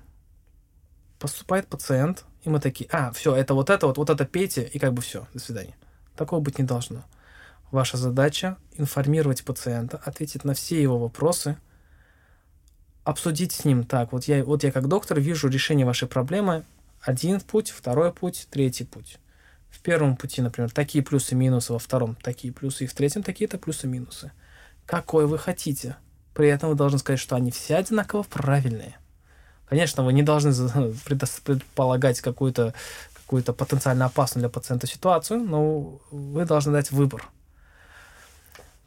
Поступает 1.19 1.67
пациент, 1.67 2.23
и 2.43 2.49
мы 2.49 2.61
такие, 2.61 2.89
а, 2.93 3.11
все, 3.11 3.35
это 3.35 3.53
вот 3.53 3.69
это, 3.69 3.87
вот, 3.87 3.97
вот 3.97 4.09
это 4.09 4.23
пейте, 4.23 4.63
и 4.63 4.79
как 4.79 4.93
бы 4.93 5.01
все, 5.01 5.27
до 5.33 5.39
свидания. 5.39 5.75
Такого 6.15 6.39
быть 6.39 6.57
не 6.57 6.63
должно. 6.63 7.03
Ваша 7.71 7.97
задача 7.97 8.55
информировать 8.77 9.43
пациента, 9.43 9.97
ответить 9.97 10.45
на 10.45 10.53
все 10.53 10.81
его 10.81 10.97
вопросы, 10.97 11.57
обсудить 13.03 13.51
с 13.51 13.65
ним 13.65 13.83
так. 13.83 14.13
Вот 14.13 14.23
я, 14.23 14.45
вот 14.45 14.63
я 14.63 14.71
как 14.71 14.87
доктор 14.87 15.19
вижу 15.19 15.49
решение 15.49 15.85
вашей 15.85 16.07
проблемы. 16.07 16.63
Один 17.01 17.41
путь, 17.41 17.69
второй 17.69 18.13
путь, 18.13 18.47
третий 18.49 18.85
путь. 18.85 19.19
В 19.69 19.81
первом 19.81 20.15
пути, 20.15 20.41
например, 20.41 20.71
такие 20.71 21.03
плюсы 21.03 21.33
и 21.33 21.37
минусы, 21.37 21.73
во 21.73 21.79
втором 21.79 22.15
такие 22.15 22.53
плюсы, 22.53 22.85
и 22.85 22.87
в 22.87 22.93
третьем 22.93 23.23
такие-то 23.23 23.57
плюсы 23.57 23.87
и 23.87 23.89
минусы. 23.89 24.31
Какой 24.85 25.27
вы 25.27 25.37
хотите. 25.37 25.97
При 26.35 26.49
этом 26.49 26.69
вы 26.69 26.75
должны 26.75 26.99
сказать, 26.99 27.19
что 27.19 27.35
они 27.35 27.49
все 27.49 27.77
одинаково 27.77 28.23
правильные. 28.23 28.97
Конечно, 29.67 30.03
вы 30.03 30.13
не 30.13 30.21
должны 30.21 30.53
предполагать 31.05 32.21
какую-то 32.21 32.75
какую-то 33.13 33.53
потенциально 33.53 34.05
опасную 34.05 34.43
для 34.43 34.49
пациента 34.49 34.85
ситуацию, 34.85 35.39
но 35.39 35.99
вы 36.11 36.45
должны 36.45 36.73
дать 36.73 36.91
выбор. 36.91 37.27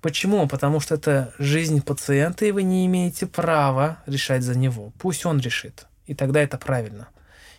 Почему? 0.01 0.47
Потому 0.47 0.79
что 0.79 0.95
это 0.95 1.35
жизнь 1.39 1.83
пациента, 1.83 2.45
и 2.45 2.53
вы 2.53 2.63
не 2.63 2.87
имеете 2.87 3.27
права 3.27 3.99
решать 4.07 4.45
за 4.45 4.57
него. 4.57 4.93
Пусть 5.01 5.27
он 5.27 5.41
решит. 5.41 5.87
И 6.07 6.15
тогда 6.15 6.41
это 6.41 6.57
правильно. 6.57 7.09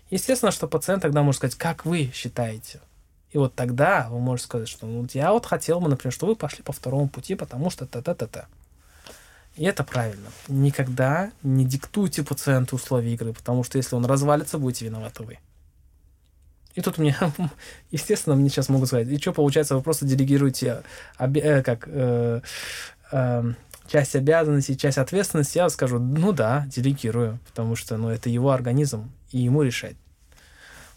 Естественно, 0.09 0.53
что 0.53 0.69
пациент 0.69 1.01
тогда 1.01 1.21
может 1.21 1.39
сказать, 1.39 1.55
как 1.55 1.85
вы 1.85 2.11
считаете. 2.13 2.79
И 3.31 3.37
вот 3.37 3.55
тогда 3.55 4.07
вы 4.09 4.19
можете 4.19 4.47
сказать, 4.47 4.69
что 4.69 4.85
ну, 4.85 5.05
я 5.13 5.33
вот 5.33 5.45
хотел 5.45 5.81
бы, 5.81 5.89
например, 5.89 6.13
что 6.13 6.27
вы 6.27 6.37
пошли 6.37 6.63
по 6.63 6.71
второму 6.71 7.09
пути, 7.09 7.35
потому 7.35 7.69
что 7.69 7.85
та-та-та-та. 7.85 8.47
И 9.55 9.65
это 9.65 9.83
правильно. 9.83 10.29
Никогда 10.47 11.31
не 11.43 11.65
диктуйте 11.65 12.23
пациенту 12.23 12.77
условия 12.77 13.13
игры, 13.13 13.33
потому 13.33 13.63
что 13.63 13.77
если 13.77 13.95
он 13.95 14.05
развалится, 14.05 14.57
будете 14.57 14.85
виноваты 14.85 15.23
вы. 15.23 15.39
И 16.75 16.81
тут 16.81 16.97
мне, 16.97 17.15
естественно, 17.91 18.35
мне 18.35 18.49
сейчас 18.49 18.69
могут 18.69 18.87
сказать, 18.87 19.07
и 19.07 19.17
что 19.17 19.33
получается, 19.33 19.75
вы 19.75 19.81
просто 19.81 20.05
делегируете 20.05 20.83
оби- 21.17 21.41
э, 21.41 21.61
как 21.61 21.87
э, 21.87 22.41
э, 23.11 23.53
часть 23.87 24.15
обязанностей, 24.15 24.77
часть 24.77 24.97
ответственности. 24.97 25.57
Я 25.57 25.69
скажу, 25.69 25.99
ну 25.99 26.31
да, 26.31 26.65
делегирую, 26.67 27.39
потому 27.47 27.75
что 27.75 27.97
ну, 27.97 28.09
это 28.09 28.29
его 28.29 28.51
организм, 28.51 29.11
и 29.31 29.39
ему 29.39 29.63
решать. 29.63 29.95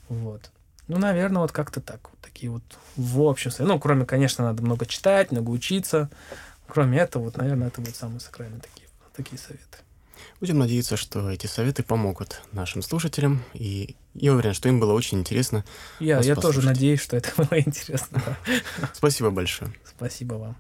Вот. 0.09 0.51
Ну, 0.89 0.99
наверное, 0.99 1.41
вот 1.41 1.53
как-то 1.53 1.81
так. 1.81 2.11
Вот 2.11 2.21
такие 2.21 2.51
вот 2.51 2.63
в 2.97 3.23
общем. 3.23 3.51
Ну, 3.59 3.79
кроме, 3.79 4.05
конечно, 4.05 4.45
надо 4.45 4.63
много 4.63 4.85
читать, 4.85 5.33
много 5.33 5.51
учиться. 5.51 6.11
Кроме 6.73 7.01
этого, 7.01 7.25
вот, 7.25 7.37
наверное, 7.37 7.69
это 7.69 7.83
будут 7.83 7.97
самые 7.97 8.19
сакральные 8.21 8.63
такие, 8.63 8.89
такие 9.15 9.39
советы. 9.39 9.77
Будем 10.41 10.59
надеяться, 10.59 10.97
что 10.97 11.31
эти 11.31 11.47
советы 11.47 11.83
помогут 11.83 12.41
нашим 12.53 12.81
слушателям, 12.81 13.43
и 13.53 13.95
я 14.15 14.33
уверен, 14.33 14.55
что 14.55 14.71
им 14.71 14.81
было 14.81 14.95
очень 14.95 15.19
интересно. 15.19 15.67
Я, 16.01 16.21
я 16.21 16.35
тоже 16.35 16.63
надеюсь, 16.63 17.03
что 17.03 17.19
это 17.19 17.31
было 17.37 17.61
интересно. 17.61 18.39
Спасибо 18.95 19.29
большое. 19.29 19.71
Спасибо 19.85 20.35
вам. 20.37 20.57